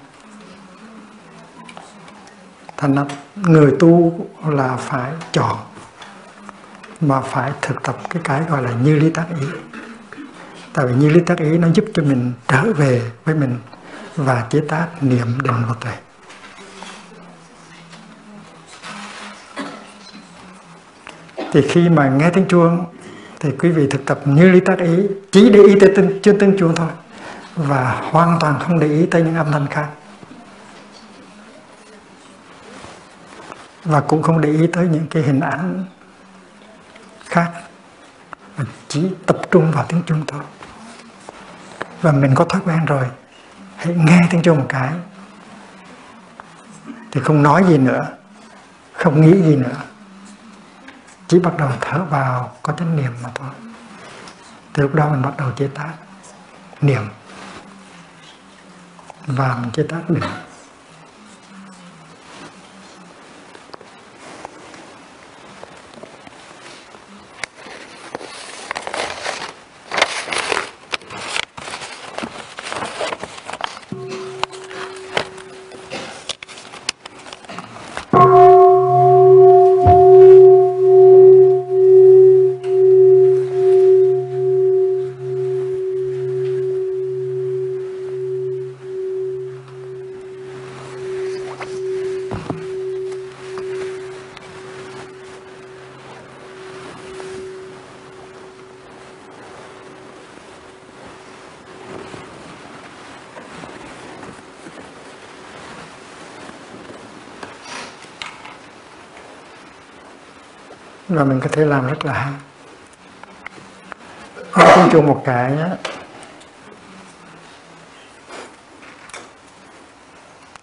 Thành 2.77 2.95
ra 2.95 3.05
người 3.37 3.73
tu 3.79 4.27
là 4.47 4.77
phải 4.77 5.13
chọn, 5.33 5.57
mà 7.01 7.21
phải 7.21 7.53
thực 7.63 7.83
tập 7.83 7.97
cái 8.11 8.23
cái 8.25 8.43
gọi 8.49 8.63
là 8.63 8.71
như 8.85 8.97
lý 8.97 9.11
tác 9.11 9.27
ý. 9.41 9.47
Tại 10.73 10.87
vì 10.87 10.95
như 10.95 11.09
lý 11.09 11.21
tác 11.21 11.39
ý 11.39 11.59
nó 11.59 11.69
giúp 11.75 11.85
cho 11.95 12.03
mình 12.03 12.33
trở 12.49 12.63
về 12.73 13.03
với 13.25 13.35
mình 13.35 13.59
và 14.17 14.47
chế 14.51 14.61
tác 14.69 14.89
niệm 15.01 15.39
định 15.43 15.65
và 15.69 15.75
tuệ. 15.81 15.95
Thì 21.53 21.63
khi 21.69 21.89
mà 21.89 22.09
nghe 22.09 22.31
tiếng 22.31 22.47
chuông 22.49 22.85
thì 23.43 23.51
quý 23.59 23.69
vị 23.69 23.87
thực 23.91 24.05
tập 24.05 24.21
như 24.25 24.51
lý 24.51 24.61
tác 24.61 24.79
ý 24.79 25.07
chỉ 25.31 25.51
để 25.51 25.63
ý 25.63 25.75
tới 25.81 25.93
tiếng, 25.97 26.23
chuyên 26.23 26.39
tiếng 26.39 26.57
chuông 26.59 26.75
thôi 26.75 26.89
và 27.57 28.01
hoàn 28.11 28.39
toàn 28.41 28.59
không 28.61 28.79
để 28.79 28.87
ý 28.87 29.07
tới 29.07 29.23
những 29.23 29.35
âm 29.35 29.53
thanh 29.53 29.67
khác. 29.67 29.89
Và 33.85 34.01
cũng 34.01 34.23
không 34.23 34.41
để 34.41 34.49
ý 34.49 34.67
tới 34.67 34.89
những 34.93 35.07
cái 35.11 35.23
hình 35.23 35.41
ảnh 35.41 35.85
khác 37.25 37.51
mình 38.59 38.67
chỉ 38.89 39.03
tập 39.27 39.39
trung 39.51 39.71
vào 39.71 39.85
tiếng 39.89 40.03
chuông 40.07 40.25
thôi. 40.27 40.43
Và 42.03 42.13
mình 42.13 42.35
có 42.35 42.45
thói 42.45 42.61
quen 42.65 42.85
rồi 42.85 43.05
hãy 43.77 43.95
nghe 43.95 44.19
tiếng 44.31 44.43
chuông 44.43 44.59
một 44.59 44.67
cái 44.69 44.93
thì 47.11 47.21
không 47.21 47.43
nói 47.43 47.65
gì 47.69 47.79
nữa 47.79 48.03
không 48.93 49.21
nghĩ 49.21 49.43
gì 49.43 49.57
nữa 49.57 49.77
chỉ 51.33 51.39
bắt 51.39 51.57
đầu 51.59 51.71
thở 51.81 52.05
vào, 52.05 52.53
có 52.63 52.73
chánh 52.73 52.97
niệm 52.97 53.13
mà 53.23 53.31
thôi. 53.35 53.49
Từ 54.73 54.83
lúc 54.83 54.95
đó 54.95 55.09
mình 55.09 55.23
bắt 55.23 55.37
đầu 55.39 55.51
chế 55.57 55.69
tác 55.75 55.93
niệm. 56.81 57.03
Và 59.27 59.59
mình 59.61 59.71
chế 59.71 59.83
tác 59.83 60.11
định 60.11 60.31
và 111.15 111.25
mình 111.25 111.41
có 111.41 111.49
thể 111.53 111.65
làm 111.65 111.87
rất 111.87 112.05
là 112.05 112.13
hay. 112.13 112.33
Nói 114.57 114.73
chung 114.75 114.89
chung 114.93 115.07
một 115.07 115.23
cái 115.25 115.57
á, 115.57 115.77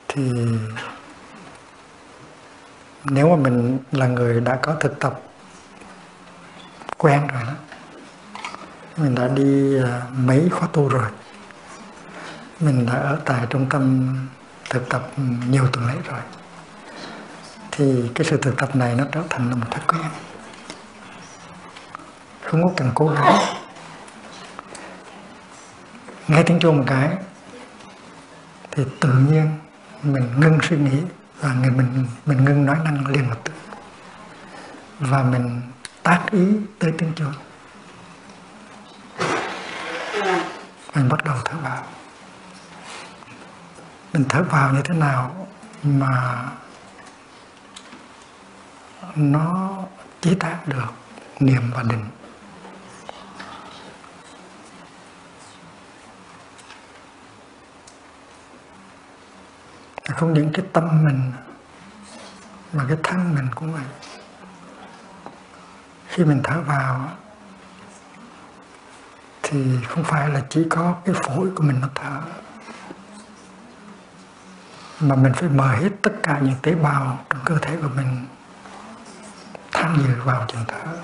thì 0.07 0.31
nếu 3.03 3.29
mà 3.29 3.35
mình 3.35 3.79
là 3.91 4.07
người 4.07 4.41
đã 4.41 4.55
có 4.55 4.75
thực 4.79 4.99
tập 4.99 5.21
quen 6.97 7.27
rồi 7.27 7.41
đó 7.43 7.53
mình 8.97 9.15
đã 9.15 9.27
đi 9.27 9.77
à, 9.83 10.01
mấy 10.17 10.49
khóa 10.51 10.67
tu 10.73 10.87
rồi 10.87 11.09
mình 12.59 12.85
đã 12.85 12.93
ở 12.93 13.19
tại 13.25 13.45
trung 13.49 13.65
tâm 13.69 14.15
thực 14.69 14.89
tập 14.89 15.11
nhiều 15.49 15.67
tuần 15.73 15.87
lễ 15.87 15.95
rồi 16.09 16.19
thì 17.71 18.09
cái 18.15 18.27
sự 18.29 18.37
thực 18.37 18.57
tập 18.57 18.75
này 18.75 18.95
nó 18.95 19.03
trở 19.11 19.21
thành 19.29 19.49
là 19.49 19.55
một 19.55 19.65
thói 19.71 19.81
quen 19.87 20.11
không 22.49 22.63
có 22.63 22.69
cần 22.77 22.91
cố 22.95 23.07
gắng. 23.07 23.39
Nghe 26.27 26.43
tiếng 26.43 26.59
chuông 26.59 26.77
một 26.77 26.83
cái, 26.87 27.09
thì 28.71 28.83
tự 28.99 29.09
nhiên 29.13 29.51
mình 30.03 30.33
ngưng 30.39 30.59
suy 30.61 30.77
nghĩ 30.77 31.01
và 31.39 31.53
mình 31.53 31.77
mình 31.77 32.05
mình 32.25 32.45
ngưng 32.45 32.65
nói 32.65 32.77
năng 32.83 33.07
liền 33.07 33.29
lập 33.29 33.37
tức. 33.43 33.53
Và 34.99 35.23
mình 35.23 35.61
tác 36.03 36.25
ý 36.31 36.45
tới 36.79 36.93
tiếng 36.97 37.13
chuông. 37.15 37.33
Mình 40.95 41.09
bắt 41.09 41.23
đầu 41.23 41.35
thở 41.45 41.57
vào. 41.63 41.83
Mình 44.13 44.23
thở 44.29 44.43
vào 44.43 44.73
như 44.73 44.81
thế 44.83 44.95
nào 44.95 45.47
mà 45.83 46.45
nó 49.15 49.77
chế 50.21 50.35
tác 50.39 50.67
được 50.67 50.87
niềm 51.39 51.71
và 51.75 51.83
định. 51.83 52.05
Không 60.19 60.33
những 60.33 60.51
cái 60.53 60.65
tâm 60.73 61.03
mình, 61.05 61.31
mà 62.73 62.85
cái 62.87 62.97
thân 63.03 63.35
mình 63.35 63.47
cũng 63.55 63.73
vậy 63.73 63.83
khi 66.07 66.23
mình 66.25 66.41
thở 66.43 66.61
vào, 66.61 67.11
thì 69.43 69.77
không 69.87 70.03
phải 70.03 70.29
là 70.29 70.41
chỉ 70.49 70.65
có 70.69 70.95
cái 71.05 71.15
phổi 71.23 71.49
của 71.55 71.63
mình 71.63 71.79
nó 71.81 71.87
thở, 71.95 72.21
mà 74.99 75.15
mình 75.15 75.33
phải 75.33 75.49
mời 75.49 75.77
hết 75.77 75.89
tất 76.01 76.13
cả 76.23 76.39
những 76.39 76.55
tế 76.61 76.75
bào 76.75 77.19
trong 77.29 77.41
cơ 77.45 77.57
thể 77.61 77.77
của 77.81 77.89
mình 77.95 78.25
tham 79.71 79.97
dự 79.97 80.21
vào 80.23 80.45
trường 80.47 80.65
thở. 80.67 80.97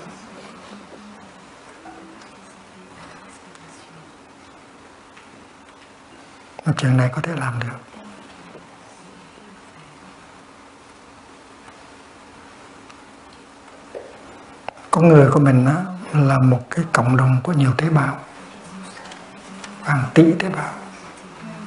Và 6.66 6.74
chuyện 6.78 6.98
này 6.98 7.10
có 7.14 7.22
thể 7.22 7.36
làm 7.36 7.60
được. 7.60 7.95
Con 14.96 15.08
người 15.08 15.30
của 15.32 15.40
mình 15.40 15.66
đó, 15.66 15.82
là 16.14 16.40
một 16.40 16.62
cái 16.70 16.86
cộng 16.92 17.18
đồng 17.18 17.38
của 17.44 17.54
nhiều 17.54 17.72
tế 17.78 17.90
bào. 17.90 18.18
Hàng 19.84 20.04
tỷ 20.14 20.34
tế 20.34 20.50
bào. 20.50 20.74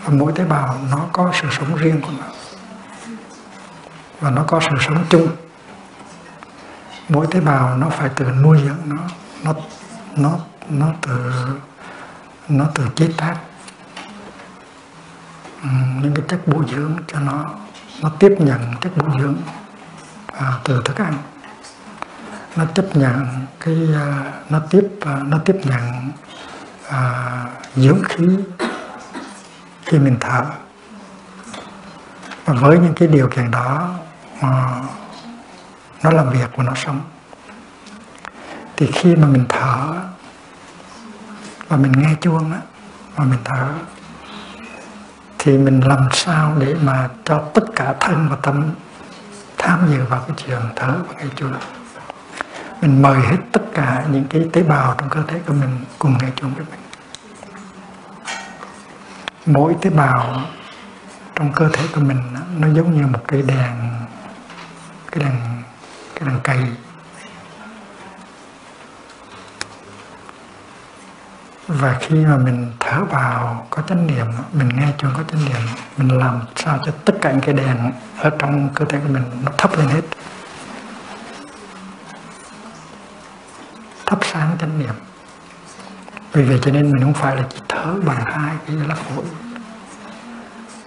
Và 0.05 0.15
mỗi 0.15 0.33
tế 0.33 0.45
bào 0.45 0.79
nó 0.91 1.07
có 1.13 1.33
sự 1.43 1.49
sống 1.51 1.77
riêng 1.77 2.01
của 2.01 2.13
nó. 2.19 2.25
Và 4.21 4.31
nó 4.31 4.45
có 4.47 4.61
sự 4.61 4.77
sống 4.81 5.05
chung. 5.11 5.29
Mỗi 7.09 7.27
tế 7.31 7.41
bào 7.41 7.77
nó 7.77 7.89
phải 7.89 8.09
tự 8.09 8.25
nuôi 8.25 8.59
dưỡng 8.65 8.79
nó. 8.85 9.03
Nó 9.45 9.55
nó 10.17 10.39
nó 10.69 10.87
tự 11.03 11.33
nó 12.49 12.65
tự 12.75 12.85
chế 12.95 13.09
tác. 13.17 13.37
Ừ, 15.63 15.69
những 16.03 16.15
cái 16.15 16.25
chất 16.29 16.49
bổ 16.49 16.65
dưỡng 16.65 16.97
cho 17.07 17.21
nó. 17.21 17.51
Nó 18.03 18.11
tiếp 18.19 18.35
nhận 18.39 18.61
chất 18.81 18.97
bổ 18.97 19.21
dưỡng 19.21 19.37
à, 20.27 20.53
từ 20.65 20.83
thức 20.85 20.97
ăn 20.97 21.15
nó 22.59 22.65
tiếp 22.75 22.85
nhận 22.95 23.27
cái 23.61 23.89
à, 23.95 24.33
nó 24.51 24.61
tiếp 24.71 24.89
à, 25.01 25.17
nó 25.27 25.39
tiếp 25.45 25.57
nhận 25.65 26.11
à, 26.89 27.45
dưỡng 27.77 28.03
khí 28.05 28.27
khi 29.85 29.99
mình 29.99 30.17
thở. 30.21 30.45
Và 32.45 32.55
với 32.55 32.79
những 32.79 32.95
cái 32.95 33.09
điều 33.09 33.29
kiện 33.29 33.51
đó 33.51 33.95
mà 34.43 34.83
nó 36.03 36.11
làm 36.11 36.31
việc 36.31 36.57
và 36.57 36.65
nó 36.65 36.75
sống. 36.75 37.01
Thì 38.77 38.91
khi 38.93 39.17
mà 39.17 39.27
mình 39.27 39.45
thở 39.49 39.95
và 41.69 41.77
mình 41.77 41.93
nghe 41.93 42.15
chuông 42.21 42.53
á 42.53 42.59
và 43.17 43.25
mình 43.25 43.41
thở 43.45 43.69
thì 45.39 45.59
mình 45.59 45.81
làm 45.81 46.09
sao 46.13 46.55
để 46.59 46.77
mà 46.83 47.09
cho 47.25 47.43
tất 47.55 47.65
cả 47.77 47.95
thân 48.01 48.29
và 48.31 48.37
tâm 48.43 48.71
tham 49.59 49.89
dự 49.91 50.05
vào 50.05 50.21
cái 50.21 50.37
chuyện 50.37 50.61
thở 50.77 50.95
và 51.09 51.15
nghe 51.19 51.31
chuông 51.37 51.55
mình 52.81 53.03
mời 53.03 53.21
hết 53.21 53.37
tất 53.53 53.63
cả 53.75 54.05
những 54.11 54.25
cái 54.31 54.49
tế 54.53 54.63
bào 54.63 54.95
trong 54.99 55.09
cơ 55.09 55.23
thể 55.29 55.41
của 55.47 55.53
mình 55.53 55.85
cùng 55.99 56.19
nghe 56.23 56.29
chung 56.37 56.55
với 56.55 56.65
mình. 56.71 56.81
Mỗi 59.47 59.77
tế 59.81 59.91
bào 59.91 60.43
trong 61.35 61.53
cơ 61.53 61.69
thể 61.73 61.85
của 61.95 62.01
mình 62.01 62.21
nó 62.59 62.69
giống 62.69 62.97
như 62.97 63.07
một 63.07 63.21
cái 63.29 63.43
đèn 63.43 63.73
cái 65.13 65.25
đèn 65.25 65.37
cái 66.15 66.29
đèn 66.29 66.41
cây 66.43 66.59
và 71.69 71.97
khi 72.01 72.17
mà 72.27 72.37
mình 72.37 72.73
thở 72.81 73.05
vào, 73.05 73.67
có 73.71 73.83
chánh 73.83 74.07
niệm, 74.07 74.27
mình 74.53 74.69
nghe 74.77 74.89
chuông 74.99 75.13
có 75.17 75.23
chánh 75.23 75.45
niệm, 75.45 75.61
mình 75.97 76.19
làm 76.19 76.41
sao 76.57 76.79
cho 76.87 76.93
tất 77.05 77.15
cả 77.21 77.31
những 77.33 77.41
cái 77.41 77.55
đèn 77.55 77.93
ở 78.19 78.31
trong 78.39 78.69
cơ 78.75 78.85
thể 78.85 78.99
của 79.01 79.13
mình 79.13 79.23
nó 79.45 79.53
thấp 79.59 79.79
lên 79.79 79.89
hết. 79.89 80.03
Thắp 84.09 84.19
sáng 84.23 84.57
chánh 84.61 84.79
niệm. 84.79 84.95
Vì 86.33 86.43
vậy 86.45 86.59
cho 86.63 86.71
nên 86.71 86.93
mình 86.93 87.03
không 87.03 87.15
phải 87.15 87.37
là 87.37 87.43
chỉ 87.51 87.59
thở 87.69 87.95
bằng 88.05 88.25
hai 88.25 88.57
cái 88.67 88.77
lá 88.77 88.95
phổi 88.95 89.25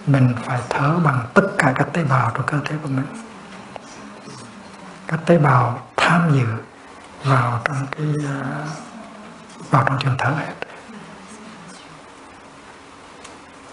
mình 0.06 0.34
phải 0.44 0.60
thở 0.68 0.98
bằng 1.04 1.26
tất 1.34 1.46
cả 1.58 1.72
các 1.76 1.88
tế 1.92 2.04
bào 2.04 2.30
trong 2.34 2.46
cơ 2.46 2.58
thể 2.64 2.76
của 2.82 2.88
mình. 2.88 3.06
Các 5.06 5.20
tế 5.26 5.38
bào 5.38 5.86
tham 5.96 6.30
dự 6.34 6.46
vào 7.24 7.60
trong 7.64 7.86
cái 7.90 8.06
à, 8.26 8.66
vào 9.70 9.84
trong 9.86 9.98
trường 9.98 10.14
thở 10.18 10.30
hết. 10.30 10.52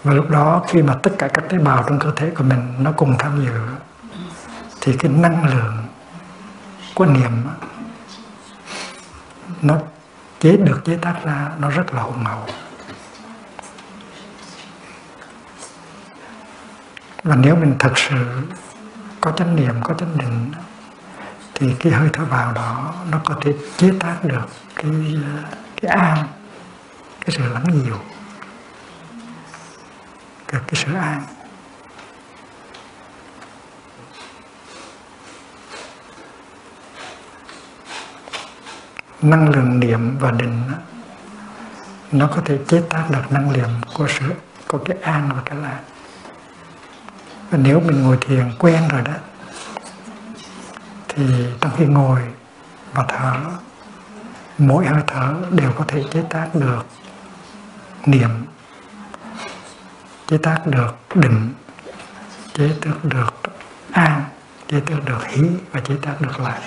Và 0.04 0.12
lúc 0.12 0.30
đó 0.30 0.62
khi 0.68 0.82
mà 0.82 0.94
tất 1.02 1.10
cả 1.18 1.28
các 1.28 1.44
tế 1.48 1.58
bào 1.58 1.84
trong 1.88 1.98
cơ 1.98 2.12
thể 2.16 2.30
của 2.30 2.44
mình 2.44 2.74
nó 2.78 2.92
cùng 2.92 3.18
tham 3.18 3.44
dự, 3.44 3.60
thì 4.80 4.96
cái 4.96 5.12
năng 5.12 5.44
lượng 5.44 5.76
của 6.94 7.06
niệm 7.06 7.32
nó 9.62 9.78
chế 10.40 10.56
được 10.56 10.80
chế 10.84 10.96
tác 11.02 11.14
ra, 11.24 11.50
nó 11.58 11.70
rất 11.70 11.94
là 11.94 12.02
hùng 12.02 12.24
hậu. 12.24 12.46
Và 17.22 17.36
nếu 17.36 17.56
mình 17.56 17.74
thật 17.78 17.92
sự 17.96 18.42
có 19.20 19.32
chánh 19.32 19.56
niệm, 19.56 19.74
có 19.84 19.94
chánh 19.94 20.18
định, 20.18 20.52
thì 21.54 21.74
cái 21.80 21.92
hơi 21.92 22.08
thở 22.12 22.24
vào 22.24 22.52
đó, 22.52 22.94
nó 23.10 23.20
có 23.24 23.34
thể 23.40 23.54
chế 23.76 23.90
tác 24.00 24.16
được 24.22 24.48
cái 24.74 24.90
cái 25.82 25.90
an, 25.90 26.26
cái 27.20 27.36
sự 27.36 27.52
lắng 27.52 27.66
dịu. 27.84 27.98
Cái 30.46 30.60
sự 30.72 30.94
an. 30.94 31.22
Năng 39.22 39.48
lượng 39.50 39.80
niệm 39.80 40.18
và 40.18 40.30
định. 40.30 40.62
Nó 42.12 42.26
có 42.26 42.42
thể 42.44 42.58
chế 42.68 42.82
tác 42.90 43.04
được 43.10 43.32
năng 43.32 43.50
lượng 43.50 43.80
của 43.94 44.08
sự, 44.08 44.34
của 44.68 44.78
cái 44.78 44.96
an 45.02 45.30
và 45.34 45.42
cái 45.44 45.58
lạc. 45.58 45.80
Và 47.50 47.58
nếu 47.58 47.80
mình 47.80 48.02
ngồi 48.02 48.18
thiền 48.20 48.50
quen 48.58 48.88
rồi 48.88 49.02
đó, 49.02 49.12
thì 51.08 51.46
trong 51.60 51.70
khi 51.76 51.84
ngồi 51.84 52.20
và 52.92 53.04
thở, 53.08 53.34
mỗi 54.58 54.86
hơi 54.86 55.02
thở 55.06 55.34
đều 55.50 55.72
có 55.72 55.84
thể 55.88 56.04
chế 56.10 56.22
tác 56.30 56.48
được 56.54 56.86
niệm, 58.06 58.30
chế 60.26 60.38
tác 60.38 60.66
được 60.66 60.96
định, 61.14 61.52
chế 62.54 62.70
tác 62.80 62.94
được 63.02 63.34
an, 63.92 64.22
chế 64.68 64.80
tác 64.80 64.96
được 65.04 65.26
hí 65.26 65.42
và 65.72 65.80
chế 65.80 65.94
tác 66.02 66.20
được 66.20 66.40
lạc. 66.40 66.60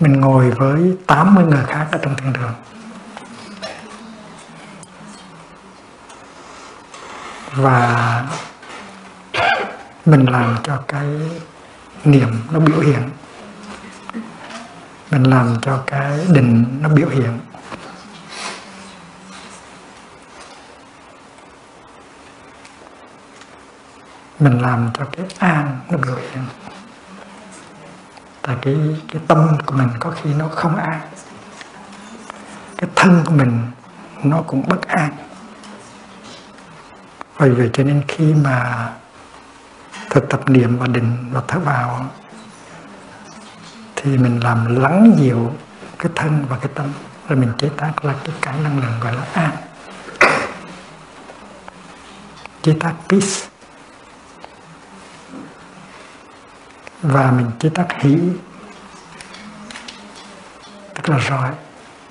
Mình 0.00 0.20
ngồi 0.20 0.50
với 0.50 0.96
80 1.06 1.44
người 1.44 1.64
khác 1.66 1.88
ở 1.92 1.98
trong 2.02 2.16
thiền 2.16 2.32
đường. 2.32 2.54
Và 7.54 8.24
mình 10.06 10.26
làm 10.26 10.56
cho 10.62 10.82
cái 10.88 11.06
niệm 12.04 12.28
nó 12.50 12.60
biểu 12.60 12.80
hiện. 12.80 13.10
Mình 15.10 15.22
làm 15.22 15.56
cho 15.62 15.82
cái 15.86 16.26
định 16.28 16.78
nó 16.82 16.88
biểu 16.88 17.08
hiện. 17.08 17.38
Mình 24.38 24.58
làm 24.62 24.90
cho 24.98 25.04
cái 25.16 25.26
an 25.38 25.78
nó 25.90 25.98
biểu 25.98 26.16
hiện 26.16 26.44
tại 28.46 28.56
cái 28.62 28.76
cái 29.12 29.22
tâm 29.28 29.56
của 29.66 29.74
mình 29.74 29.88
có 30.00 30.10
khi 30.10 30.34
nó 30.34 30.48
không 30.48 30.76
an. 30.76 31.00
Cái 32.76 32.90
thân 32.96 33.22
của 33.26 33.32
mình 33.32 33.60
nó 34.22 34.42
cũng 34.46 34.68
bất 34.68 34.88
an. 34.88 35.10
Bởi 37.38 37.50
vậy 37.50 37.70
cho 37.72 37.84
nên 37.84 38.02
khi 38.08 38.34
mà 38.34 38.88
thực 40.10 40.28
tập 40.28 40.50
niệm 40.50 40.78
và 40.78 40.86
định 40.86 41.30
và 41.32 41.42
thở 41.48 41.58
vào, 41.58 42.06
thì 43.96 44.18
mình 44.18 44.40
làm 44.40 44.82
lắng 44.82 45.14
dịu 45.18 45.52
cái 45.98 46.12
thân 46.14 46.44
và 46.48 46.58
cái 46.58 46.70
tâm. 46.74 46.86
Rồi 47.28 47.38
mình 47.38 47.52
chế 47.58 47.68
tác 47.76 47.92
ra 48.02 48.14
cái 48.24 48.34
cái 48.42 48.58
năng 48.60 48.80
lượng 48.80 49.00
gọi 49.00 49.12
là 49.12 49.22
an. 49.32 49.50
Chế 52.62 52.76
tác 52.80 52.92
peace. 53.08 53.55
Và 57.06 57.30
mình 57.30 57.50
chế 57.58 57.68
tác 57.68 57.86
hỷ 57.98 58.18
tức 60.94 61.08
là 61.08 61.18
rồi 61.18 61.50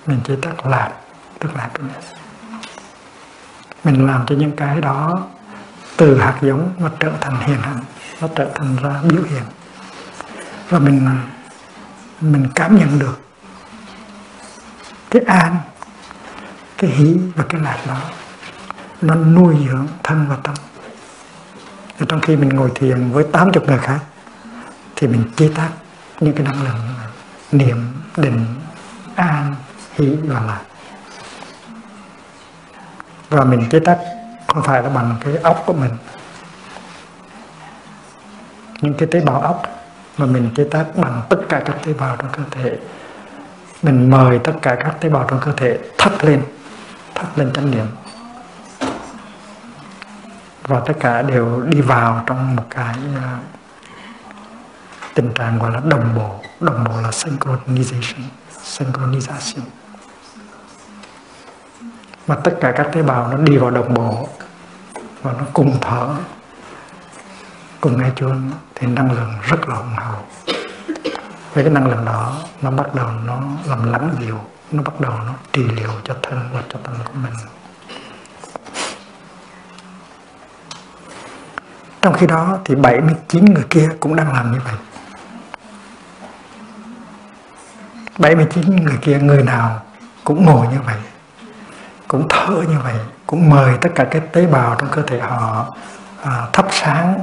mình 0.05 0.19
chế 0.27 0.35
tác 0.41 0.65
làm 0.65 0.91
tức 1.39 1.55
là 1.55 1.61
happiness 1.61 2.07
mình 3.83 4.07
làm 4.07 4.25
cho 4.27 4.35
những 4.35 4.51
cái 4.51 4.81
đó 4.81 5.27
từ 5.97 6.19
hạt 6.19 6.35
giống 6.41 6.73
nó 6.79 6.89
trở 6.99 7.11
thành 7.21 7.39
hiện 7.39 7.61
hành 7.61 7.79
nó 8.21 8.27
trở 8.35 8.49
thành 8.55 8.75
ra 8.83 9.01
biểu 9.03 9.23
hiện. 9.23 9.43
Và 10.69 10.79
mình 10.79 11.09
mình 12.21 12.47
cảm 12.55 12.77
nhận 12.77 12.99
được 12.99 13.19
cái 15.11 15.21
an, 15.27 15.57
cái 16.77 16.89
hỷ 16.89 17.17
và 17.35 17.43
cái 17.49 17.61
lạc 17.61 17.77
đó. 17.87 17.97
Nó 19.01 19.15
nuôi 19.15 19.55
dưỡng 19.67 19.87
thân 20.03 20.25
và 20.29 20.37
tâm. 20.43 20.55
Và 21.99 22.05
trong 22.09 22.21
khi 22.21 22.35
mình 22.35 22.49
ngồi 22.49 22.71
thiền 22.75 23.11
với 23.11 23.25
80 23.31 23.63
người 23.67 23.77
khác 23.77 23.99
thì 24.95 25.07
mình 25.07 25.23
chế 25.35 25.49
tác 25.55 25.69
những 26.19 26.33
cái 26.35 26.45
năng 26.45 26.63
lượng 26.63 26.79
niệm 27.51 27.77
định 28.17 28.45
an 29.15 29.55
hỷ 29.93 30.15
và 30.23 30.41
lạc. 30.41 30.61
Và 33.29 33.43
mình 33.43 33.69
chế 33.69 33.79
tác 33.79 33.99
không 34.47 34.63
phải 34.63 34.83
là 34.83 34.89
bằng 34.89 35.15
cái 35.19 35.37
óc 35.37 35.63
của 35.65 35.73
mình. 35.73 35.91
Những 38.81 38.93
cái 38.93 39.07
tế 39.11 39.19
bào 39.19 39.41
óc 39.41 39.63
mà 40.17 40.25
mình 40.25 40.49
chế 40.55 40.63
tác 40.71 40.85
bằng 40.95 41.21
tất 41.29 41.37
cả 41.49 41.61
các 41.65 41.75
tế 41.85 41.93
bào 41.93 42.17
trong 42.17 42.29
cơ 42.31 42.43
thể. 42.51 42.77
Mình 43.83 44.09
mời 44.09 44.39
tất 44.39 44.53
cả 44.61 44.75
các 44.75 44.95
tế 44.99 45.09
bào 45.09 45.25
trong 45.29 45.39
cơ 45.39 45.51
thể 45.57 45.79
thắt 45.97 46.25
lên 46.25 46.43
thắt 47.15 47.25
lên 47.35 47.53
chánh 47.53 47.71
niệm. 47.71 47.85
Và 50.63 50.79
tất 50.79 50.93
cả 50.99 51.21
đều 51.21 51.61
đi 51.61 51.81
vào 51.81 52.23
trong 52.25 52.55
một 52.55 52.63
cái 52.69 52.95
uh, 53.15 53.43
tình 55.15 55.33
trạng 55.33 55.59
gọi 55.59 55.71
là 55.71 55.79
đồng 55.85 56.15
bộ 56.15 56.39
đồng 56.59 56.83
bộ 56.83 57.01
là 57.01 57.09
synchronization 57.09 58.21
synchronization. 58.63 59.61
Mà 62.27 62.35
tất 62.43 62.57
cả 62.61 62.73
các 62.75 62.87
tế 62.93 63.03
bào 63.03 63.27
nó 63.27 63.37
đi 63.37 63.57
vào 63.57 63.71
đồng 63.71 63.93
bộ 63.93 64.29
và 65.21 65.33
nó 65.33 65.43
cùng 65.53 65.77
thở, 65.81 66.15
cùng 67.81 68.01
nghe 68.01 68.09
chuông 68.15 68.51
thì 68.75 68.87
năng 68.87 69.11
lượng 69.11 69.33
rất 69.41 69.69
là 69.69 69.75
hùng 69.75 69.95
hậu. 69.95 70.19
Với 71.53 71.63
cái 71.63 71.73
năng 71.73 71.87
lượng 71.87 72.05
đó, 72.05 72.37
nó 72.61 72.71
bắt 72.71 72.95
đầu 72.95 73.07
nó 73.25 73.41
làm 73.65 73.91
lắng 73.91 74.15
dịu, 74.19 74.39
nó 74.71 74.83
bắt 74.83 74.99
đầu 74.99 75.11
nó 75.11 75.33
trị 75.53 75.63
liệu 75.63 75.89
cho 76.03 76.15
thân 76.23 76.39
và 76.53 76.63
cho 76.69 76.79
tâm 76.83 76.93
của 77.05 77.13
mình. 77.13 77.33
Trong 82.01 82.13
khi 82.13 82.27
đó 82.27 82.57
thì 82.65 82.75
79 82.75 83.45
người 83.45 83.65
kia 83.69 83.89
cũng 83.99 84.15
đang 84.15 84.33
làm 84.33 84.51
như 84.51 84.59
vậy. 84.65 84.73
79 88.17 88.75
người 88.75 88.97
kia 89.01 89.19
người 89.19 89.43
nào 89.43 89.81
cũng 90.23 90.45
ngồi 90.45 90.67
như 90.67 90.81
vậy 90.85 90.97
cũng 92.07 92.27
thở 92.29 92.63
như 92.69 92.79
vậy 92.83 92.95
cũng 93.27 93.49
mời 93.49 93.77
tất 93.81 93.89
cả 93.95 94.07
các 94.11 94.23
tế 94.31 94.45
bào 94.45 94.75
trong 94.75 94.89
cơ 94.91 95.01
thể 95.01 95.19
họ 95.19 95.75
à, 96.23 96.47
thắp 96.53 96.65
sáng 96.71 97.19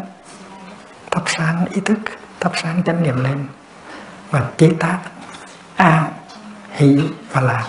thắp 1.10 1.22
sáng 1.26 1.66
ý 1.70 1.80
thức 1.80 1.98
thắp 2.40 2.52
sáng 2.62 2.82
chánh 2.82 3.02
niệm 3.02 3.24
lên 3.24 3.46
và 4.30 4.42
chế 4.56 4.72
tác 4.80 4.98
an 5.76 6.12
hỷ 6.70 7.00
và 7.32 7.40
lạc 7.40 7.66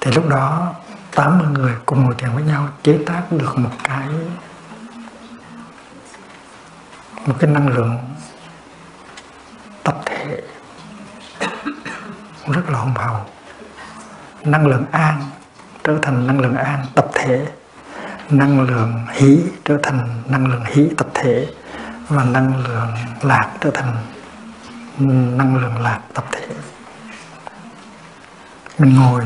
thì 0.00 0.10
lúc 0.12 0.28
đó 0.28 0.74
80 1.14 1.46
người 1.52 1.72
cùng 1.86 2.04
ngồi 2.04 2.14
thiền 2.18 2.30
với 2.34 2.42
nhau 2.42 2.68
chế 2.82 2.98
tác 3.06 3.22
được 3.30 3.58
một 3.58 3.70
cái 3.84 4.08
một 7.26 7.34
cái 7.38 7.50
năng 7.50 7.68
lượng 7.68 7.98
tập 9.82 9.96
thể 10.06 10.40
rất 12.52 12.70
là 12.70 12.78
hùng 12.78 12.94
hậu. 12.94 13.20
Năng 14.44 14.66
lượng 14.66 14.84
an 14.92 15.22
trở 15.84 15.98
thành 16.02 16.26
năng 16.26 16.40
lượng 16.40 16.56
an 16.56 16.86
tập 16.94 17.06
thể. 17.14 17.46
Năng 18.30 18.60
lượng 18.60 19.06
hỷ 19.12 19.40
trở 19.64 19.78
thành 19.82 20.22
năng 20.26 20.46
lượng 20.46 20.64
hỷ 20.64 20.88
tập 20.96 21.06
thể. 21.14 21.46
Và 22.08 22.24
năng 22.24 22.64
lượng 22.64 22.88
lạc 23.22 23.50
trở 23.60 23.70
thành 23.70 23.96
năng 25.36 25.56
lượng 25.56 25.82
lạc 25.82 26.00
tập 26.14 26.24
thể. 26.32 26.46
Mình 28.78 28.94
ngồi 28.94 29.22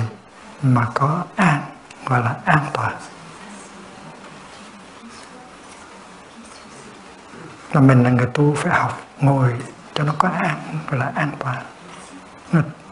mà 0.63 0.87
có 0.95 1.25
an 1.37 1.61
gọi 2.07 2.21
là 2.21 2.35
an 2.45 2.67
toàn. 2.73 2.93
Là 7.73 7.81
mình 7.81 8.03
là 8.03 8.11
người 8.11 8.27
tu 8.35 8.55
phải 8.55 8.73
học 8.73 9.01
ngồi 9.21 9.53
cho 9.95 10.05
nó 10.05 10.13
có 10.19 10.29
an, 10.29 10.59
gọi 10.91 10.99
là 11.01 11.13
an 11.15 11.31
toàn 11.39 11.57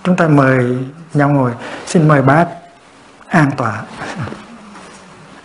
chúng 0.06 0.16
ta 0.16 0.28
mời 0.28 0.78
nhau 1.14 1.28
ngồi. 1.28 1.52
Xin 1.86 2.08
mời 2.08 2.22
bác 2.22 2.46
an 3.26 3.50
tọa 3.56 3.82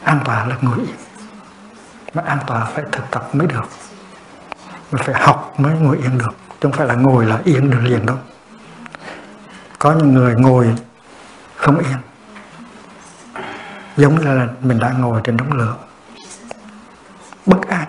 an 0.03 0.19
tọa 0.25 0.45
là 0.45 0.55
ngồi 0.61 0.77
yên 0.77 0.95
mà 2.13 2.23
an 2.25 2.37
tọa 2.47 2.65
phải 2.65 2.83
thực 2.91 3.11
tập 3.11 3.29
mới 3.33 3.47
được. 3.47 3.63
Mình 4.91 5.01
phải 5.05 5.15
học 5.21 5.53
mới 5.57 5.73
ngồi 5.79 5.97
yên 5.97 6.17
được. 6.17 6.31
Chứ 6.49 6.55
không 6.61 6.71
phải 6.71 6.87
là 6.87 6.93
ngồi 6.93 7.25
là 7.25 7.39
yên 7.43 7.71
được 7.71 7.79
liền 7.81 8.05
đâu. 8.05 8.17
Có 9.79 9.91
những 9.91 10.13
người 10.13 10.35
ngồi 10.35 10.75
không 11.55 11.79
yên. 11.79 11.97
Giống 13.97 14.19
như 14.19 14.23
là 14.23 14.47
mình 14.61 14.79
đã 14.79 14.89
ngồi 14.89 15.21
trên 15.23 15.37
đống 15.37 15.53
lửa. 15.53 15.75
Bất 17.45 17.67
an. 17.67 17.87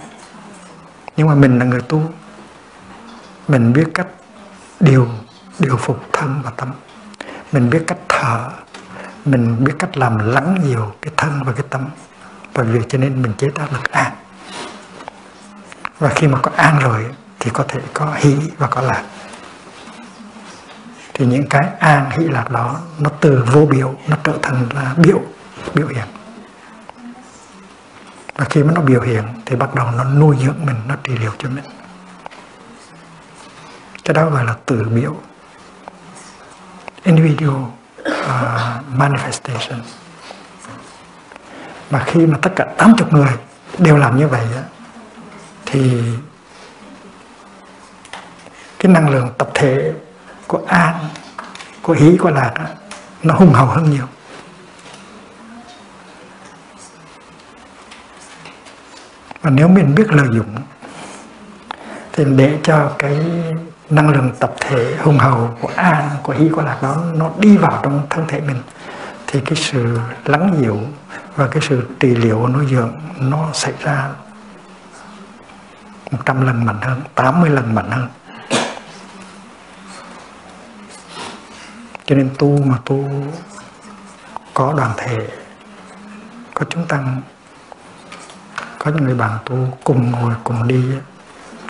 Nhưng 1.16 1.26
mà 1.26 1.34
mình 1.34 1.58
là 1.58 1.64
người 1.64 1.80
tu. 1.80 2.02
Mình 3.48 3.72
biết 3.72 3.86
cách 3.94 4.06
điều 4.80 5.08
điều 5.62 5.76
phục 5.76 6.00
thân 6.12 6.40
và 6.44 6.50
tâm. 6.56 6.72
Mình 7.52 7.70
biết 7.70 7.84
cách 7.86 7.98
thở, 8.08 8.50
mình 9.24 9.64
biết 9.64 9.72
cách 9.78 9.96
làm 9.96 10.18
lắng 10.18 10.58
nhiều 10.64 10.94
cái 11.02 11.12
thân 11.16 11.42
và 11.44 11.52
cái 11.52 11.64
tâm. 11.70 11.86
Và 12.54 12.62
vì 12.62 12.80
cho 12.88 12.98
nên 12.98 13.22
mình 13.22 13.32
chế 13.38 13.48
tạo 13.54 13.68
được 13.70 13.90
an. 13.90 14.12
Và 15.98 16.08
khi 16.08 16.28
mà 16.28 16.38
có 16.42 16.50
an 16.56 16.78
rồi 16.78 17.06
thì 17.40 17.50
có 17.54 17.64
thể 17.68 17.80
có 17.94 18.14
hỷ 18.16 18.36
và 18.58 18.66
có 18.66 18.80
lạc. 18.80 19.04
Thì 21.14 21.26
những 21.26 21.48
cái 21.48 21.68
an, 21.78 22.10
hỷ, 22.10 22.24
lạc 22.24 22.50
đó, 22.50 22.76
nó 22.98 23.10
từ 23.20 23.44
vô 23.52 23.66
biểu, 23.66 23.94
nó 24.08 24.16
trở 24.24 24.32
thành 24.42 24.66
là 24.74 24.94
biểu 24.96 25.20
biểu 25.74 25.86
hiện. 25.86 26.06
Và 28.36 28.44
khi 28.44 28.62
mà 28.62 28.72
nó 28.74 28.80
biểu 28.80 29.00
hiện 29.00 29.24
thì 29.46 29.56
bắt 29.56 29.74
đầu 29.74 29.90
nó 29.96 30.04
nuôi 30.04 30.36
dưỡng 30.40 30.66
mình, 30.66 30.76
nó 30.88 30.94
trị 31.04 31.18
liệu 31.18 31.32
cho 31.38 31.48
mình. 31.48 31.64
Cái 34.04 34.14
đó 34.14 34.30
gọi 34.30 34.44
là 34.44 34.54
từ 34.66 34.84
biểu 34.84 35.16
individual 37.04 37.62
uh, 38.08 38.98
manifestation 38.98 39.80
mà 41.90 42.04
khi 42.06 42.26
mà 42.26 42.38
tất 42.42 42.50
cả 42.56 42.66
80 42.76 43.08
người 43.10 43.32
đều 43.78 43.96
làm 43.96 44.18
như 44.18 44.28
vậy 44.28 44.46
thì 45.66 46.02
cái 48.78 48.92
năng 48.92 49.08
lượng 49.10 49.30
tập 49.38 49.50
thể 49.54 49.92
của 50.46 50.62
an 50.66 50.94
của 51.82 51.92
hỷ, 51.92 52.16
của 52.16 52.30
lạc 52.30 52.54
nó 53.22 53.34
hùng 53.34 53.52
hậu 53.52 53.66
hơn 53.66 53.90
nhiều. 53.90 54.06
Và 59.42 59.50
nếu 59.50 59.68
mình 59.68 59.94
biết 59.94 60.06
lợi 60.12 60.28
dụng 60.32 60.56
thì 62.12 62.24
để 62.24 62.58
cho 62.62 62.92
cái 62.98 63.18
năng 63.92 64.08
lượng 64.08 64.30
tập 64.38 64.54
thể 64.60 64.96
hùng 65.02 65.18
hậu 65.18 65.56
của 65.60 65.70
an 65.76 66.10
của 66.22 66.32
hy 66.32 66.48
của 66.48 66.62
lạc 66.62 66.78
đó, 66.82 66.96
nó 67.14 67.30
đi 67.38 67.56
vào 67.56 67.80
trong 67.82 68.06
thân 68.10 68.24
thể 68.28 68.40
mình, 68.40 68.62
thì 69.26 69.40
cái 69.40 69.54
sự 69.56 69.98
lắng 70.24 70.54
dịu 70.60 70.78
và 71.36 71.48
cái 71.48 71.62
sự 71.68 71.88
trị 72.00 72.14
liệu 72.14 72.48
nuôi 72.48 72.66
dưỡng 72.70 72.92
nó 73.18 73.48
xảy 73.52 73.72
ra 73.80 74.08
100 76.10 76.46
lần 76.46 76.64
mạnh 76.64 76.78
hơn 76.82 77.00
80 77.14 77.50
lần 77.50 77.74
mạnh 77.74 77.90
hơn. 77.90 78.08
Cho 82.06 82.16
nên 82.16 82.30
tu 82.38 82.62
mà 82.64 82.78
tu 82.84 83.04
có 84.54 84.74
đoàn 84.76 84.90
thể, 84.96 85.28
có 86.54 86.66
chúng 86.70 86.86
tăng, 86.86 87.20
có 88.78 88.90
những 88.90 89.04
người 89.04 89.14
bạn 89.14 89.38
tu 89.44 89.78
cùng 89.84 90.10
ngồi 90.10 90.34
cùng 90.44 90.68
đi, 90.68 90.84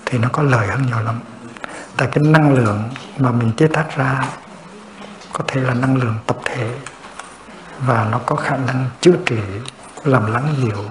thì 0.07 0.19
nó 0.19 0.29
có 0.33 0.43
lợi 0.43 0.67
hơn 0.67 0.83
nhiều 0.87 1.01
lắm 1.01 1.21
tại 2.03 2.11
cái 2.13 2.25
năng 2.25 2.53
lượng 2.55 2.83
mà 3.19 3.31
mình 3.31 3.53
chế 3.57 3.67
tác 3.67 3.97
ra 3.97 4.25
có 5.33 5.45
thể 5.49 5.61
là 5.61 5.75
năng 5.75 5.97
lượng 5.97 6.15
tập 6.27 6.37
thể 6.45 6.71
và 7.87 8.09
nó 8.11 8.19
có 8.27 8.37
khả 8.37 8.57
năng 8.57 8.87
chữa 9.01 9.17
trị, 9.27 9.39
làm 10.05 10.33
lắng 10.33 10.55
dịu, 10.63 10.85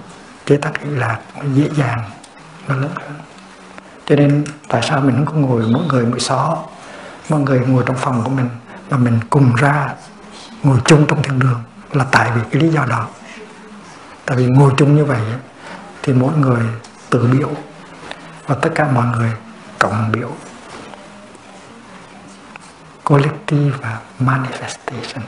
chế 0.45 0.57
tác 0.57 0.81
ý 0.83 0.89
lạc 0.89 1.19
nó 1.37 1.43
dễ 1.53 1.69
dàng, 1.75 1.99
nó 2.67 2.75
lớn 2.75 2.89
hơn. 2.95 3.13
Cho 4.05 4.15
nên 4.15 4.43
tại 4.67 4.81
sao 4.81 5.01
mình 5.01 5.15
không 5.15 5.25
có 5.25 5.33
ngồi 5.33 5.63
mỗi 5.73 5.83
người 5.85 6.05
mỗi 6.05 6.19
xó, 6.19 6.57
mọi 7.29 7.39
người 7.39 7.59
ngồi 7.59 7.83
trong 7.85 7.97
phòng 7.97 8.23
của 8.23 8.29
mình 8.29 8.49
mà 8.89 8.97
mình 8.97 9.19
cùng 9.29 9.55
ra 9.55 9.93
ngồi 10.63 10.77
chung 10.85 11.05
trong 11.07 11.23
thiên 11.23 11.39
đường 11.39 11.63
là 11.91 12.05
tại 12.11 12.31
vì 12.35 12.41
cái 12.51 12.61
lý 12.61 12.69
do 12.69 12.85
đó. 12.85 13.07
Tại 14.25 14.37
vì 14.37 14.45
ngồi 14.45 14.73
chung 14.77 14.95
như 14.95 15.05
vậy 15.05 15.21
thì 16.03 16.13
mỗi 16.13 16.33
người 16.37 16.63
tự 17.09 17.27
biểu 17.31 17.49
và 18.47 18.55
tất 18.55 18.69
cả 18.75 18.87
mọi 18.91 19.05
người 19.17 19.31
cộng 19.79 20.11
biểu 20.11 20.31
collective 23.11 23.77
và 23.81 23.99
manifestation. 24.19 25.21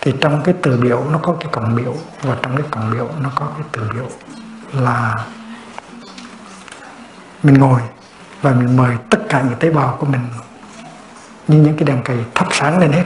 Thì 0.00 0.14
trong 0.20 0.42
cái 0.44 0.54
từ 0.62 0.76
biểu 0.76 1.04
nó 1.10 1.18
có 1.18 1.36
cái 1.40 1.48
cổng 1.52 1.76
biểu, 1.76 1.96
và 2.22 2.36
trong 2.42 2.56
cái 2.56 2.66
cổng 2.70 2.90
biểu 2.92 3.10
nó 3.20 3.30
có 3.34 3.46
cái 3.56 3.66
từ 3.72 3.90
biểu 3.94 4.08
là 4.72 5.14
mình 7.42 7.54
ngồi 7.54 7.80
và 8.42 8.52
mình 8.52 8.76
mời 8.76 8.96
tất 9.10 9.18
cả 9.28 9.42
những 9.42 9.58
tế 9.58 9.70
bào 9.70 9.96
của 10.00 10.06
mình 10.06 10.28
như 11.48 11.58
những 11.58 11.76
cái 11.76 11.84
đèn 11.84 12.02
cầy 12.04 12.18
thắp 12.34 12.48
sáng 12.50 12.78
lên 12.78 12.92
hết. 12.92 13.04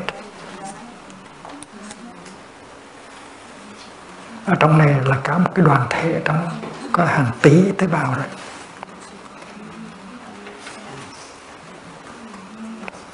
Ở 4.46 4.54
trong 4.60 4.78
này 4.78 4.94
là 5.04 5.16
cả 5.24 5.38
một 5.38 5.50
cái 5.54 5.64
đoàn 5.64 5.86
thể 5.90 6.22
trong 6.24 6.48
có 6.92 7.04
hàng 7.04 7.26
tỷ 7.42 7.72
tế 7.78 7.86
bào 7.86 8.14
rồi. 8.14 8.26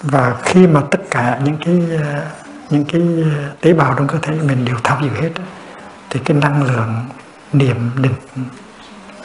Và 0.07 0.37
khi 0.45 0.67
mà 0.67 0.83
tất 0.91 1.01
cả 1.11 1.41
những 1.45 1.57
cái 1.65 1.83
những 2.71 2.85
cái 2.85 3.03
tế 3.61 3.73
bào 3.73 3.95
trong 3.95 4.07
cơ 4.07 4.19
thể 4.23 4.35
mình 4.43 4.65
đều 4.65 4.77
tham 4.85 5.03
dự 5.03 5.11
hết 5.23 5.31
thì 6.11 6.21
cái 6.25 6.37
năng 6.37 6.63
lượng 6.63 7.05
niệm 7.53 7.91
định 7.97 8.15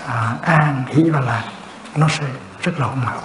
à, 0.08 0.36
an 0.42 0.84
hỷ 0.88 1.10
và 1.10 1.20
lạc 1.20 1.44
nó 1.96 2.08
sẽ 2.10 2.26
rất 2.62 2.80
là 2.80 2.88
hùng 2.88 3.06
hậu. 3.06 3.22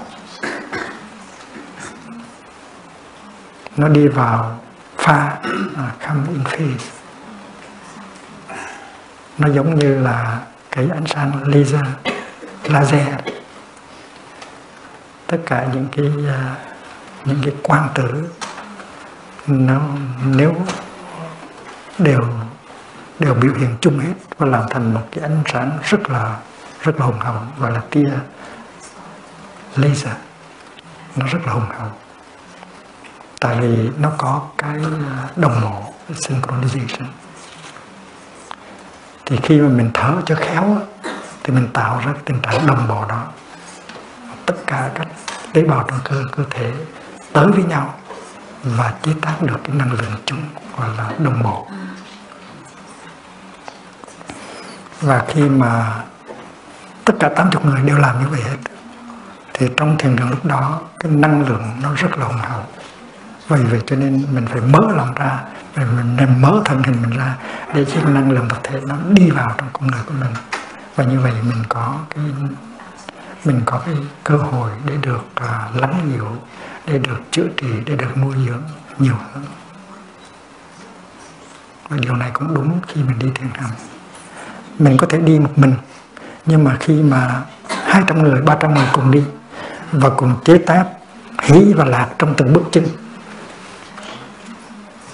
Nó 3.76 3.88
đi 3.88 4.08
vào 4.08 4.60
pha 4.96 5.38
à, 5.76 5.92
come 6.06 6.20
in 6.28 6.76
nó 9.38 9.48
giống 9.48 9.78
như 9.78 9.98
là 9.98 10.40
cái 10.70 10.88
ánh 10.92 11.06
sáng 11.06 11.32
laser 11.44 11.86
laser. 12.64 13.08
Tất 15.26 15.38
cả 15.46 15.66
những 15.72 15.86
cái 15.96 16.06
uh, 16.06 16.75
những 17.26 17.38
cái 17.42 17.54
quang 17.62 17.88
tử 17.94 18.30
nó 19.46 19.80
nếu 20.24 20.54
đều 21.98 22.20
đều 23.18 23.34
biểu 23.34 23.54
hiện 23.54 23.76
chung 23.80 23.98
hết 23.98 24.12
và 24.38 24.46
làm 24.46 24.64
thành 24.70 24.94
một 24.94 25.02
cái 25.12 25.24
ánh 25.24 25.42
sáng 25.52 25.78
rất 25.82 26.10
là 26.10 26.36
rất 26.80 27.00
là 27.00 27.06
hùng 27.06 27.18
hậu, 27.18 27.34
gọi 27.58 27.72
là 27.72 27.80
tia 27.90 28.10
laser, 29.76 30.14
nó 31.16 31.26
rất 31.26 31.38
là 31.46 31.52
hùng 31.52 31.66
hậu. 31.78 31.88
Tại 33.40 33.60
vì 33.60 33.90
nó 33.98 34.10
có 34.18 34.42
cái 34.58 34.80
ờ, 34.82 35.28
đồng 35.36 35.60
bộ 35.62 35.92
synchronization. 36.08 37.06
Thì 39.26 39.36
khi 39.42 39.60
mà 39.60 39.68
mình 39.68 39.90
thở 39.94 40.12
cho 40.26 40.34
khéo 40.34 40.78
thì 41.42 41.52
mình 41.54 41.68
tạo 41.72 41.98
ra 41.98 42.12
cái 42.12 42.22
tình 42.24 42.40
trạng 42.42 42.66
đồng 42.66 42.88
bộ 42.88 43.04
đó. 43.08 43.24
Tất 44.46 44.54
cả 44.66 44.90
các 44.94 45.08
tế 45.52 45.62
bào 45.62 45.84
trong 45.88 45.98
cơ 46.04 46.22
cơ 46.36 46.42
thể 46.50 46.72
tới 47.36 47.46
với 47.46 47.64
nhau 47.64 47.94
và 48.64 48.94
chế 49.02 49.12
tác 49.22 49.42
được 49.42 49.56
cái 49.64 49.76
năng 49.76 49.92
lượng 49.92 50.12
chung 50.26 50.38
gọi 50.78 50.88
là 50.98 51.10
đồng 51.18 51.42
bộ. 51.42 51.66
Và 55.00 55.24
khi 55.28 55.48
mà 55.48 56.02
tất 57.04 57.14
cả 57.20 57.28
80 57.36 57.62
người 57.64 57.82
đều 57.82 57.98
làm 57.98 58.20
như 58.20 58.28
vậy 58.28 58.40
hết 58.42 58.56
thì 59.54 59.68
trong 59.76 59.98
thiền 59.98 60.16
đường 60.16 60.30
lúc 60.30 60.44
đó 60.44 60.80
cái 61.00 61.12
năng 61.12 61.48
lượng 61.48 61.62
nó 61.82 61.94
rất 61.94 62.18
là 62.18 62.26
hùng 62.26 62.38
hậu. 62.38 62.62
Vì 63.48 63.64
vậy 63.64 63.80
cho 63.86 63.96
nên 63.96 64.26
mình 64.34 64.46
phải 64.46 64.60
mở 64.60 64.80
lòng 64.96 65.14
ra 65.14 65.40
mình 65.76 66.16
nên 66.16 66.42
mở 66.42 66.62
thân 66.64 66.82
hình 66.82 67.02
mình 67.02 67.18
ra 67.18 67.36
để 67.74 67.84
cho 67.84 68.08
năng 68.08 68.30
lượng 68.30 68.48
vật 68.48 68.60
thể 68.62 68.80
nó 68.86 68.96
đi 69.10 69.30
vào 69.30 69.54
trong 69.58 69.68
con 69.72 69.86
người 69.86 70.00
của 70.06 70.14
mình. 70.20 70.32
Và 70.96 71.04
như 71.04 71.20
vậy 71.20 71.32
mình 71.42 71.62
có 71.68 71.94
cái 72.10 72.24
mình 73.44 73.60
có 73.64 73.80
cái 73.86 73.94
cơ 74.24 74.36
hội 74.36 74.70
để 74.86 74.94
được 75.02 75.26
uh, 75.40 75.80
lắng 75.80 76.10
dịu 76.12 76.26
để 76.86 76.98
được 76.98 77.20
chữa 77.30 77.48
trị, 77.56 77.66
để 77.86 77.96
được 77.96 78.16
nuôi 78.16 78.34
dưỡng 78.46 78.62
nhiều 78.98 79.14
hơn. 79.32 79.44
Và 81.88 81.96
điều 82.00 82.16
này 82.16 82.30
cũng 82.34 82.54
đúng 82.54 82.80
khi 82.86 83.02
mình 83.02 83.18
đi 83.18 83.28
thiền 83.34 83.48
hành 83.54 83.70
mình 84.78 84.96
có 84.96 85.06
thể 85.06 85.18
đi 85.18 85.38
một 85.38 85.52
mình, 85.56 85.74
nhưng 86.46 86.64
mà 86.64 86.76
khi 86.80 87.02
mà 87.02 87.42
200 87.68 88.22
người 88.22 88.42
300 88.42 88.74
người 88.74 88.86
cùng 88.92 89.10
đi 89.10 89.24
và 89.92 90.10
cùng 90.10 90.34
chế 90.44 90.58
tác, 90.58 90.86
hí 91.42 91.72
và 91.72 91.84
lạc 91.84 92.08
trong 92.18 92.34
từng 92.36 92.52
bước 92.52 92.62
chân, 92.72 92.86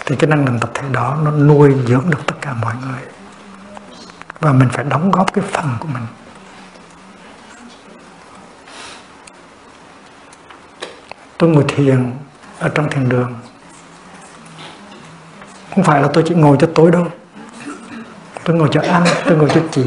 thì 0.07 0.16
cái 0.16 0.31
năng 0.31 0.44
lượng 0.44 0.59
tập 0.61 0.70
thể 0.74 0.89
đó 0.93 1.19
nó 1.24 1.31
nuôi 1.31 1.74
dưỡng 1.86 2.11
được 2.11 2.20
tất 2.27 2.35
cả 2.40 2.55
mọi 2.62 2.74
người. 2.86 3.03
Và 4.40 4.53
mình 4.53 4.69
phải 4.73 4.85
đóng 4.85 5.11
góp 5.11 5.32
cái 5.32 5.44
phần 5.53 5.66
của 5.81 5.89
mình 5.89 6.03
tôi 11.43 11.51
ngồi 11.51 11.64
thiền 11.69 12.10
ở 12.59 12.69
trong 12.69 12.90
thiền 12.90 13.09
đường. 13.09 13.35
Không 15.74 15.85
phải 15.85 16.02
là 16.02 16.09
tôi 16.12 16.24
chỉ 16.27 16.35
ngồi 16.35 16.56
cho 16.60 16.69
tối 16.74 16.90
đâu. 16.90 17.06
Tôi 18.44 18.56
ngồi 18.56 18.69
cho 18.73 18.81
ăn 18.81 19.05
tôi 19.27 19.36
ngồi 19.36 19.48
cho 19.55 19.60
chị 19.70 19.85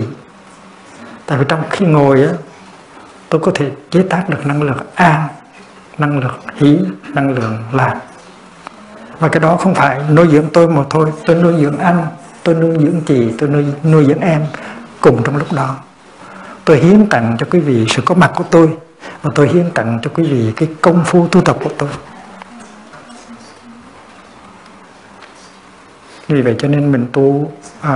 tại 1.26 1.38
vì 1.38 1.45
trong 1.48 1.64
khi 1.69 1.86
ngồi 1.86 2.23
á 2.23 2.34
tôi 3.30 3.41
có 3.41 3.52
thể 3.56 3.72
chế 3.91 4.02
tác 4.02 4.30
được 4.30 4.45
năng 4.45 4.64
lượng 4.64 4.77
an 4.95 5.27
năng 5.98 6.19
lượng 6.19 6.40
hỷ 6.56 6.80
năng 7.14 7.30
lượng 7.30 7.64
lạc. 7.72 8.02
Và 9.19 9.27
cái 9.27 9.40
đó 9.40 9.57
không 9.57 9.76
phải 9.76 9.99
nuôi 10.10 10.27
dưỡng 10.32 10.49
tôi 10.53 10.68
mà 10.68 10.84
thôi. 10.90 11.11
Tôi 11.26 11.36
nuôi 11.36 11.53
dưỡng 11.61 11.77
anh 11.77 12.06
tôi 12.44 12.56
nuôi 12.56 12.77
dưỡng 12.80 13.02
chị 13.06 13.32
tôi 13.38 13.49
nuôi, 13.49 13.65
nuôi 13.84 14.06
dưỡng 14.06 14.19
em 14.19 14.41
cùng 15.02 15.23
trong 15.23 15.38
lúc 15.38 15.53
đó. 15.53 15.76
Tôi 16.65 16.77
hiến 16.77 17.10
tặng 17.10 17.36
cho 17.40 17.45
quý 17.52 17.60
vị 17.60 17.86
sự 17.90 18.02
có 18.06 18.15
mặt 18.15 18.32
của 18.36 18.44
tôi 18.52 18.77
và 19.22 19.32
tôi 19.36 19.48
hiến 19.48 19.72
tặng 19.72 19.99
cho 20.02 20.11
quý 20.14 20.23
vị 20.23 20.53
cái 20.56 20.69
công 20.82 21.03
phu 21.06 21.27
tu 21.27 21.41
tập 21.41 21.57
của 21.64 21.69
tôi. 21.77 21.90
Vì 26.27 26.41
vậy 26.41 26.56
cho 26.60 26.68
nên 26.68 26.91
mình 26.91 27.07
tu 27.14 27.52
à, 27.82 27.91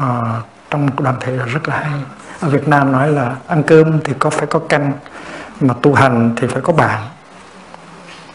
à, 0.00 0.40
trong 0.70 0.88
đoàn 0.96 1.16
thể 1.20 1.36
là 1.36 1.44
rất 1.44 1.68
là 1.68 1.78
hay. 1.78 2.00
Ở 2.40 2.48
Việt 2.48 2.68
Nam 2.68 2.92
nói 2.92 3.12
là 3.12 3.36
ăn 3.46 3.62
cơm 3.62 4.00
thì 4.04 4.12
có 4.18 4.30
phải 4.30 4.46
có 4.46 4.58
canh 4.58 4.92
mà 5.60 5.74
tu 5.82 5.94
hành 5.94 6.34
thì 6.36 6.46
phải 6.46 6.62
có 6.62 6.72
bạn 6.72 7.02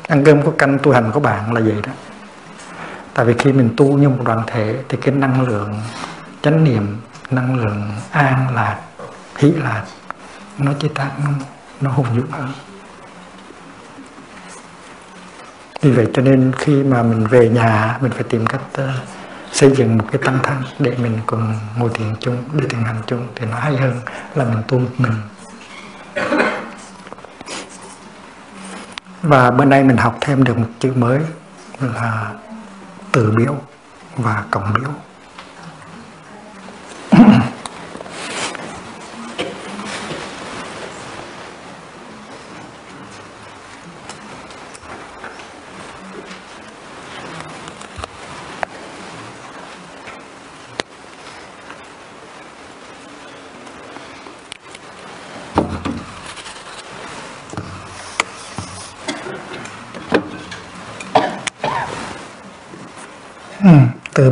ăn 0.08 0.24
cơm 0.24 0.42
có 0.42 0.52
canh 0.58 0.80
tu 0.80 0.92
hành 0.92 1.12
có 1.14 1.20
bạn 1.20 1.54
là 1.54 1.62
vậy 1.62 1.82
đó. 1.84 1.92
Tại 3.14 3.26
vì 3.26 3.34
khi 3.40 3.52
mình 3.52 3.74
tu 3.78 3.98
như 3.98 4.10
một 4.10 4.24
đoàn 4.26 4.44
thể 4.48 4.76
thì 4.90 4.98
cái 5.02 5.16
năng 5.16 5.42
lượng 5.42 5.74
chánh 6.42 6.64
niệm 6.64 6.98
năng 7.32 7.56
lượng 7.56 7.92
an 8.12 8.48
lạc 8.56 8.78
hỷ 9.38 9.52
lạc 9.52 9.84
nó 10.58 10.72
chỉ 10.80 10.88
tác 10.96 11.12
nó, 11.82 11.92
hùng 11.92 12.08
dũng 12.16 12.32
hơn 12.32 12.52
vì 15.82 15.92
vậy 15.92 16.08
cho 16.14 16.22
nên 16.22 16.52
khi 16.58 16.84
mà 16.84 17.04
mình 17.04 17.28
về 17.28 17.50
nhà 17.50 17.98
mình 18.02 18.12
phải 18.12 18.24
tìm 18.24 18.46
cách 18.46 18.62
uh, 18.74 18.90
xây 19.52 19.72
dựng 19.76 19.98
một 19.98 20.06
cái 20.12 20.22
tăng 20.26 20.40
thân 20.44 20.58
để 20.80 20.96
mình 20.98 21.20
cùng 21.26 21.54
ngồi 21.78 21.90
thiền 21.94 22.16
chung 22.20 22.38
đi 22.54 22.68
thiền 22.70 22.84
hành 22.84 23.02
chung 23.08 23.28
thì 23.36 23.46
nó 23.46 23.58
hay 23.60 23.78
hơn 23.78 24.00
là 24.36 24.46
mình 24.46 24.64
tu 24.68 24.80
một 24.80 24.90
mình. 24.98 25.14
Và 29.22 29.52
bên 29.52 29.70
đây 29.70 29.84
mình 29.84 29.98
học 29.98 30.18
thêm 30.22 30.44
được 30.44 30.58
một 30.58 30.68
chữ 30.80 30.94
mới 30.96 31.20
là 31.80 32.32
từ 33.12 33.32
biểu 33.32 33.56
và 34.18 34.44
cộng 34.52 34.74
biểu. 34.74 34.90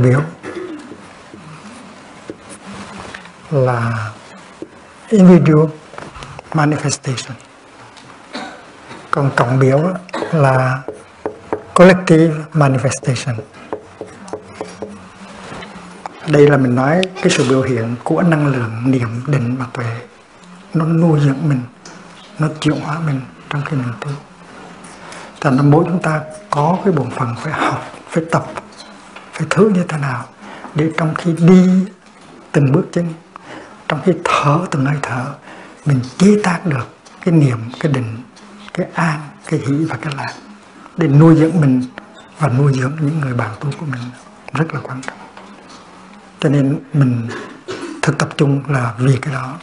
Biểu 0.06 0.22
là 3.52 4.10
individual 5.10 5.68
manifestation. 6.52 7.34
Còn 9.11 9.32
cộng 9.36 9.60
biểu 9.60 9.94
là 10.32 10.82
collective 11.73 12.34
manifestation. 12.53 13.36
Đây 16.27 16.48
là 16.48 16.57
mình 16.57 16.76
nói 16.76 17.02
cái 17.15 17.30
sự 17.30 17.49
biểu 17.49 17.61
hiện 17.61 17.95
của 18.03 18.22
năng 18.22 18.48
lượng, 18.48 18.72
niệm, 18.86 19.23
định 19.27 19.56
và 19.60 19.65
tuệ. 19.73 19.95
Nó 20.73 20.86
nuôi 20.86 21.19
dưỡng 21.19 21.49
mình, 21.49 21.61
nó 22.40 22.48
chuyển 22.60 22.82
hóa 22.82 22.99
mình 22.99 23.22
trong 23.49 23.61
khi 23.65 23.77
mình 23.77 23.94
tu 24.02 24.10
thành 25.41 25.57
ra 25.57 25.64
mỗi 25.64 25.84
chúng 25.88 26.02
ta 26.02 26.22
có 26.49 26.77
cái 26.86 26.94
bổn 26.94 27.10
phận 27.10 27.36
phải 27.44 27.53
học, 27.53 27.84
phải 28.10 28.23
tập 28.32 28.45
phải 29.35 29.47
thứ 29.49 29.69
như 29.69 29.83
thế 29.87 29.97
nào 29.97 30.25
để 30.75 30.91
trong 30.97 31.13
khi 31.15 31.33
đi 31.39 31.85
từng 32.51 32.71
bước 32.71 32.85
chân, 32.91 33.13
trong 33.87 33.99
khi 34.05 34.11
thở 34.23 34.59
từng 34.71 34.85
hơi 34.85 34.97
thở, 35.01 35.33
mình 35.85 35.99
chế 36.17 36.39
tác 36.43 36.65
được 36.65 36.87
cái 37.21 37.33
niệm 37.33 37.57
cái 37.79 37.91
định, 37.91 38.17
cái 38.73 38.87
an, 38.93 39.19
cái 39.47 39.59
hỷ 39.59 39.85
và 39.85 39.97
cái 40.01 40.13
lạc 40.17 40.33
để 40.97 41.07
nuôi 41.07 41.35
dưỡng 41.35 41.61
mình 41.61 41.83
và 42.39 42.49
nuôi 42.49 42.73
dưỡng 42.73 42.91
những 43.01 43.19
người 43.19 43.33
bạn 43.33 43.49
tu 43.59 43.69
của 43.79 43.85
mình 43.85 44.01
rất 44.53 44.73
là 44.73 44.79
quan 44.83 45.01
trọng. 45.01 45.17
Cho 46.39 46.49
nên 46.49 46.79
mình 46.93 47.27
thực 48.01 48.17
tập 48.17 48.29
trung 48.37 48.63
là 48.67 48.93
vì 48.97 49.17
cái 49.21 49.33
đó. 49.33 49.57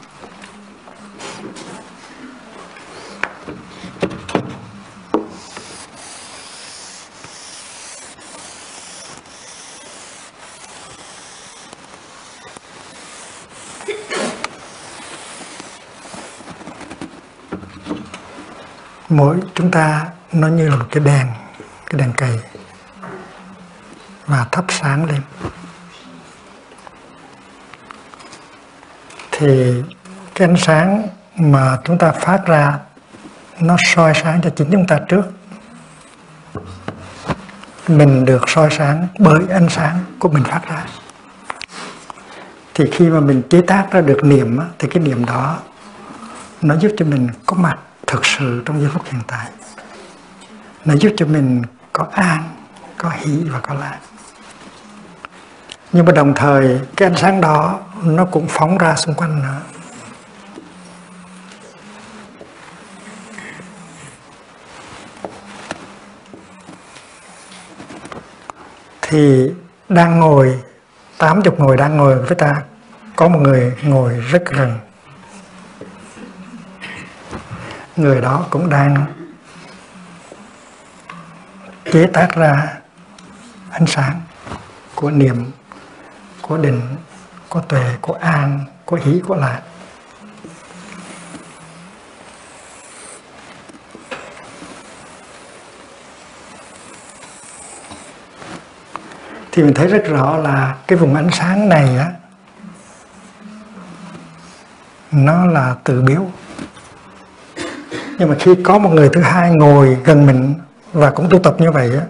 Mỗi 19.13 19.37
chúng 19.55 19.71
ta 19.71 20.07
nó 20.33 20.49
như 20.49 20.69
là 20.69 20.77
một 20.77 20.87
cái 20.91 21.05
đèn 21.05 21.27
cái 21.91 22.01
đèn 22.01 22.13
cầy, 22.13 22.39
và 24.27 24.47
thắp 24.53 24.65
sáng 24.69 25.05
lên. 25.05 25.21
Thì 29.31 29.83
cái 30.35 30.49
ánh 30.49 30.57
sáng 30.57 31.09
mà 31.37 31.79
chúng 31.85 31.99
ta 31.99 32.13
phát 32.13 32.47
ra, 32.47 32.79
nó 33.61 33.77
soi 33.95 34.13
sáng 34.23 34.41
cho 34.43 34.51
chính 34.57 34.69
chúng 34.73 34.87
ta 34.87 34.99
trước. 35.09 35.25
Mình 37.89 38.25
được 38.25 38.49
soi 38.49 38.69
sáng 38.71 39.07
bởi 39.19 39.41
ánh 39.51 39.69
sáng 39.69 40.05
của 40.19 40.29
mình 40.29 40.45
phát 40.45 40.61
ra. 40.69 40.85
Thì 42.75 42.85
khi 42.93 43.11
mà 43.11 43.21
mình 43.21 43.43
chế 43.51 43.63
tác 43.63 43.87
ra 43.91 44.01
được 44.01 44.25
niệm 44.25 44.59
thì 44.79 44.89
cái 44.89 45.03
niệm 45.03 45.25
đó, 45.25 45.59
nó 46.63 46.77
giúp 46.77 46.93
cho 46.99 47.05
mình 47.05 47.29
có 47.47 47.57
mặt 47.57 47.79
thực 48.13 48.27
sự 48.27 48.63
trong 48.67 48.81
giây 48.81 48.91
phút 48.95 49.03
hiện 49.05 49.23
tại, 49.27 49.47
nó 50.85 50.95
giúp 50.95 51.13
cho 51.17 51.27
mình 51.27 51.63
có 51.93 52.07
an, 52.13 52.55
có 52.99 53.11
hỷ 53.11 53.45
và 53.45 53.61
có 53.61 53.75
lạc. 53.75 53.99
Nhưng 55.93 56.07
mà 56.07 56.13
đồng 56.13 56.35
thời, 56.35 56.81
cái 56.97 57.09
ánh 57.09 57.17
sáng 57.17 57.41
đó 57.41 57.81
nó 58.05 58.25
cũng 58.25 58.47
phóng 58.49 58.79
ra 58.79 58.97
xung 58.97 59.15
quanh 59.15 59.43
nữa. 59.43 59.61
Thì 69.03 69.51
đang 69.89 70.21
ngồi, 70.21 70.61
tám 71.19 71.43
chục 71.43 71.61
người 71.61 71.77
đang 71.77 71.97
ngồi 71.97 72.19
với 72.19 72.35
ta, 72.35 72.63
có 73.17 73.29
một 73.29 73.39
người 73.39 73.77
ngồi 73.83 74.15
rất 74.15 74.43
gần 74.47 74.79
người 77.97 78.21
đó 78.21 78.47
cũng 78.51 78.71
đang 78.71 79.05
chế 81.93 82.07
tác 82.07 82.29
ra 82.35 82.79
ánh 83.71 83.87
sáng 83.87 84.21
của 84.95 85.11
niềm, 85.11 85.51
của 86.43 86.57
định 86.57 86.97
của 87.49 87.61
tuệ 87.61 87.97
của 88.01 88.15
an 88.15 88.65
của 88.85 88.99
hỷ 89.05 89.21
của 89.27 89.37
lạc. 89.37 89.61
Thì 99.53 99.63
mình 99.63 99.75
thấy 99.75 99.89
rất 99.89 100.03
rõ 100.09 100.37
là 100.37 100.77
cái 100.87 100.99
vùng 100.99 101.15
ánh 101.15 101.31
sáng 101.33 101.69
này 101.69 101.99
á 101.99 102.13
nó 105.11 105.47
là 105.47 105.77
tự 105.85 106.03
biếu 106.03 106.31
nhưng 108.19 108.29
mà 108.29 108.35
khi 108.39 108.55
có 108.65 108.79
một 108.79 108.91
người 108.93 109.09
thứ 109.13 109.21
hai 109.21 109.51
ngồi 109.51 109.97
gần 110.05 110.27
mình 110.27 110.55
và 110.93 111.11
cũng 111.11 111.29
tu 111.31 111.39
tập 111.39 111.55
như 111.59 111.71
vậy 111.71 111.91
á 111.99 112.05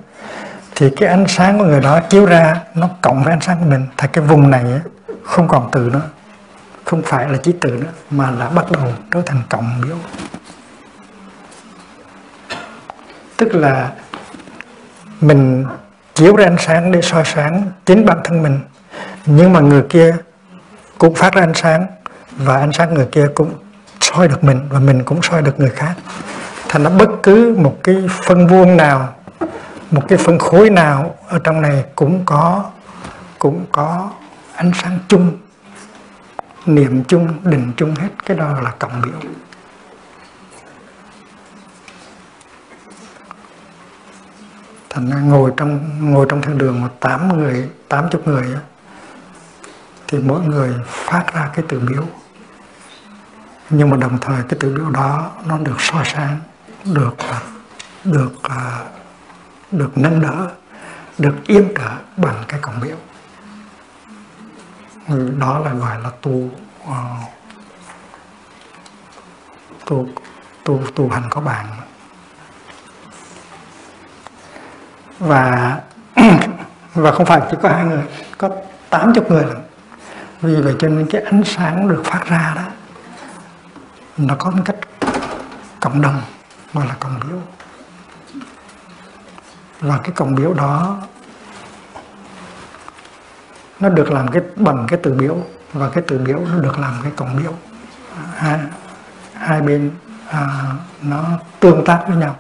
thì 0.74 0.91
cái 0.97 1.09
ánh 1.09 1.24
sáng 1.29 1.59
của 1.59 1.65
người 1.65 1.81
đó 1.81 2.01
chiếu 2.01 2.27
ra 2.27 2.61
nó 2.74 2.89
cộng 3.01 3.23
với 3.23 3.33
ánh 3.33 3.41
sáng 3.41 3.59
của 3.59 3.70
mình. 3.70 3.87
Thì 3.97 4.09
cái 4.12 4.24
vùng 4.24 4.51
này 4.51 4.62
á, 4.62 4.81
không 5.23 5.49
còn 5.49 5.69
từ 5.73 5.91
nữa. 5.93 6.03
Không 6.85 7.03
phải 7.03 7.29
là 7.29 7.39
chỉ 7.43 7.53
từ 7.61 7.70
nữa 7.70 7.91
mà 8.11 8.31
là 8.31 8.49
bắt 8.49 8.70
đầu 8.70 8.83
trở 9.11 9.23
thành 9.27 9.43
cộng 9.49 9.81
biểu. 9.83 9.97
Tức 13.37 13.55
là 13.55 13.93
mình 15.20 15.66
chiếu 16.15 16.37
ra 16.37 16.47
ánh 16.47 16.57
sáng 16.59 16.93
để 16.93 17.03
soi 17.03 17.23
sáng 17.24 17.62
chính 17.87 18.07
bản 18.07 18.20
thân 18.24 18.43
mình. 18.43 18.61
Nhưng 19.27 19.53
mà 19.53 19.61
người 19.61 19.83
kia 19.89 20.16
cũng 20.99 21.15
phát 21.15 21.35
ra 21.35 21.43
ánh 21.43 21.55
sáng 21.55 21.87
và 22.37 22.57
ánh 22.57 22.73
sáng 22.73 22.95
người 22.95 23.07
kia 23.12 23.27
cũng 23.35 23.53
soi 24.16 24.28
được 24.28 24.44
mình 24.44 24.60
và 24.68 24.78
mình 24.78 25.05
cũng 25.05 25.22
soi 25.22 25.43
được 25.43 25.60
người 25.60 25.70
khác. 25.70 25.94
Thành 26.68 26.82
ra 26.82 26.90
bất 26.90 27.09
cứ 27.22 27.56
một 27.59 27.78
cái 27.82 27.97
phân 28.26 28.47
vuông 28.47 28.76
nào, 28.76 29.14
một 29.90 30.02
cái 30.09 30.18
phân 30.18 30.39
khối 30.39 30.70
nào 30.70 31.14
ở 31.28 31.39
trong 31.39 31.62
này 31.62 31.84
cũng 31.97 32.22
có 32.24 32.70
cũng 33.39 33.66
có 33.72 34.10
ánh 34.55 34.72
sáng 34.82 34.98
chung, 35.09 35.32
niệm 36.66 37.05
chung, 37.05 37.28
định 37.43 37.72
chung 37.76 37.94
hết. 37.94 38.09
Cái 38.26 38.36
đó 38.36 38.60
là 38.62 38.70
cộng 38.78 39.02
biểu. 39.02 39.30
Thành 44.90 45.10
ra 45.10 45.16
ngồi 45.16 45.52
trong 45.56 45.80
ngồi 46.12 46.26
trong 46.28 46.43
thiên 46.43 46.59
đường 46.59 46.80
mà 46.80 46.89
tám 47.01 47.39
người, 47.39 47.68
tám 47.89 48.10
chục 48.10 48.28
người 48.28 48.47
thì 50.09 50.18
mỗi 50.18 50.40
người 50.40 50.74
phát 50.86 51.34
ra 51.34 51.51
cái 51.55 51.64
từ 51.68 51.78
biểu 51.78 52.05
nhưng 53.73 53.90
mà 53.90 53.97
đồng 53.97 54.19
thời 54.20 54.43
cái 54.49 54.59
tư 54.61 54.74
biểu 54.77 54.90
đó 54.90 55.31
nó 55.47 55.59
được 55.59 55.81
soi 55.81 56.05
sáng 56.05 56.40
được 56.85 57.19
à, 57.19 57.40
được 58.05 58.43
à, 58.43 58.85
được 59.70 59.99
nâng 59.99 60.20
đỡ, 60.20 60.51
được 61.19 61.35
yếm 61.47 61.62
trở 61.77 61.90
bằng 62.16 62.44
cái 62.49 62.61
cổng 62.61 62.81
biểu 62.82 62.97
đó 65.39 65.59
là 65.59 65.74
gọi 65.74 66.01
là 66.03 66.11
tu 66.23 66.51
à, 66.89 66.99
tu 69.86 70.09
tu 70.65 70.81
tu 70.94 71.09
hành 71.09 71.23
có 71.31 71.40
bạn. 71.40 71.66
Và 75.19 75.78
và 76.94 77.12
không 77.12 77.27
phải 77.27 77.40
chỉ 77.51 77.57
có 77.62 77.69
hai 77.69 77.85
người, 77.85 78.03
có 78.39 78.51
tám 78.90 79.12
chục 79.15 79.31
người. 79.31 79.44
Vì 80.40 80.55
vậy 80.55 80.74
cho 80.78 80.89
nên 80.89 81.07
cái 81.11 81.23
ánh 81.23 81.43
sáng 81.44 81.89
được 81.89 82.03
phát 82.05 82.27
ra 82.27 82.53
đó 82.57 82.62
nó 84.16 84.34
có 84.39 84.51
một 84.51 84.62
cách 84.64 84.76
cộng 85.80 86.02
đồng 86.02 86.22
gọi 86.74 86.86
là 86.86 86.94
cộng 87.01 87.20
biểu 87.28 87.39
và 89.80 89.98
cái 89.98 90.12
cộng 90.14 90.34
biểu 90.34 90.55
đó 90.55 91.02
nó 93.80 93.89
được 93.89 94.10
làm 94.10 94.28
cái 94.28 94.43
bằng 94.56 94.86
cái 94.89 95.01
từ 95.02 95.12
biểu 95.12 95.36
và 95.72 95.89
cái 95.89 96.05
từ 96.06 96.18
biểu 96.18 96.39
nó 96.52 96.59
được 96.59 96.78
làm 96.78 96.94
cái 97.02 97.12
cộng 97.16 97.43
biểu 97.43 97.52
hai, 98.36 98.59
hai 99.34 99.60
bên 99.60 99.90
à, 100.28 100.47
nó 101.02 101.24
tương 101.60 101.84
tác 101.84 102.05
với 102.09 102.16
nhau. 102.16 102.36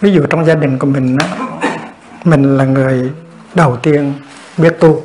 Ví 0.00 0.12
dụ 0.12 0.26
trong 0.30 0.44
gia 0.44 0.54
đình 0.54 0.78
của 0.78 0.86
mình 0.86 1.16
á, 1.18 1.28
mình 2.24 2.56
là 2.56 2.64
người 2.64 3.12
đầu 3.54 3.76
tiên 3.76 4.14
biết 4.56 4.76
tu. 4.80 5.04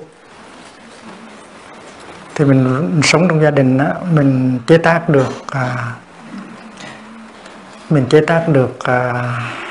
Thì 2.36 2.45
mình 2.45 3.02
sống 3.03 3.28
trong 3.28 3.41
gia 3.41 3.52
đình 3.52 3.78
á, 3.78 3.94
mình 4.14 4.60
chế 4.68 4.78
tác 4.78 5.10
được 5.10 5.52
à, 5.52 5.91
mình 7.90 8.06
chế 8.10 8.22
tác 8.22 8.44
được 8.48 8.80
à, 8.80 9.24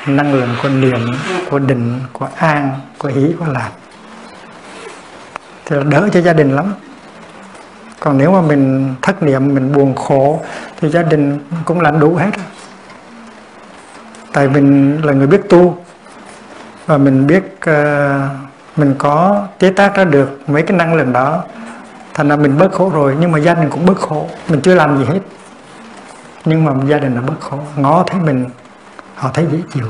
năng 0.07 0.33
lượng 0.33 0.49
của 0.63 0.69
niệm 0.69 1.07
của 1.49 1.59
định 1.59 1.99
của 2.13 2.27
an 2.35 2.79
của 2.97 3.07
hỷ 3.07 3.33
của 3.39 3.45
lạc. 3.45 3.71
Thì 5.65 5.75
là 5.75 5.83
đỡ 5.83 6.09
cho 6.13 6.21
gia 6.21 6.33
đình 6.33 6.55
lắm. 6.55 6.73
Còn 7.99 8.17
nếu 8.17 8.31
mà 8.31 8.41
mình 8.41 8.95
thất 9.01 9.23
niệm 9.23 9.53
mình 9.53 9.73
buồn 9.73 9.95
khổ 9.95 10.41
thì 10.77 10.89
gia 10.89 11.01
đình 11.01 11.39
cũng 11.65 11.81
làm 11.81 11.99
đủ 11.99 12.15
hết. 12.15 12.31
Tại 14.33 14.47
mình 14.47 15.01
là 15.03 15.13
người 15.13 15.27
biết 15.27 15.41
tu 15.49 15.83
và 16.85 16.97
mình 16.97 17.27
biết 17.27 17.43
uh, 17.69 17.73
mình 18.75 18.95
có 18.97 19.47
chế 19.59 19.69
tác 19.69 19.95
ra 19.95 20.03
được 20.03 20.49
mấy 20.49 20.63
cái 20.63 20.77
năng 20.77 20.93
lượng 20.93 21.13
đó. 21.13 21.43
Thành 22.13 22.29
ra 22.29 22.35
mình 22.35 22.57
bớt 22.57 22.71
khổ 22.71 22.89
rồi, 22.89 23.17
nhưng 23.19 23.31
mà 23.31 23.39
gia 23.39 23.53
đình 23.53 23.69
cũng 23.69 23.85
bớt 23.85 23.97
khổ. 23.97 24.27
Mình 24.49 24.61
chưa 24.61 24.75
làm 24.75 24.97
gì 24.97 25.05
hết. 25.05 25.19
Nhưng 26.45 26.65
mà 26.65 26.73
gia 26.87 26.97
đình 26.97 27.15
là 27.15 27.21
bớt 27.21 27.39
khổ. 27.39 27.59
Ngó 27.77 28.03
thấy 28.07 28.21
mình, 28.21 28.45
họ 29.15 29.31
thấy 29.33 29.45
dễ 29.51 29.57
chịu. 29.73 29.87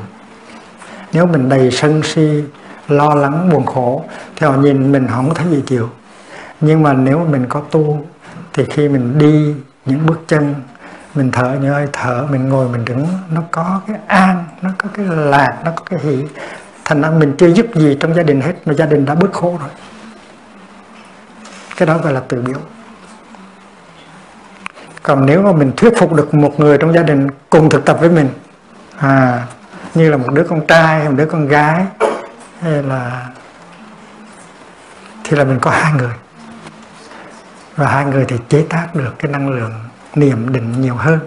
Nếu 1.14 1.26
mình 1.26 1.49
đầy 1.49 1.72
sân 1.72 2.03
si, 2.03 2.43
lo 2.88 3.15
lắng, 3.15 3.49
buồn 3.49 3.65
khổ, 3.65 4.03
thì 4.35 4.47
họ 4.47 4.53
nhìn 4.53 4.91
mình 4.91 5.07
họ 5.07 5.15
không 5.15 5.34
thấy 5.34 5.45
dễ 5.49 5.61
chịu. 5.65 5.89
Nhưng 6.61 6.84
mà 6.84 6.93
nếu 6.93 7.26
mình 7.30 7.45
có 7.49 7.61
tu, 7.72 8.05
thì 8.53 8.65
khi 8.69 8.89
mình 8.89 9.18
đi 9.18 9.55
những 9.85 10.05
bước 10.05 10.22
chân, 10.27 10.55
mình 11.15 11.31
thở 11.31 11.57
như 11.61 11.72
hơi 11.72 11.88
thở, 11.93 12.27
mình 12.30 12.49
ngồi, 12.49 12.69
mình 12.69 12.85
đứng, 12.85 13.07
nó 13.34 13.41
có 13.51 13.81
cái 13.88 13.97
an, 14.07 14.45
nó 14.61 14.69
có 14.77 14.89
cái 14.93 15.05
lạc, 15.05 15.57
nó 15.65 15.72
có 15.76 15.84
cái 15.89 15.99
hỷ 16.03 16.23
thành 16.85 17.01
ra 17.01 17.10
mình 17.10 17.35
chưa 17.38 17.47
giúp 17.47 17.65
gì 17.76 17.97
trong 17.99 18.14
gia 18.15 18.23
đình 18.23 18.41
hết, 18.41 18.53
mà 18.65 18.73
gia 18.73 18.85
đình 18.85 19.05
đã 19.05 19.15
bớt 19.15 19.34
khổ 19.34 19.57
rồi. 19.61 19.69
Cái 21.77 21.85
đó 21.85 21.97
gọi 21.97 22.14
là 22.14 22.22
từ 22.27 22.41
biểu 22.41 22.57
còn 25.03 25.26
nếu 25.26 25.41
mà 25.41 25.51
mình 25.51 25.72
thuyết 25.77 25.93
phục 25.97 26.14
được 26.14 26.34
một 26.34 26.60
người 26.60 26.77
trong 26.77 26.93
gia 26.93 27.03
đình 27.03 27.27
cùng 27.49 27.69
thực 27.69 27.85
tập 27.85 27.97
với 27.99 28.10
mình 28.10 28.30
à 28.97 29.47
như 29.93 30.10
là 30.10 30.18
một 30.18 30.34
đứa 30.34 30.43
con 30.49 30.68
trai 30.68 31.10
một 31.10 31.15
đứa 31.18 31.26
con 31.26 31.47
gái, 31.47 31.85
hay 32.61 32.84
là, 32.84 33.27
thì 35.23 35.38
là 35.38 35.43
mình 35.43 35.60
có 35.60 35.72
hai 35.72 35.93
người. 35.93 36.14
Và 37.76 37.88
hai 37.88 38.05
người 38.05 38.26
thì 38.27 38.35
chế 38.49 38.65
tác 38.69 38.95
được 38.95 39.15
cái 39.19 39.31
năng 39.31 39.49
lượng 39.49 39.73
niệm 40.15 40.53
định 40.53 40.81
nhiều 40.81 40.95
hơn, 40.95 41.19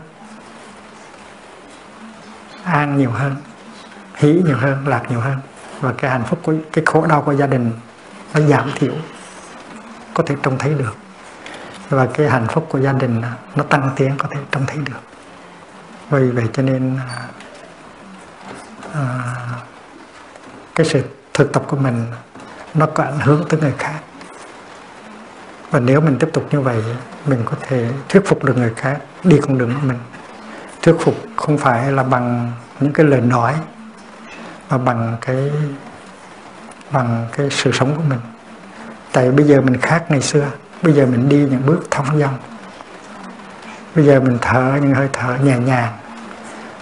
an 2.64 2.98
nhiều 2.98 3.10
hơn 3.10 3.36
hỷ 4.16 4.42
nhiều 4.46 4.56
hơn 4.56 4.88
lạc 4.88 5.02
nhiều 5.10 5.20
hơn. 5.20 5.38
Và 5.80 5.92
cái 5.98 6.10
hạnh 6.10 6.24
phúc 6.26 6.38
của 6.42 6.54
cái 6.72 6.84
khổ 6.86 7.06
đau 7.06 7.22
của 7.22 7.32
gia 7.32 7.46
đình 7.46 7.72
nó 8.34 8.40
giảm 8.40 8.70
thiểu 8.74 8.92
có 10.14 10.22
thể 10.26 10.36
trông 10.42 10.58
thấy 10.58 10.74
được. 10.74 10.96
Và 11.88 12.06
cái 12.14 12.28
hạnh 12.28 12.46
phúc 12.48 12.66
của 12.70 12.80
gia 12.80 12.92
đình 12.92 13.22
nó 13.56 13.64
tăng 13.64 13.90
tiến 13.96 14.14
có 14.18 14.28
thể 14.30 14.40
trông 14.52 14.66
thấy 14.66 14.76
được. 14.76 15.00
Vì 16.10 16.30
vậy 16.30 16.44
cho 16.52 16.62
nên 16.62 16.98
à, 18.94 19.04
cái 20.74 20.86
sự 20.86 21.02
thực 21.34 21.52
tập 21.52 21.62
của 21.66 21.76
mình 21.76 22.06
nó 22.74 22.86
có 22.86 23.04
ảnh 23.04 23.18
hưởng 23.20 23.44
tới 23.48 23.60
người 23.60 23.74
khác. 23.78 24.00
Và 25.70 25.80
nếu 25.80 26.00
mình 26.00 26.16
tiếp 26.18 26.28
tục 26.32 26.48
như 26.50 26.60
vậy 26.60 26.82
mình 27.26 27.42
có 27.44 27.52
thể 27.60 27.90
thuyết 28.08 28.22
phục 28.26 28.44
được 28.44 28.56
người 28.56 28.72
khác 28.76 29.00
đi 29.24 29.38
con 29.42 29.58
đường 29.58 29.74
của 29.74 29.86
mình. 29.86 29.98
Thuyết 30.82 30.96
phục 31.00 31.14
không 31.36 31.58
phải 31.58 31.92
là 31.92 32.02
bằng 32.02 32.52
những 32.80 32.92
cái 32.92 33.06
lời 33.06 33.20
nói 33.20 33.54
mà 34.70 34.78
bằng 34.78 35.16
cái 35.20 35.50
bằng 36.90 37.26
cái 37.36 37.48
sự 37.50 37.72
sống 37.72 37.94
của 37.96 38.02
mình. 38.08 38.18
Tại 39.12 39.30
bây 39.30 39.46
giờ 39.46 39.60
mình 39.60 39.76
khác 39.76 40.04
ngày 40.08 40.22
xưa. 40.22 40.44
Bây 40.82 40.92
giờ 40.92 41.06
mình 41.06 41.28
đi 41.28 41.36
những 41.36 41.66
bước 41.66 41.90
thông 41.90 42.18
dong. 42.18 42.34
Bây 43.94 44.04
giờ 44.04 44.20
mình 44.20 44.38
thở 44.40 44.72
những 44.82 44.94
hơi 44.94 45.08
thở 45.12 45.36
nhẹ 45.44 45.58
nhàng. 45.58 45.92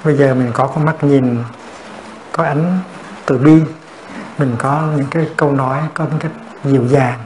Bây 0.04 0.16
giờ 0.16 0.34
mình 0.34 0.50
có 0.52 0.66
con 0.66 0.84
mắt 0.84 1.04
nhìn 1.04 1.42
có 2.32 2.44
ánh 2.44 2.78
từ 3.26 3.38
bi. 3.38 3.60
Mình 4.38 4.56
có 4.58 4.82
những 4.96 5.06
cái 5.10 5.28
câu 5.36 5.52
nói 5.52 5.82
có 5.94 6.04
những 6.04 6.18
cái 6.18 6.30
dịu 6.64 6.86
dàng. 6.86 7.18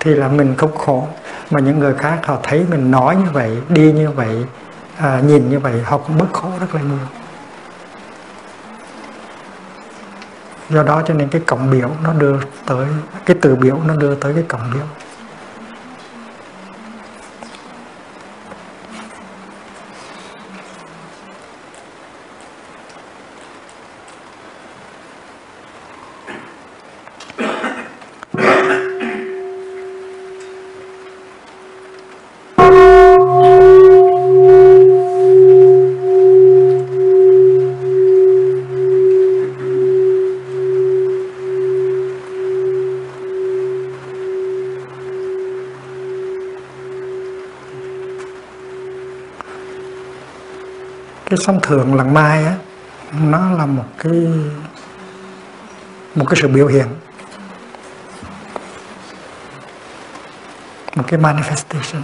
Thì 0.00 0.14
là 0.14 0.28
mình 0.28 0.54
không 0.56 0.76
khổ. 0.76 1.08
Mà 1.50 1.60
những 1.60 1.78
người 1.78 1.94
khác 1.94 2.18
họ 2.24 2.38
thấy 2.42 2.66
mình 2.70 2.90
nói 2.90 3.16
như 3.16 3.30
vậy 3.32 3.58
đi 3.68 3.92
như 3.92 4.10
vậy 4.10 4.44
à, 4.96 5.20
nhìn 5.20 5.50
như 5.50 5.58
vậy 5.58 5.82
họ 5.84 5.98
cũng 5.98 6.18
bất 6.18 6.32
khổ 6.32 6.50
rất 6.60 6.74
là 6.74 6.80
nhiều. 6.80 7.06
Do 10.70 10.82
đó 10.82 11.02
cho 11.06 11.14
nên 11.14 11.28
cái 11.28 11.42
cộng 11.46 11.70
biểu 11.70 11.90
nó 12.04 12.12
đưa 12.12 12.36
tới, 12.66 12.86
cái 13.26 13.36
từ 13.40 13.56
biểu 13.56 13.78
nó 13.86 13.94
đưa 13.94 14.14
tới 14.14 14.34
cái 14.34 14.44
cộng 14.48 14.70
biểu. 14.74 14.84
Cái 51.36 51.44
sóng 51.44 51.60
thượng 51.62 51.94
lần 51.94 52.14
mai 52.14 52.44
á 52.44 52.54
nó 53.22 53.50
là 53.50 53.66
một 53.66 53.84
cái 53.98 54.26
một 56.14 56.24
cái 56.28 56.36
sự 56.42 56.48
biểu 56.48 56.66
hiện. 56.66 56.86
Một 60.94 61.04
cái 61.06 61.20
manifestation. 61.20 62.00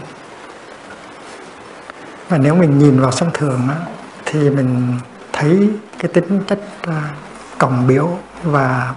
Và 2.29 2.39
nếu 2.39 2.55
mình 2.55 2.79
nhìn 2.79 3.01
vào 3.01 3.13
sóng 3.13 3.31
thường 3.35 3.69
á, 3.69 3.77
thì 4.25 4.51
mình 4.51 4.99
thấy 5.33 5.71
cái 5.99 6.11
tính 6.13 6.41
chất 6.47 6.61
uh, 6.89 6.95
cộng 7.59 7.87
biểu 7.87 8.19
và 8.43 8.95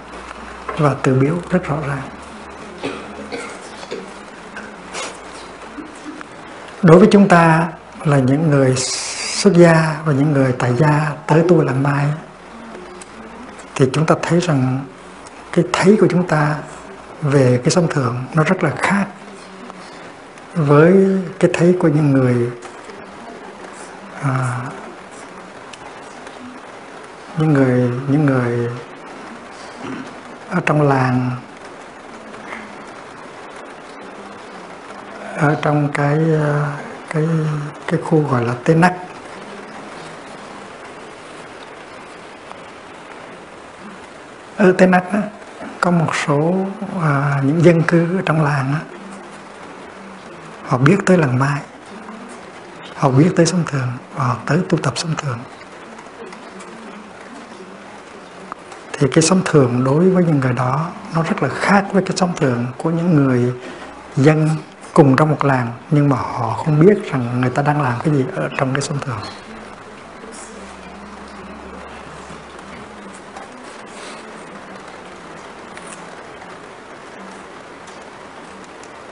và 0.77 0.95
từ 1.03 1.13
biểu 1.13 1.35
rất 1.49 1.63
rõ 1.63 1.77
ràng. 1.87 2.09
Đối 6.81 6.99
với 6.99 7.07
chúng 7.11 7.27
ta 7.27 7.67
là 8.03 8.19
những 8.19 8.49
người 8.49 8.75
xuất 9.35 9.53
gia 9.53 10.01
và 10.05 10.13
những 10.13 10.33
người 10.33 10.53
tại 10.59 10.73
gia 10.77 11.11
tới 11.27 11.43
tu 11.47 11.61
làm 11.61 11.83
mai. 11.83 12.05
Thì 13.75 13.85
chúng 13.93 14.05
ta 14.05 14.15
thấy 14.21 14.39
rằng 14.39 14.85
cái 15.51 15.65
thấy 15.73 15.97
của 15.99 16.07
chúng 16.09 16.27
ta 16.27 16.55
về 17.21 17.61
cái 17.63 17.71
sống 17.71 17.87
thượng 17.89 18.23
nó 18.35 18.43
rất 18.43 18.63
là 18.63 18.71
khác 18.77 19.05
với 20.53 21.19
cái 21.39 21.51
thấy 21.53 21.77
của 21.79 21.87
những 21.87 22.11
người 22.11 22.51
à, 24.21 24.59
những 27.37 27.53
người 27.53 27.91
những 28.07 28.25
người 28.25 28.69
ở 30.49 30.61
trong 30.65 30.81
làng 30.81 31.31
ở 35.35 35.55
trong 35.61 35.89
cái 35.93 36.17
à, 36.41 36.77
cái 37.09 37.27
cái 37.87 37.99
khu 38.03 38.23
gọi 38.31 38.43
là 38.43 38.53
Tê 38.63 38.75
Nắc. 38.75 38.93
Ừ, 44.57 44.69
ở 44.69 44.71
Tây 44.77 44.87
Nách 44.87 45.13
đó, 45.13 45.19
có 45.81 45.91
một 45.91 46.15
số 46.27 46.55
à, 47.01 47.41
những 47.43 47.63
dân 47.63 47.81
cư 47.81 48.17
ở 48.17 48.21
trong 48.25 48.43
làng 48.43 48.73
đó, 48.73 48.79
họ 50.63 50.77
biết 50.77 50.97
tới 51.05 51.17
làng 51.17 51.39
mai. 51.39 51.61
Họ 52.95 53.09
biết 53.09 53.29
tới 53.35 53.45
sông 53.45 53.63
thường 53.67 53.87
họ 54.15 54.37
tới 54.45 54.59
tu 54.69 54.77
tập 54.77 54.93
sông 54.95 55.15
thường. 55.17 55.39
Thì 58.93 59.07
cái 59.11 59.21
sông 59.21 59.41
thường 59.45 59.83
đối 59.83 60.09
với 60.09 60.23
những 60.23 60.39
người 60.39 60.53
đó 60.53 60.91
nó 61.15 61.23
rất 61.23 61.43
là 61.43 61.49
khác 61.49 61.85
với 61.91 62.03
cái 62.03 62.17
sông 62.17 62.33
thường 62.35 62.65
của 62.77 62.89
những 62.89 63.15
người 63.15 63.53
dân 64.15 64.49
cùng 64.93 65.15
trong 65.15 65.29
một 65.29 65.45
làng 65.45 65.67
nhưng 65.91 66.09
mà 66.09 66.15
họ 66.15 66.63
không 66.65 66.79
biết 66.79 67.11
rằng 67.11 67.41
người 67.41 67.49
ta 67.49 67.61
đang 67.61 67.81
làm 67.81 67.93
cái 68.03 68.13
gì 68.13 68.25
ở 68.35 68.49
trong 68.57 68.73
cái 68.73 68.81
sông 68.81 68.97
thường. 69.05 69.19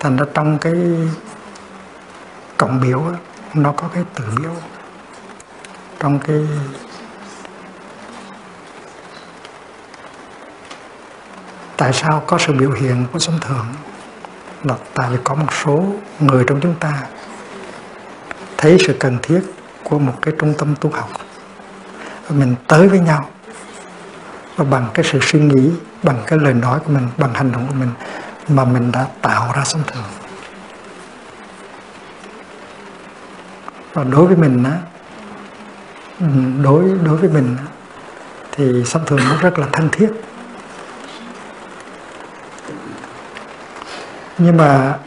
Thành 0.04 0.18
ra 0.18 0.26
trong 0.34 0.58
cái 0.58 0.74
cộng 2.58 2.82
biểu 2.82 3.00
đó, 3.00 3.18
nó 3.54 3.72
có 3.72 3.88
cái 3.94 4.04
tử 4.16 4.24
biểu. 4.38 4.52
Trong 6.00 6.20
cái 6.20 6.48
tại 11.78 11.94
sao 11.94 12.24
có 12.28 12.38
sự 12.38 12.54
biểu 12.54 12.72
hiện 12.72 13.06
của 13.14 13.20
sân 13.20 13.40
thượng 13.42 13.66
là 14.64 14.76
tại 14.94 15.10
vì 15.12 15.18
có 15.24 15.36
một 15.36 15.54
số 15.64 15.86
người 16.20 16.44
trong 16.48 16.60
chúng 16.62 16.76
ta 16.80 17.04
thấy 18.58 18.78
sự 18.88 18.96
cần 19.00 19.18
thiết 19.22 19.42
của 19.84 20.00
một 20.00 20.14
cái 20.22 20.34
trung 20.40 20.54
tâm 20.58 20.76
tu 20.82 20.90
học. 20.90 21.10
Và 22.28 22.36
mình 22.36 22.56
tới 22.68 22.88
với 22.88 23.00
nhau 23.00 23.30
và 24.56 24.66
bằng 24.66 24.88
cái 24.94 25.06
sự 25.12 25.20
suy 25.22 25.40
nghĩ 25.40 25.70
bằng 26.04 26.24
cái 26.28 26.40
lời 26.40 26.54
nói 26.54 26.80
của 26.80 26.92
mình 26.92 27.08
bằng 27.18 27.34
hành 27.34 27.52
động 27.52 27.68
của 27.68 27.74
mình 27.74 27.90
mà 28.48 28.66
mình 28.66 28.92
đã 28.92 29.08
tạo 29.22 29.54
ra 29.56 29.64
sống 29.64 29.82
thường. 29.88 30.04
Và 33.94 34.04
đối 34.04 34.26
với 34.26 34.36
mình 34.36 34.64
á, 34.64 34.78
đối 36.64 36.84
đối 37.04 37.18
với 37.18 37.30
mình 37.30 37.58
thì 38.52 38.84
sống 38.86 39.04
thường 39.06 39.20
nó 39.30 39.36
rất 39.42 39.60
là 39.60 39.68
thân 39.72 39.90
thiết. 39.92 40.10
Nhưng 44.38 44.58
mà 44.58 44.98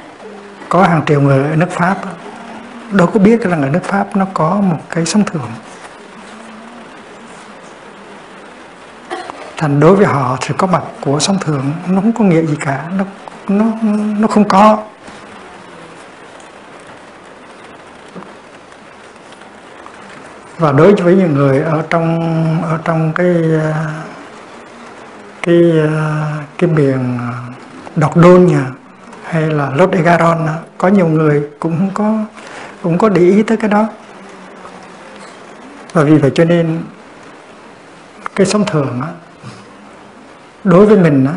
có 0.68 0.82
hàng 0.82 1.02
triệu 1.06 1.20
người 1.20 1.44
ở 1.50 1.56
nước 1.56 1.70
Pháp 1.70 1.96
đâu 2.92 3.06
có 3.06 3.20
biết 3.20 3.40
rằng 3.40 3.62
ở 3.62 3.68
nước 3.68 3.84
Pháp 3.84 4.16
nó 4.16 4.26
có 4.34 4.60
một 4.60 4.80
cái 4.90 5.06
sống 5.06 5.24
thường. 5.24 5.50
Thành 9.56 9.80
đối 9.80 9.96
với 9.96 10.06
họ 10.06 10.36
sự 10.40 10.54
có 10.58 10.66
mặt 10.66 10.82
của 11.00 11.20
sống 11.20 11.38
thường 11.40 11.72
nó 11.88 12.00
không 12.00 12.12
có 12.12 12.24
nghĩa 12.24 12.42
gì 12.42 12.56
cả, 12.60 12.84
nó 12.98 13.04
nó 13.48 13.64
nó 14.18 14.28
không 14.28 14.48
có. 14.48 14.78
Và 20.58 20.72
đối 20.72 20.94
với 20.94 21.16
những 21.16 21.34
người 21.34 21.60
ở 21.60 21.82
trong 21.90 22.62
ở 22.62 22.78
trong 22.84 23.12
cái 23.12 23.34
cái 25.42 25.62
cái 26.58 26.70
miền 26.70 27.18
đọc 27.96 28.16
đôn 28.16 28.46
nhà 28.46 28.66
hay 29.24 29.42
là 29.42 29.70
Lốt 29.70 29.92
Egaron 29.92 30.46
có 30.78 30.88
nhiều 30.88 31.08
người 31.08 31.42
cũng 31.60 31.78
không 31.78 31.90
có, 31.94 32.14
cũng 32.82 32.98
có 32.98 33.08
để 33.08 33.20
ý 33.20 33.42
tới 33.42 33.56
cái 33.56 33.70
đó. 33.70 33.88
Và 35.92 36.02
vì 36.02 36.18
vậy 36.18 36.30
cho 36.34 36.44
nên 36.44 36.82
cái 38.34 38.46
sống 38.46 38.64
thường 38.66 39.00
á 39.02 39.08
đối 40.66 40.86
với 40.86 40.96
mình 40.96 41.24
đó, 41.24 41.32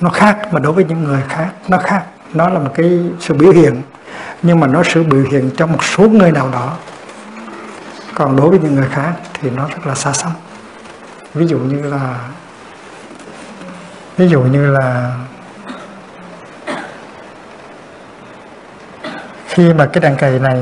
nó 0.00 0.10
khác 0.10 0.38
mà 0.52 0.60
đối 0.60 0.72
với 0.72 0.84
những 0.84 1.04
người 1.04 1.22
khác 1.28 1.50
nó 1.68 1.78
khác. 1.78 2.02
Nó 2.34 2.48
là 2.48 2.58
một 2.58 2.70
cái 2.74 3.00
sự 3.20 3.34
biểu 3.34 3.52
hiện 3.52 3.82
nhưng 4.42 4.60
mà 4.60 4.66
nó 4.66 4.82
sự 4.82 5.02
biểu 5.02 5.22
hiện 5.30 5.50
trong 5.56 5.72
một 5.72 5.84
số 5.84 6.08
người 6.08 6.32
nào 6.32 6.48
đó. 6.52 6.76
Còn 8.14 8.36
đối 8.36 8.50
với 8.50 8.58
những 8.58 8.74
người 8.74 8.88
khác 8.90 9.12
thì 9.40 9.50
nó 9.50 9.68
rất 9.68 9.86
là 9.86 9.94
xa 9.94 10.12
xăm. 10.12 10.32
Ví 11.34 11.46
dụ 11.46 11.58
như 11.58 11.82
là 11.82 12.18
ví 14.16 14.28
dụ 14.28 14.40
như 14.40 14.70
là 14.70 15.16
khi 19.46 19.74
mà 19.74 19.86
cái 19.86 20.00
đèn 20.00 20.16
cầy 20.16 20.38
này 20.38 20.60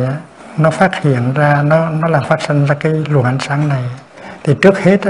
nó 0.57 0.71
phát 0.71 1.03
hiện 1.03 1.35
ra 1.35 1.63
nó 1.63 1.91
nó 1.91 2.09
làm 2.09 2.25
phát 2.25 2.43
sinh 2.43 2.67
ra 2.67 2.75
cái 2.81 2.93
luồng 2.93 3.25
ánh 3.25 3.39
sáng 3.41 3.69
này 3.69 3.83
thì 4.45 4.55
trước 4.63 4.79
hết 4.79 5.01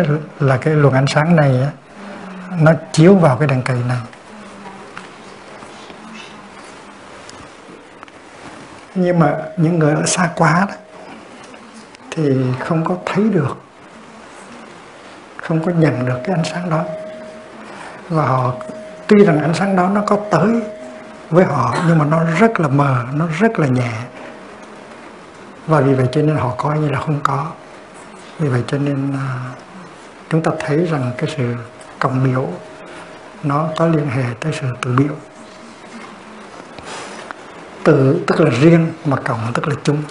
là 0.40 0.56
cái 0.56 0.74
luồng 0.74 0.92
ánh 0.92 1.06
sáng 1.06 1.36
này 1.36 1.68
nó 2.60 2.72
chiếu 2.92 3.14
vào 3.14 3.36
cái 3.36 3.48
đèn 3.48 3.62
cầy 3.62 3.78
này. 3.88 3.98
Nhưng 8.94 9.18
mà 9.18 9.36
những 9.56 9.78
người 9.78 9.94
ở 9.94 10.06
xa 10.06 10.30
quá 10.36 10.66
đó, 10.68 10.74
thì 12.10 12.36
không 12.60 12.84
có 12.84 12.96
thấy 13.06 13.24
được 13.24 13.56
không 15.36 15.64
có 15.64 15.72
nhận 15.72 16.06
được 16.06 16.18
cái 16.24 16.36
ánh 16.36 16.44
sáng 16.44 16.70
đó. 16.70 16.84
Và 18.08 18.26
họ 18.26 18.54
tuy 19.06 19.24
rằng 19.24 19.42
ánh 19.42 19.54
sáng 19.54 19.76
đó 19.76 19.88
nó 19.88 20.00
có 20.06 20.18
tới 20.30 20.62
với 21.30 21.44
họ 21.44 21.74
nhưng 21.88 21.98
mà 21.98 22.04
nó 22.04 22.24
rất 22.38 22.60
là 22.60 22.68
mờ 22.68 23.04
nó 23.12 23.26
rất 23.38 23.58
là 23.58 23.66
nhẹ. 23.66 23.92
Và 25.66 25.80
vì 25.80 25.94
vậy 25.94 26.06
cho 26.12 26.22
nên 26.22 26.36
họ 26.36 26.54
coi 26.56 26.78
như 26.78 26.88
là 26.88 27.00
không 27.00 27.20
có. 27.22 27.46
Vì 28.38 28.48
vậy 28.48 28.64
cho 28.66 28.78
nên 28.78 29.12
à, 29.12 29.26
chúng 30.30 30.42
ta 30.42 30.50
thấy 30.60 30.86
rằng 30.90 31.12
cái 31.18 31.30
sự 31.36 31.54
cộng 31.98 32.24
biểu, 32.24 32.48
nó 33.42 33.68
có 33.76 33.86
liên 33.86 34.06
hệ 34.08 34.24
tới 34.40 34.52
sự 34.60 34.66
tự 34.82 34.92
biểu 34.96 35.14
tự 37.84 38.24
tức 38.26 38.40
là 38.40 38.50
riêng 38.50 38.92
mà 39.04 39.16
cộng 39.16 39.52
tức 39.54 39.68
là 39.68 39.74
chung 39.84 40.02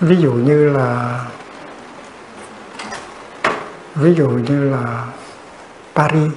ví 0.00 0.16
dụ 0.16 0.32
như 0.32 0.68
là, 0.68 1.20
ví 3.94 4.14
dụ 4.14 4.28
như 4.28 4.70
là 4.70 5.04
Paris, 5.94 6.32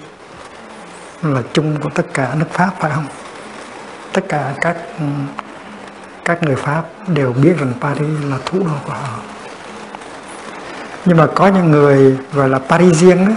là 1.21 1.41
chung 1.53 1.77
của 1.81 1.89
tất 1.89 2.05
cả 2.13 2.35
nước 2.35 2.45
Pháp, 2.51 2.71
phải 2.79 2.91
không? 2.95 3.05
Tất 4.13 4.21
cả 4.29 4.53
các 4.61 4.77
các 6.25 6.43
người 6.43 6.55
Pháp 6.55 6.83
đều 7.07 7.33
biết 7.33 7.53
rằng 7.59 7.73
Paris 7.81 8.23
là 8.29 8.37
thủ 8.45 8.59
đô 8.59 8.73
của 8.85 8.93
họ. 8.93 9.19
Nhưng 11.07 11.17
mà 11.17 11.27
có 11.35 11.47
những 11.47 11.71
người 11.71 12.17
gọi 12.33 12.49
là 12.49 12.59
Parisian 12.59 13.25
đó, 13.25 13.33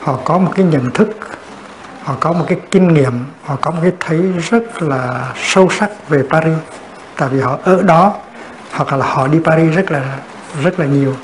họ 0.00 0.18
có 0.24 0.38
một 0.38 0.52
cái 0.56 0.64
nhận 0.64 0.90
thức, 0.90 1.08
họ 2.02 2.14
có 2.20 2.32
một 2.32 2.44
cái 2.48 2.60
kinh 2.70 2.94
nghiệm, 2.94 3.24
họ 3.42 3.56
có 3.60 3.70
một 3.70 3.78
cái 3.82 3.92
thấy 4.00 4.32
rất 4.50 4.82
là 4.82 5.32
sâu 5.36 5.68
sắc 5.78 6.08
về 6.08 6.22
Paris. 6.30 6.58
Tại 7.16 7.28
vì 7.28 7.40
họ 7.40 7.58
ở 7.64 7.82
đó, 7.82 8.14
hoặc 8.72 8.92
là 8.92 9.06
họ 9.06 9.28
đi 9.28 9.38
Paris 9.44 9.76
rất 9.76 9.90
là 9.90 10.18
rất 10.62 10.80
là 10.80 10.86
nhiều 10.86 11.14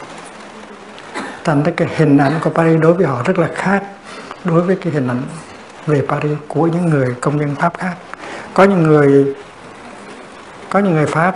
thành 1.45 1.62
ra 1.62 1.73
cái 1.77 1.89
hình 1.97 2.19
ảnh 2.19 2.33
của 2.41 2.51
Paris 2.51 2.81
đối 2.81 2.93
với 2.93 3.07
họ 3.07 3.23
rất 3.25 3.39
là 3.39 3.49
khác 3.55 3.83
đối 4.45 4.61
với 4.61 4.77
cái 4.77 4.93
hình 4.93 5.09
ảnh 5.09 5.23
về 5.87 6.03
Paris 6.09 6.39
của 6.49 6.66
những 6.66 6.87
người 6.87 7.15
công 7.20 7.41
dân 7.41 7.55
Pháp 7.55 7.79
khác 7.79 7.95
có 8.55 8.65
những 8.65 8.83
người 8.83 9.35
có 10.70 10.79
những 10.79 10.93
người 10.93 11.07
Pháp 11.07 11.35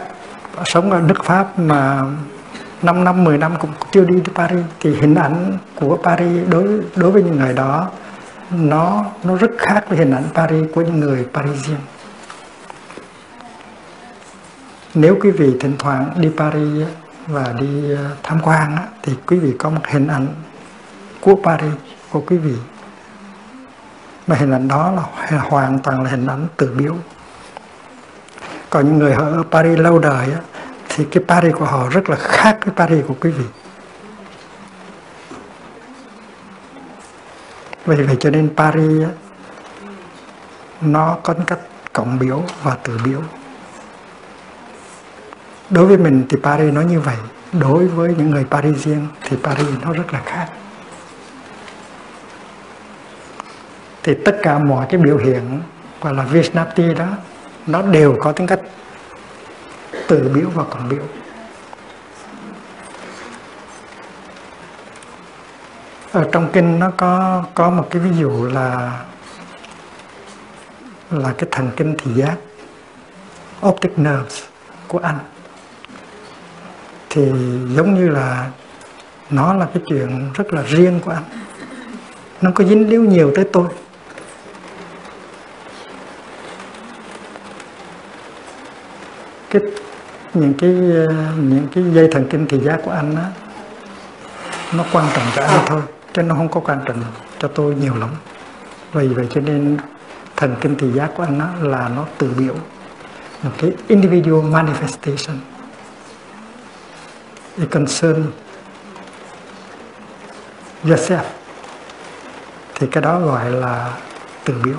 sống 0.64 0.90
ở 0.90 1.00
nước 1.00 1.24
Pháp 1.24 1.58
mà 1.58 2.02
5 2.82 3.04
năm 3.04 3.24
10 3.24 3.38
năm 3.38 3.54
cũng 3.60 3.70
chưa 3.92 4.04
đi 4.04 4.14
tới 4.24 4.34
Paris. 4.34 4.64
Thì 4.80 4.94
hình 4.94 5.14
ảnh 5.14 5.58
của 5.74 5.98
Paris 6.02 6.48
đối 6.48 6.80
đối 6.96 7.10
với 7.10 7.22
những 7.22 7.36
người 7.36 7.52
đó, 7.52 7.90
nó 8.50 9.04
nó 9.24 9.36
rất 9.36 9.50
khác 9.58 9.84
với 9.88 9.98
hình 9.98 10.10
ảnh 10.10 10.24
Paris 10.34 10.64
của 10.74 10.80
những 10.80 11.00
người 11.00 11.26
Parisian. 11.34 11.80
Nếu 14.94 15.16
quý 15.20 15.30
vị 15.30 15.56
thỉnh 15.60 15.76
thoảng 15.78 16.10
đi 16.16 16.30
Paris 16.36 16.88
và 17.26 17.54
đi 17.60 17.94
ờ, 17.94 18.10
tham 18.22 18.40
quan 18.42 18.76
thì 19.02 19.12
quý 19.26 19.38
vị 19.38 19.52
có 19.58 19.70
một 19.70 19.80
hình 19.84 20.06
ảnh 20.06 20.26
của 21.20 21.36
Paris 21.44 21.74
của 22.10 22.20
quý 22.20 22.36
vị. 22.36 22.54
Mà 24.26 24.36
hình 24.36 24.50
ảnh 24.50 24.68
đó 24.68 24.92
là 24.96 25.38
hoàn 25.38 25.78
toàn 25.78 26.02
là 26.02 26.10
hình 26.10 26.26
ảnh 26.26 26.46
tự 26.56 26.74
biểu 26.76 26.94
còn 28.72 28.84
những 28.84 28.98
người 28.98 29.12
ở 29.12 29.42
Paris 29.50 29.78
lâu 29.78 29.98
đời 29.98 30.28
thì 30.94 31.04
cái 31.04 31.24
Paris 31.28 31.54
của 31.54 31.64
họ 31.64 31.88
rất 31.88 32.10
là 32.10 32.16
khác 32.16 32.58
với 32.64 32.74
Paris 32.74 33.04
của 33.08 33.14
quý 33.20 33.30
vị. 33.30 33.44
Vì 37.86 38.02
vậy 38.02 38.16
cho 38.20 38.30
nên 38.30 38.56
Paris 38.56 39.08
nó 40.80 41.16
có 41.22 41.34
cách 41.46 41.58
cộng 41.92 42.18
biểu 42.18 42.42
và 42.62 42.76
từ 42.82 42.98
biểu 43.04 43.22
đối 45.70 45.86
với 45.86 45.96
mình 45.96 46.26
thì 46.28 46.36
Paris 46.42 46.74
nó 46.74 46.80
như 46.80 47.00
vậy. 47.00 47.16
Đối 47.52 47.86
với 47.86 48.14
những 48.18 48.30
người 48.30 48.44
Parisien 48.50 49.06
thì 49.22 49.36
Paris 49.42 49.68
nó 49.82 49.92
rất 49.92 50.12
là 50.12 50.22
khác. 50.24 50.48
Thì 54.02 54.14
tất 54.24 54.36
cả 54.42 54.58
mọi 54.58 54.86
cái 54.90 55.00
biểu 55.00 55.18
hiện, 55.18 55.60
gọi 56.00 56.14
là 56.14 56.22
Vishnapti 56.22 56.94
đó, 56.94 57.06
nó 57.66 57.82
đều 57.82 58.16
có 58.20 58.32
tính 58.32 58.46
cách 58.46 58.60
từ 60.08 60.30
biểu 60.34 60.50
và 60.54 60.64
cộng 60.64 60.88
biểu 60.88 61.02
ở 66.12 66.28
trong 66.32 66.48
kinh 66.52 66.78
nó 66.78 66.90
có 66.96 67.44
có 67.54 67.70
một 67.70 67.86
cái 67.90 68.02
ví 68.02 68.16
dụ 68.18 68.46
là 68.46 69.00
là 71.10 71.34
cái 71.38 71.48
thần 71.50 71.70
kinh 71.76 71.94
thị 71.98 72.10
giác, 72.14 72.36
optic 73.66 73.98
nerves 73.98 74.42
của 74.88 74.98
anh. 74.98 75.18
Thì 77.10 77.22
giống 77.76 77.94
như 77.94 78.08
là 78.08 78.50
nó 79.30 79.54
là 79.54 79.66
cái 79.74 79.82
chuyện 79.88 80.32
rất 80.34 80.52
là 80.52 80.62
riêng 80.62 81.00
của 81.04 81.10
anh. 81.10 81.24
Nó 82.40 82.50
có 82.54 82.64
dính 82.64 82.88
líu 82.90 83.04
nhiều 83.04 83.32
tới 83.36 83.44
tôi. 83.52 83.68
Cái 89.50 89.62
những 90.34 90.54
cái 90.54 90.70
những 91.36 91.66
cái 91.74 91.84
dây 91.92 92.08
thần 92.12 92.26
kinh 92.30 92.46
thị 92.46 92.58
giác 92.58 92.80
của 92.84 92.90
anh 92.90 93.16
á, 93.16 93.26
nó 94.72 94.84
quan 94.92 95.06
trọng 95.14 95.24
cho 95.36 95.42
anh 95.42 95.60
thôi, 95.66 95.82
chứ 96.12 96.22
nó 96.22 96.34
không 96.34 96.48
có 96.48 96.60
quan 96.60 96.78
trọng 96.84 97.02
cho 97.38 97.48
tôi 97.48 97.74
nhiều 97.74 97.94
lắm. 97.96 98.10
Vì 98.92 99.08
vậy 99.08 99.28
cho 99.34 99.40
nên 99.40 99.78
thần 100.36 100.56
kinh 100.60 100.76
thị 100.76 100.92
giác 100.92 101.10
của 101.16 101.22
anh 101.22 101.38
á 101.38 101.48
là 101.62 101.88
nó 101.88 102.04
tự 102.18 102.30
biểu, 102.38 102.54
một 103.42 103.50
cái 103.58 103.72
individual 103.88 104.52
manifestation. 104.52 105.36
It 107.58 107.70
concern 107.70 108.24
yourself. 110.84 111.22
Thì 112.74 112.86
cái 112.86 113.02
đó 113.02 113.20
gọi 113.20 113.50
là 113.50 113.92
tự 114.44 114.54
biểu. 114.64 114.76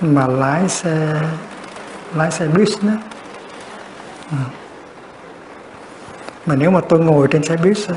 Mà 0.00 0.26
lái 0.26 0.68
xe 0.68 1.20
lái 2.14 2.30
xe 2.30 2.46
bus 2.46 2.82
đó. 2.82 2.92
Ừ. 4.30 4.36
mà 6.46 6.56
nếu 6.56 6.70
mà 6.70 6.80
tôi 6.88 7.00
ngồi 7.00 7.28
trên 7.30 7.44
xe 7.44 7.56
bus 7.56 7.90
đó, 7.90 7.96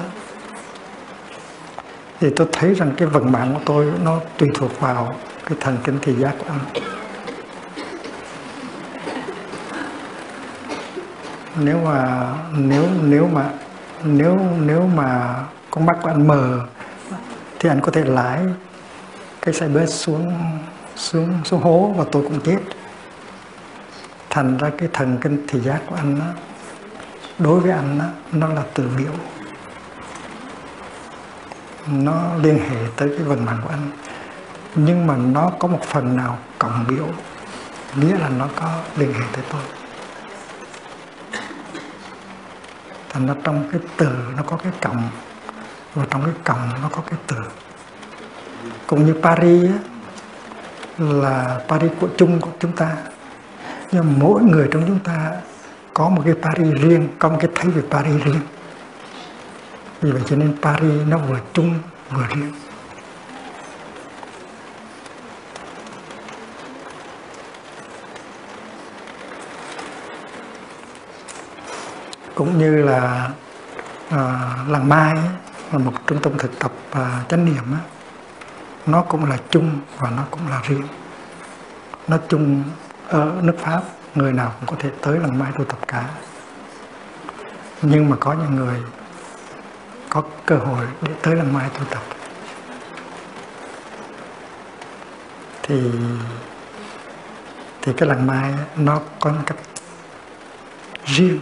thì 2.19 2.29
tôi 2.35 2.47
thấy 2.51 2.73
rằng 2.73 2.93
cái 2.97 3.07
vận 3.07 3.31
mạng 3.31 3.51
của 3.53 3.61
tôi 3.65 3.91
nó 4.03 4.19
tùy 4.37 4.49
thuộc 4.53 4.79
vào 4.79 5.15
cái 5.45 5.57
thần 5.61 5.77
kinh 5.83 5.99
thị 6.01 6.13
giác 6.13 6.35
của 6.39 6.45
anh 6.47 6.83
nếu 11.59 11.77
mà 11.77 12.27
nếu 12.57 12.85
nếu 13.03 13.27
mà 13.27 13.49
nếu 14.03 14.39
nếu 14.59 14.87
mà 14.95 15.35
con 15.71 15.85
mắt 15.85 15.97
của 16.01 16.09
anh 16.09 16.27
mờ 16.27 16.59
thì 17.59 17.69
anh 17.69 17.81
có 17.81 17.91
thể 17.91 18.03
lái 18.03 18.39
cái 19.41 19.53
xe 19.53 19.67
bus 19.67 19.89
xuống 19.89 20.33
xuống 20.95 21.29
xuống 21.43 21.61
hố 21.61 21.93
và 21.97 22.05
tôi 22.11 22.23
cũng 22.23 22.39
chết 22.41 22.59
thành 24.33 24.57
ra 24.57 24.69
cái 24.77 24.89
thần 24.93 25.17
kinh 25.21 25.47
thị 25.47 25.59
giác 25.59 25.81
của 25.87 25.95
anh 25.95 26.19
đó, 26.19 26.25
đối 27.39 27.59
với 27.59 27.71
anh 27.71 27.99
đó, 27.99 28.05
nó 28.31 28.47
là 28.47 28.63
từ 28.73 28.89
biểu. 28.97 29.11
Nó 31.87 32.35
liên 32.43 32.59
hệ 32.69 32.77
tới 32.95 33.09
cái 33.09 33.27
vận 33.27 33.45
mạng 33.45 33.59
của 33.63 33.69
anh. 33.69 33.89
Nhưng 34.75 35.07
mà 35.07 35.17
nó 35.17 35.51
có 35.59 35.67
một 35.67 35.81
phần 35.83 36.17
nào 36.17 36.37
cộng 36.59 36.85
biểu 36.87 37.07
nghĩa 37.95 38.17
là 38.17 38.29
nó 38.29 38.47
có 38.55 38.79
liên 38.95 39.13
hệ 39.13 39.25
tới 39.33 39.43
tôi. 39.51 39.61
Thành 43.09 43.27
ra 43.27 43.33
trong 43.43 43.69
cái 43.71 43.81
từ 43.97 44.09
nó 44.37 44.43
có 44.43 44.57
cái 44.57 44.71
cộng 44.81 45.09
và 45.95 46.05
trong 46.09 46.23
cái 46.25 46.33
cộng 46.43 46.69
nó 46.81 46.89
có 46.91 47.01
cái 47.09 47.19
từ. 47.27 47.37
Cũng 48.87 49.05
như 49.05 49.15
Paris 49.21 49.69
á, 49.69 49.77
là 50.97 51.59
Paris 51.67 51.91
của 51.99 52.07
chung 52.17 52.41
của 52.41 52.51
chúng 52.59 52.71
ta 52.71 52.95
nhưng 53.91 54.19
mỗi 54.19 54.41
người 54.43 54.67
trong 54.71 54.83
chúng 54.87 54.99
ta 54.99 55.31
có 55.93 56.09
một 56.09 56.21
cái 56.25 56.33
Paris 56.41 56.73
riêng 56.81 57.07
có 57.19 57.29
một 57.29 57.37
cái 57.39 57.51
thấy 57.55 57.71
về 57.71 57.81
Paris 57.89 58.23
riêng. 58.23 58.41
Vì 60.01 60.11
vậy 60.11 60.21
cho 60.25 60.35
nên 60.35 60.57
Paris 60.61 61.01
nó 61.07 61.17
vừa 61.17 61.39
chung 61.53 61.79
vừa 62.09 62.25
riêng. 62.35 62.53
Cũng 72.35 72.57
như 72.57 72.75
là 72.83 73.29
à, 74.09 74.49
làng 74.67 74.89
Mai 74.89 75.13
là 75.71 75.77
một 75.77 75.93
trung 76.07 76.21
tâm 76.21 76.33
thực 76.37 76.59
tập 76.59 76.71
và 76.91 77.23
chánh 77.29 77.45
niệm 77.45 77.63
nó 78.85 79.01
cũng 79.01 79.25
là 79.25 79.37
chung 79.49 79.79
và 79.97 80.09
nó 80.09 80.23
cũng 80.31 80.47
là 80.49 80.61
riêng. 80.63 80.87
Nó 82.07 82.17
chung 82.29 82.63
ở 83.13 83.39
nước 83.41 83.55
Pháp 83.57 83.81
người 84.15 84.33
nào 84.33 84.53
cũng 84.59 84.69
có 84.69 84.75
thể 84.79 84.89
tới 85.01 85.19
làng 85.19 85.39
Mai 85.39 85.51
tu 85.57 85.65
tập 85.65 85.79
cả 85.87 86.09
nhưng 87.81 88.09
mà 88.09 88.15
có 88.19 88.33
những 88.33 88.55
người 88.55 88.79
có 90.09 90.23
cơ 90.45 90.57
hội 90.57 90.85
để 91.01 91.11
tới 91.21 91.35
làng 91.35 91.53
Mai 91.53 91.69
tu 91.69 91.85
tập 91.89 92.01
thì 95.63 95.91
thì 97.81 97.93
cái 97.97 98.09
làng 98.09 98.27
Mai 98.27 98.53
nó 98.75 98.99
có 99.19 99.31
một 99.31 99.43
cách 99.45 99.57
riêng. 101.05 101.39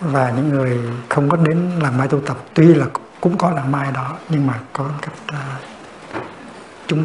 Và 0.00 0.30
những 0.30 0.48
người 0.48 0.78
không 1.08 1.28
có 1.28 1.36
đến 1.36 1.70
làng 1.82 1.98
mai 1.98 2.08
tu 2.08 2.20
tập 2.20 2.36
tuy 2.54 2.74
là 2.74 2.86
cũng 3.20 3.38
có 3.38 3.50
làng 3.50 3.72
mai 3.72 3.92
đó 3.92 4.16
nhưng 4.28 4.46
mà 4.46 4.60
có 4.72 4.90
cách 5.02 5.14
uh, 5.32 5.62
chung. 6.86 7.04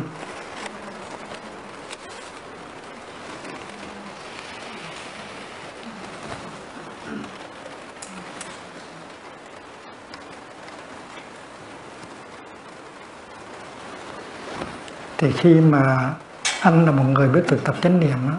Thì 15.22 15.32
khi 15.32 15.54
mà 15.54 16.14
anh 16.62 16.86
là 16.86 16.92
một 16.92 17.04
người 17.04 17.28
biết 17.28 17.42
thực 17.48 17.64
tập 17.64 17.76
chánh 17.82 18.00
niệm 18.00 18.18
đó, 18.28 18.36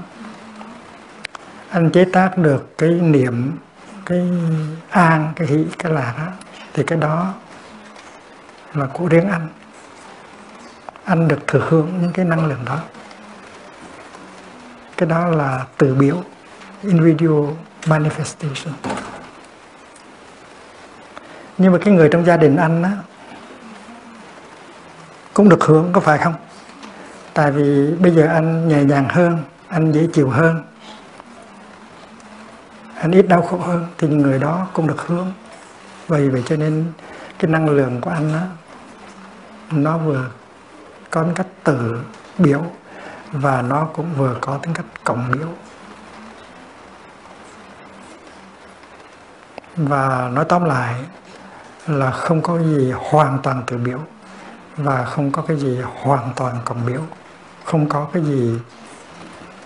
anh 1.70 1.90
chế 1.90 2.04
tác 2.04 2.38
được 2.38 2.78
cái 2.78 2.90
niệm 2.90 3.52
cái 4.06 4.30
an 4.90 5.32
cái 5.36 5.46
hỷ 5.48 5.64
cái 5.78 5.92
lạc 5.92 6.14
đó 6.18 6.32
thì 6.74 6.82
cái 6.82 6.98
đó 6.98 7.34
là 8.74 8.86
của 8.86 9.06
riêng 9.06 9.28
anh. 9.28 9.48
Anh 11.04 11.28
được 11.28 11.46
thừa 11.46 11.66
hưởng 11.68 11.98
những 12.02 12.12
cái 12.12 12.24
năng 12.24 12.46
lượng 12.46 12.64
đó. 12.66 12.78
Cái 14.96 15.08
đó 15.08 15.26
là 15.28 15.66
từ 15.78 15.94
biểu 15.94 16.22
individual 16.82 17.50
manifestation. 17.84 18.72
Nhưng 21.58 21.72
mà 21.72 21.78
cái 21.84 21.94
người 21.94 22.08
trong 22.12 22.24
gia 22.24 22.36
đình 22.36 22.56
anh 22.56 22.82
á 22.82 22.90
cũng 25.34 25.48
được 25.48 25.64
hưởng 25.64 25.92
có 25.92 26.00
phải 26.00 26.18
không? 26.18 26.34
Tại 27.34 27.52
vì 27.52 27.94
bây 27.94 28.12
giờ 28.12 28.26
anh 28.26 28.68
nhẹ 28.68 28.84
nhàng 28.84 29.08
hơn 29.08 29.38
anh 29.68 29.92
dễ 29.92 30.06
chịu 30.12 30.30
hơn. 30.30 30.62
Anh 32.94 33.12
ít 33.12 33.22
đau 33.22 33.42
khổ 33.42 33.58
hơn 33.58 33.86
thì 33.98 34.08
người 34.08 34.38
đó 34.38 34.66
cũng 34.72 34.86
được 34.86 35.06
hướng 35.06 35.32
vì 36.08 36.28
vậy 36.28 36.42
cho 36.46 36.56
nên 36.56 36.92
cái 37.38 37.50
năng 37.50 37.68
lượng 37.68 38.00
của 38.00 38.10
anh 38.10 38.32
đó, 38.32 38.40
nó 39.70 39.98
vừa 39.98 40.30
có 41.10 41.22
tính 41.22 41.34
cách 41.34 41.46
tự 41.64 42.00
biểu 42.38 42.62
và 43.32 43.62
nó 43.62 43.84
cũng 43.84 44.14
vừa 44.16 44.36
có 44.40 44.58
tính 44.62 44.74
cách 44.74 44.86
cộng 45.04 45.32
biểu. 45.32 45.48
Và 49.76 50.30
nói 50.32 50.44
tóm 50.48 50.64
lại 50.64 50.94
là 51.86 52.10
không 52.10 52.42
có 52.42 52.58
gì 52.58 52.92
hoàn 53.10 53.38
toàn 53.42 53.62
tự 53.66 53.76
biểu 53.76 53.98
và 54.76 55.04
không 55.04 55.32
có 55.32 55.42
cái 55.42 55.56
gì 55.56 55.80
hoàn 56.02 56.32
toàn 56.36 56.56
cộng 56.64 56.86
biểu 56.86 57.00
không 57.64 57.88
có 57.88 58.08
cái 58.12 58.24
gì 58.24 58.58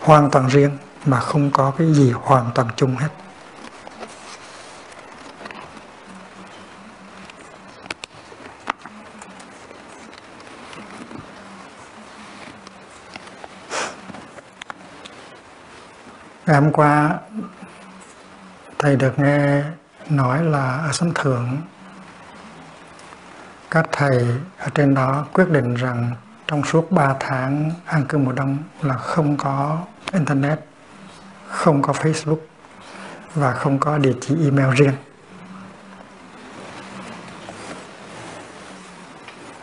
hoàn 0.01 0.31
toàn 0.31 0.48
riêng 0.48 0.78
mà 1.06 1.20
không 1.20 1.51
có 1.51 1.73
cái 1.78 1.93
gì 1.93 2.12
hoàn 2.12 2.51
toàn 2.55 2.68
chung 2.77 2.97
hết. 2.97 3.09
Ngày 16.47 16.60
hôm 16.60 16.73
qua, 16.73 17.18
thầy 18.78 18.97
được 18.97 19.18
nghe 19.18 19.62
nói 20.10 20.44
là 20.44 20.77
ở 20.77 20.93
sân 20.93 21.12
thượng, 21.14 21.59
các 23.70 23.86
thầy 23.93 24.27
ở 24.59 24.68
trên 24.74 24.94
đó 24.94 25.27
quyết 25.32 25.48
định 25.51 25.74
rằng 25.74 26.14
trong 26.47 26.64
suốt 26.64 26.93
3 26.93 27.14
tháng 27.20 27.70
an 27.85 28.05
cư 28.09 28.18
mùa 28.18 28.32
đông 28.32 28.59
là 28.82 28.94
không 28.94 29.36
có 29.36 29.78
internet, 30.12 30.60
không 31.48 31.82
có 31.82 31.93
facebook 31.93 32.39
và 33.35 33.52
không 33.52 33.78
có 33.78 33.98
địa 33.98 34.14
chỉ 34.20 34.35
email 34.44 34.74
riêng. 34.74 34.94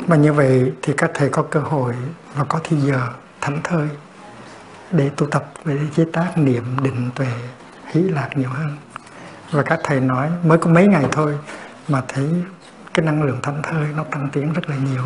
Mà 0.08 0.16
như 0.16 0.34
vậy 0.34 0.72
thì 0.82 0.94
các 0.98 1.12
thầy 1.14 1.30
có 1.30 1.44
cơ 1.44 1.60
hội 1.60 1.96
và 2.36 2.44
có 2.44 2.60
thì 2.64 2.78
giờ 2.78 3.10
thảnh 3.42 3.60
thơi 3.64 3.90
để 4.92 5.10
tu 5.18 5.28
tập 5.28 5.52
về 5.64 5.80
chế 5.96 6.06
tác 6.14 6.38
niệm 6.38 6.64
định 6.84 7.10
tuệ 7.16 7.28
hỷ 7.86 8.02
lạc 8.02 8.30
nhiều 8.36 8.50
hơn. 8.50 8.78
Và 9.52 9.64
các 9.64 9.80
thầy 9.84 10.00
nói 10.00 10.30
mới 10.44 10.58
có 10.58 10.70
mấy 10.70 10.88
ngày 10.88 11.06
thôi 11.12 11.38
mà 11.88 12.02
thấy 12.08 12.30
cái 12.94 13.06
năng 13.06 13.24
lượng 13.24 13.40
thảnh 13.44 13.62
thơi 13.64 13.88
nó 13.96 14.04
tăng 14.04 14.30
tiến 14.34 14.54
rất 14.54 14.70
là 14.70 14.76
nhiều. 14.76 15.04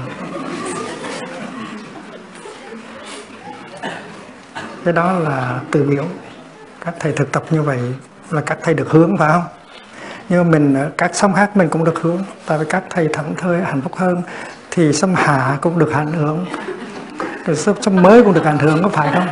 Cái 4.88 4.94
đó 4.94 5.12
là 5.12 5.60
từ 5.72 5.84
biểu 5.84 6.06
các 6.86 6.96
thầy 7.00 7.12
thực 7.12 7.32
tập 7.32 7.44
như 7.50 7.62
vậy 7.62 7.80
là 8.32 8.42
các 8.42 8.58
thầy 8.64 8.74
được 8.74 8.90
hướng, 8.90 9.18
phải 9.18 9.32
không? 9.32 9.44
Nhưng 10.30 10.44
mà 10.44 10.50
mình, 10.50 10.92
các 10.98 11.16
sống 11.16 11.34
khác 11.34 11.58
mình 11.58 11.70
cũng 11.70 11.84
được 11.84 12.00
hướng, 12.02 12.24
tại 12.46 12.58
vì 12.58 12.66
các 12.70 12.84
thầy 12.90 13.08
thẳng 13.14 13.34
thơi 13.38 13.62
hạnh 13.62 13.82
phúc 13.82 13.96
hơn, 13.96 14.22
thì 14.72 14.94
sông 14.94 15.16
hạ 15.16 15.58
cũng 15.62 15.80
được 15.80 15.92
ảnh 15.94 16.12
hưởng. 16.12 16.46
Rồi 17.46 17.56
sông 17.56 18.02
mới 18.02 18.24
cũng 18.24 18.34
được 18.34 18.46
ảnh 18.46 18.60
hưởng, 18.60 18.84
có 18.84 18.90
phải 18.90 19.12
không? 19.14 19.28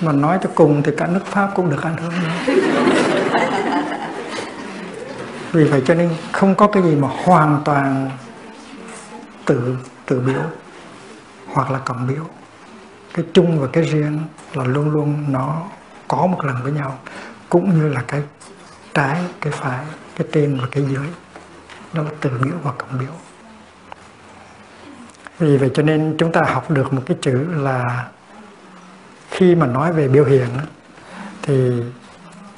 Mà 0.00 0.12
nói 0.12 0.38
cho 0.42 0.50
cùng 0.54 0.82
thì 0.82 0.92
cả 0.96 1.06
nước 1.06 1.26
pháp 1.26 1.50
cũng 1.54 1.70
được 1.70 1.82
ảnh 1.82 1.96
hưởng 1.96 2.12
nữa. 2.22 2.54
Vì 5.52 5.64
vậy 5.64 5.82
cho 5.86 5.94
nên 5.94 6.10
không 6.32 6.54
có 6.54 6.66
cái 6.66 6.82
gì 6.82 6.94
mà 6.94 7.08
hoàn 7.24 7.62
toàn 7.64 8.10
tự 9.44 9.76
tự 10.06 10.20
biểu 10.20 10.42
hoặc 11.52 11.70
là 11.70 11.78
cộng 11.78 12.06
biểu 12.06 12.24
cái 13.18 13.26
chung 13.32 13.60
và 13.60 13.68
cái 13.72 13.84
riêng 13.84 14.20
là 14.54 14.64
luôn 14.64 14.90
luôn 14.90 15.24
nó 15.28 15.62
có 16.08 16.26
một 16.26 16.44
lần 16.44 16.56
với 16.62 16.72
nhau, 16.72 16.98
cũng 17.48 17.78
như 17.78 17.88
là 17.88 18.04
cái 18.08 18.22
trái, 18.94 19.24
cái 19.40 19.52
phải, 19.52 19.84
cái 20.16 20.26
trên 20.32 20.60
và 20.60 20.66
cái 20.70 20.84
dưới. 20.84 21.06
Đó 21.92 22.02
là 22.02 22.10
từ 22.20 22.30
biểu 22.42 22.54
và 22.62 22.72
cộng 22.78 22.98
biểu. 22.98 23.12
Vì 25.38 25.56
vậy 25.56 25.70
cho 25.74 25.82
nên 25.82 26.16
chúng 26.18 26.32
ta 26.32 26.42
học 26.42 26.70
được 26.70 26.92
một 26.92 27.02
cái 27.06 27.16
chữ 27.20 27.46
là 27.54 28.08
khi 29.30 29.54
mà 29.54 29.66
nói 29.66 29.92
về 29.92 30.08
biểu 30.08 30.24
hiện, 30.24 30.48
thì 31.42 31.82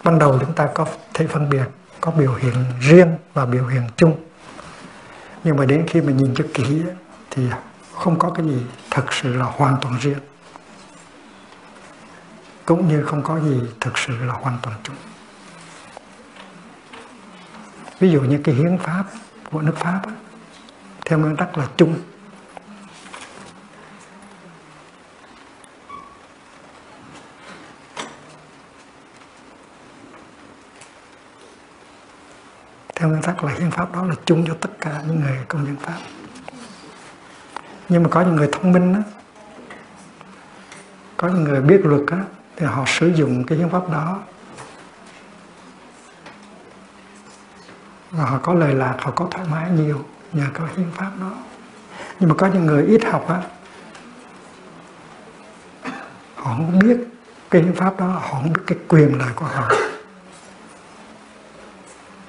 ban 0.04 0.18
đầu 0.18 0.38
chúng 0.40 0.52
ta 0.52 0.68
có 0.74 0.86
thể 1.14 1.26
phân 1.26 1.50
biệt, 1.50 1.66
có 2.00 2.10
biểu 2.10 2.34
hiện 2.34 2.54
riêng 2.80 3.08
và 3.34 3.46
biểu 3.46 3.66
hiện 3.66 3.82
chung. 3.96 4.16
Nhưng 5.44 5.56
mà 5.56 5.64
đến 5.64 5.84
khi 5.88 6.00
mà 6.00 6.12
nhìn 6.12 6.34
cho 6.34 6.44
kỹ 6.54 6.82
thì 7.30 7.42
không 7.94 8.18
có 8.18 8.30
cái 8.30 8.46
gì 8.46 8.62
thực 8.90 9.12
sự 9.12 9.36
là 9.36 9.44
hoàn 9.44 9.76
toàn 9.80 9.98
riêng 10.00 10.18
cũng 12.70 12.88
như 12.88 13.02
không 13.02 13.22
có 13.22 13.40
gì 13.40 13.60
thực 13.80 13.98
sự 13.98 14.24
là 14.24 14.34
hoàn 14.34 14.58
toàn 14.62 14.76
chung. 14.82 14.96
Ví 18.00 18.10
dụ 18.10 18.20
như 18.20 18.40
cái 18.44 18.54
hiến 18.54 18.78
pháp 18.78 19.04
của 19.50 19.62
nước 19.62 19.76
pháp 19.76 20.02
theo 21.04 21.18
nguyên 21.18 21.36
tắc 21.36 21.58
là 21.58 21.68
chung. 21.76 21.94
Theo 32.94 33.08
nguyên 33.08 33.22
tắc 33.22 33.44
là 33.44 33.52
hiến 33.52 33.70
pháp 33.70 33.92
đó 33.94 34.04
là 34.04 34.14
chung 34.24 34.44
cho 34.48 34.54
tất 34.60 34.70
cả 34.80 35.02
những 35.06 35.20
người 35.20 35.38
công 35.48 35.66
dân 35.66 35.76
pháp. 35.76 35.98
Nhưng 37.88 38.02
mà 38.02 38.08
có 38.08 38.20
những 38.22 38.36
người 38.36 38.48
thông 38.52 38.72
minh 38.72 38.94
đó, 38.94 39.00
có 41.16 41.28
những 41.28 41.44
người 41.44 41.60
biết 41.60 41.80
luật 41.84 42.02
đó, 42.06 42.18
thì 42.60 42.66
họ 42.66 42.84
sử 42.86 43.08
dụng 43.08 43.44
cái 43.44 43.58
hiến 43.58 43.68
pháp 43.70 43.90
đó. 43.90 44.18
Và 48.10 48.24
họ 48.24 48.38
có 48.42 48.54
lời 48.54 48.74
lạc 48.74 48.96
họ 48.98 49.10
có 49.10 49.28
thoải 49.30 49.46
mái 49.50 49.70
nhiều 49.70 50.04
nhờ 50.32 50.44
có 50.54 50.64
hiến 50.76 50.90
pháp 50.94 51.10
đó. 51.20 51.32
Nhưng 52.20 52.28
mà 52.28 52.34
có 52.38 52.46
những 52.46 52.66
người 52.66 52.84
ít 52.86 53.04
học 53.04 53.28
á 53.28 53.42
họ 56.36 56.54
không 56.56 56.78
biết 56.78 56.96
cái 57.50 57.62
hiến 57.62 57.74
pháp 57.74 58.00
đó 58.00 58.06
họ 58.06 58.28
không 58.32 58.52
biết 58.52 58.60
cái 58.66 58.78
quyền 58.88 59.18
lợi 59.18 59.30
của 59.34 59.46
họ. 59.46 59.70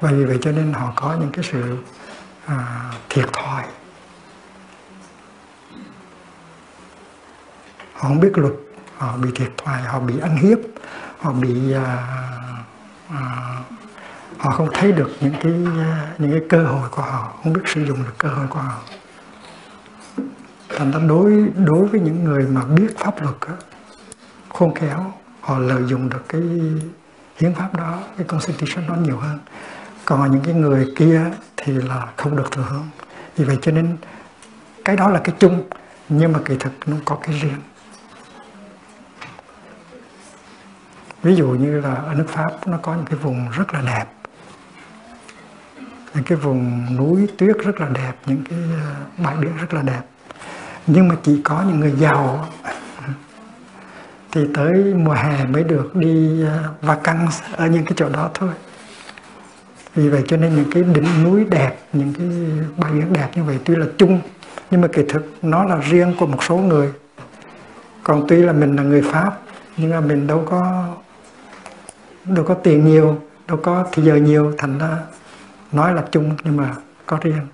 Và 0.02 0.12
vì 0.12 0.26
vậy 0.26 0.40
cho 0.42 0.52
nên 0.52 0.74
họ 0.74 0.94
có 0.96 1.16
những 1.20 1.32
cái 1.32 1.46
sự 1.52 1.78
à, 2.46 2.92
thiệt 3.10 3.34
thòi. 3.34 3.64
Họ 7.94 8.08
không 8.08 8.20
biết 8.20 8.38
luật 8.38 8.54
họ 9.02 9.18
bị 9.18 9.30
thiệt 9.36 9.52
thòi 9.58 9.82
họ 9.82 10.00
bị 10.00 10.20
ăn 10.20 10.36
hiếp 10.36 10.58
họ 11.20 11.32
bị 11.32 11.74
à, 11.74 12.08
à, 13.10 13.22
họ 14.38 14.52
không 14.52 14.70
thấy 14.74 14.92
được 14.92 15.10
những 15.22 15.34
cái 15.44 15.54
à, 15.80 16.14
những 16.18 16.32
cái 16.32 16.42
cơ 16.50 16.64
hội 16.64 16.90
của 16.90 17.02
họ 17.02 17.34
không 17.44 17.54
biết 17.54 17.62
sử 17.66 17.86
dụng 17.86 18.04
được 18.04 18.14
cơ 18.18 18.30
hội 18.30 18.48
của 18.50 18.60
họ. 18.60 18.80
Thành 20.78 20.92
ra 20.92 21.00
đối 21.08 21.50
đối 21.56 21.88
với 21.88 22.00
những 22.00 22.24
người 22.24 22.48
mà 22.48 22.62
biết 22.66 22.98
pháp 22.98 23.22
luật 23.22 23.36
đó, 23.48 23.54
khôn 24.50 24.74
khéo 24.74 25.14
họ 25.42 25.60
lợi 25.60 25.84
dụng 25.88 26.10
được 26.10 26.24
cái 26.30 26.42
hiến 27.38 27.54
pháp 27.56 27.74
đó 27.74 28.00
cái 28.18 28.28
constitution 28.28 28.88
đó 28.88 28.96
nhiều 28.96 29.18
hơn. 29.18 29.40
Còn 30.06 30.32
những 30.32 30.42
cái 30.42 30.54
người 30.54 30.94
kia 30.96 31.22
thì 31.58 31.74
là 31.74 32.08
không 32.18 32.36
được 32.36 32.52
thừa 32.52 32.66
hưởng. 32.70 32.88
Vì 33.36 33.46
vậy 33.46 33.58
cho 33.62 33.72
nên 33.72 33.98
cái 34.86 34.96
đó 34.96 35.10
là 35.10 35.20
cái 35.24 35.36
chung 35.40 35.64
nhưng 36.10 36.32
mà 36.32 36.40
kỳ 36.46 36.56
thực 36.60 36.72
nó 36.86 36.98
có 37.06 37.16
cái 37.16 37.40
riêng. 37.40 37.58
Ví 41.24 41.36
dụ 41.36 41.48
như 41.48 41.80
là 41.82 41.96
ở 41.96 42.14
nước 42.14 42.28
pháp 42.28 42.68
nó 42.68 42.78
có 42.78 42.96
những 42.96 43.06
cái 43.06 43.16
vùng 43.16 43.50
rất 43.58 43.74
là 43.74 43.82
đẹp. 43.82 44.06
Những 46.14 46.24
cái 46.24 46.38
vùng 46.38 46.86
núi 46.98 47.28
tuyết 47.38 47.58
rất 47.58 47.82
là 47.82 47.90
đẹp 47.90 48.14
những 48.26 48.44
cái 48.50 48.60
ờ, 48.86 48.96
bãi 49.24 49.36
biển 49.36 49.58
rất 49.58 49.74
là 49.74 49.82
đẹp. 49.82 50.02
Nhưng 50.88 51.08
mà 51.08 51.16
chỉ 51.24 51.42
có 51.44 51.64
những 51.68 51.80
người 51.80 51.92
giàu. 51.92 52.48
Thì 54.32 54.48
tới 54.54 54.94
mùa 54.94 55.14
hè 55.14 55.46
mới 55.46 55.64
được 55.64 55.96
đi 55.96 56.44
ờ, 56.44 56.70
vacances 56.82 57.42
ở 57.56 57.68
những 57.68 57.86
cái 57.86 57.94
chỗ 57.96 58.10
đó 58.10 58.30
thôi. 58.34 58.50
Vì 59.96 60.10
vậy 60.10 60.24
cho 60.28 60.38
nên 60.38 60.56
những 60.56 60.72
cái 60.72 60.84
đỉnh 60.84 61.24
núi 61.24 61.46
đẹp 61.50 61.78
những 61.94 62.14
cái 62.14 62.28
bãi 62.78 62.92
biển 62.92 63.14
đẹp 63.14 63.30
như 63.36 63.44
vậy 63.44 63.60
tuy 63.66 63.76
là 63.76 63.86
chung 63.98 64.22
nhưng 64.72 64.82
mà 64.82 64.88
kỳ 64.88 65.04
thực 65.10 65.34
nó 65.42 65.64
là 65.64 65.76
riêng 65.76 66.14
của 66.20 66.26
một 66.26 66.44
số 66.44 66.58
người. 66.58 66.92
Còn 68.04 68.26
tuy 68.28 68.38
là 68.38 68.54
mình 68.54 68.76
là 68.76 68.84
người 68.84 69.02
pháp 69.02 69.40
nhưng 69.78 69.90
mà 69.90 70.02
mình 70.02 70.28
đâu 70.28 70.44
có 70.50 70.88
đâu 72.26 72.46
có 72.46 72.54
tiền 72.54 72.86
nhiều, 72.86 73.18
đâu 73.48 73.58
có 73.64 73.86
thì 73.92 74.04
giờ 74.04 74.16
nhiều, 74.16 74.54
thành 74.58 74.78
ra 74.78 74.98
nói 75.72 75.94
là 75.94 76.04
chung 76.12 76.36
nhưng 76.44 76.58
mà 76.58 76.76
có 77.06 77.18
riêng. 77.22 77.48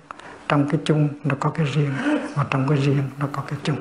Trong 0.48 0.68
cái 0.68 0.80
chung, 0.84 1.08
nó 1.24 1.34
có 1.40 1.50
cái 1.50 1.66
riêng 1.66 1.90
và 2.34 2.46
trong 2.50 2.68
cái 2.68 2.78
riêng, 2.78 3.02
nó 3.20 3.26
có 3.32 3.42
cái 3.50 3.58
chung. 3.62 3.76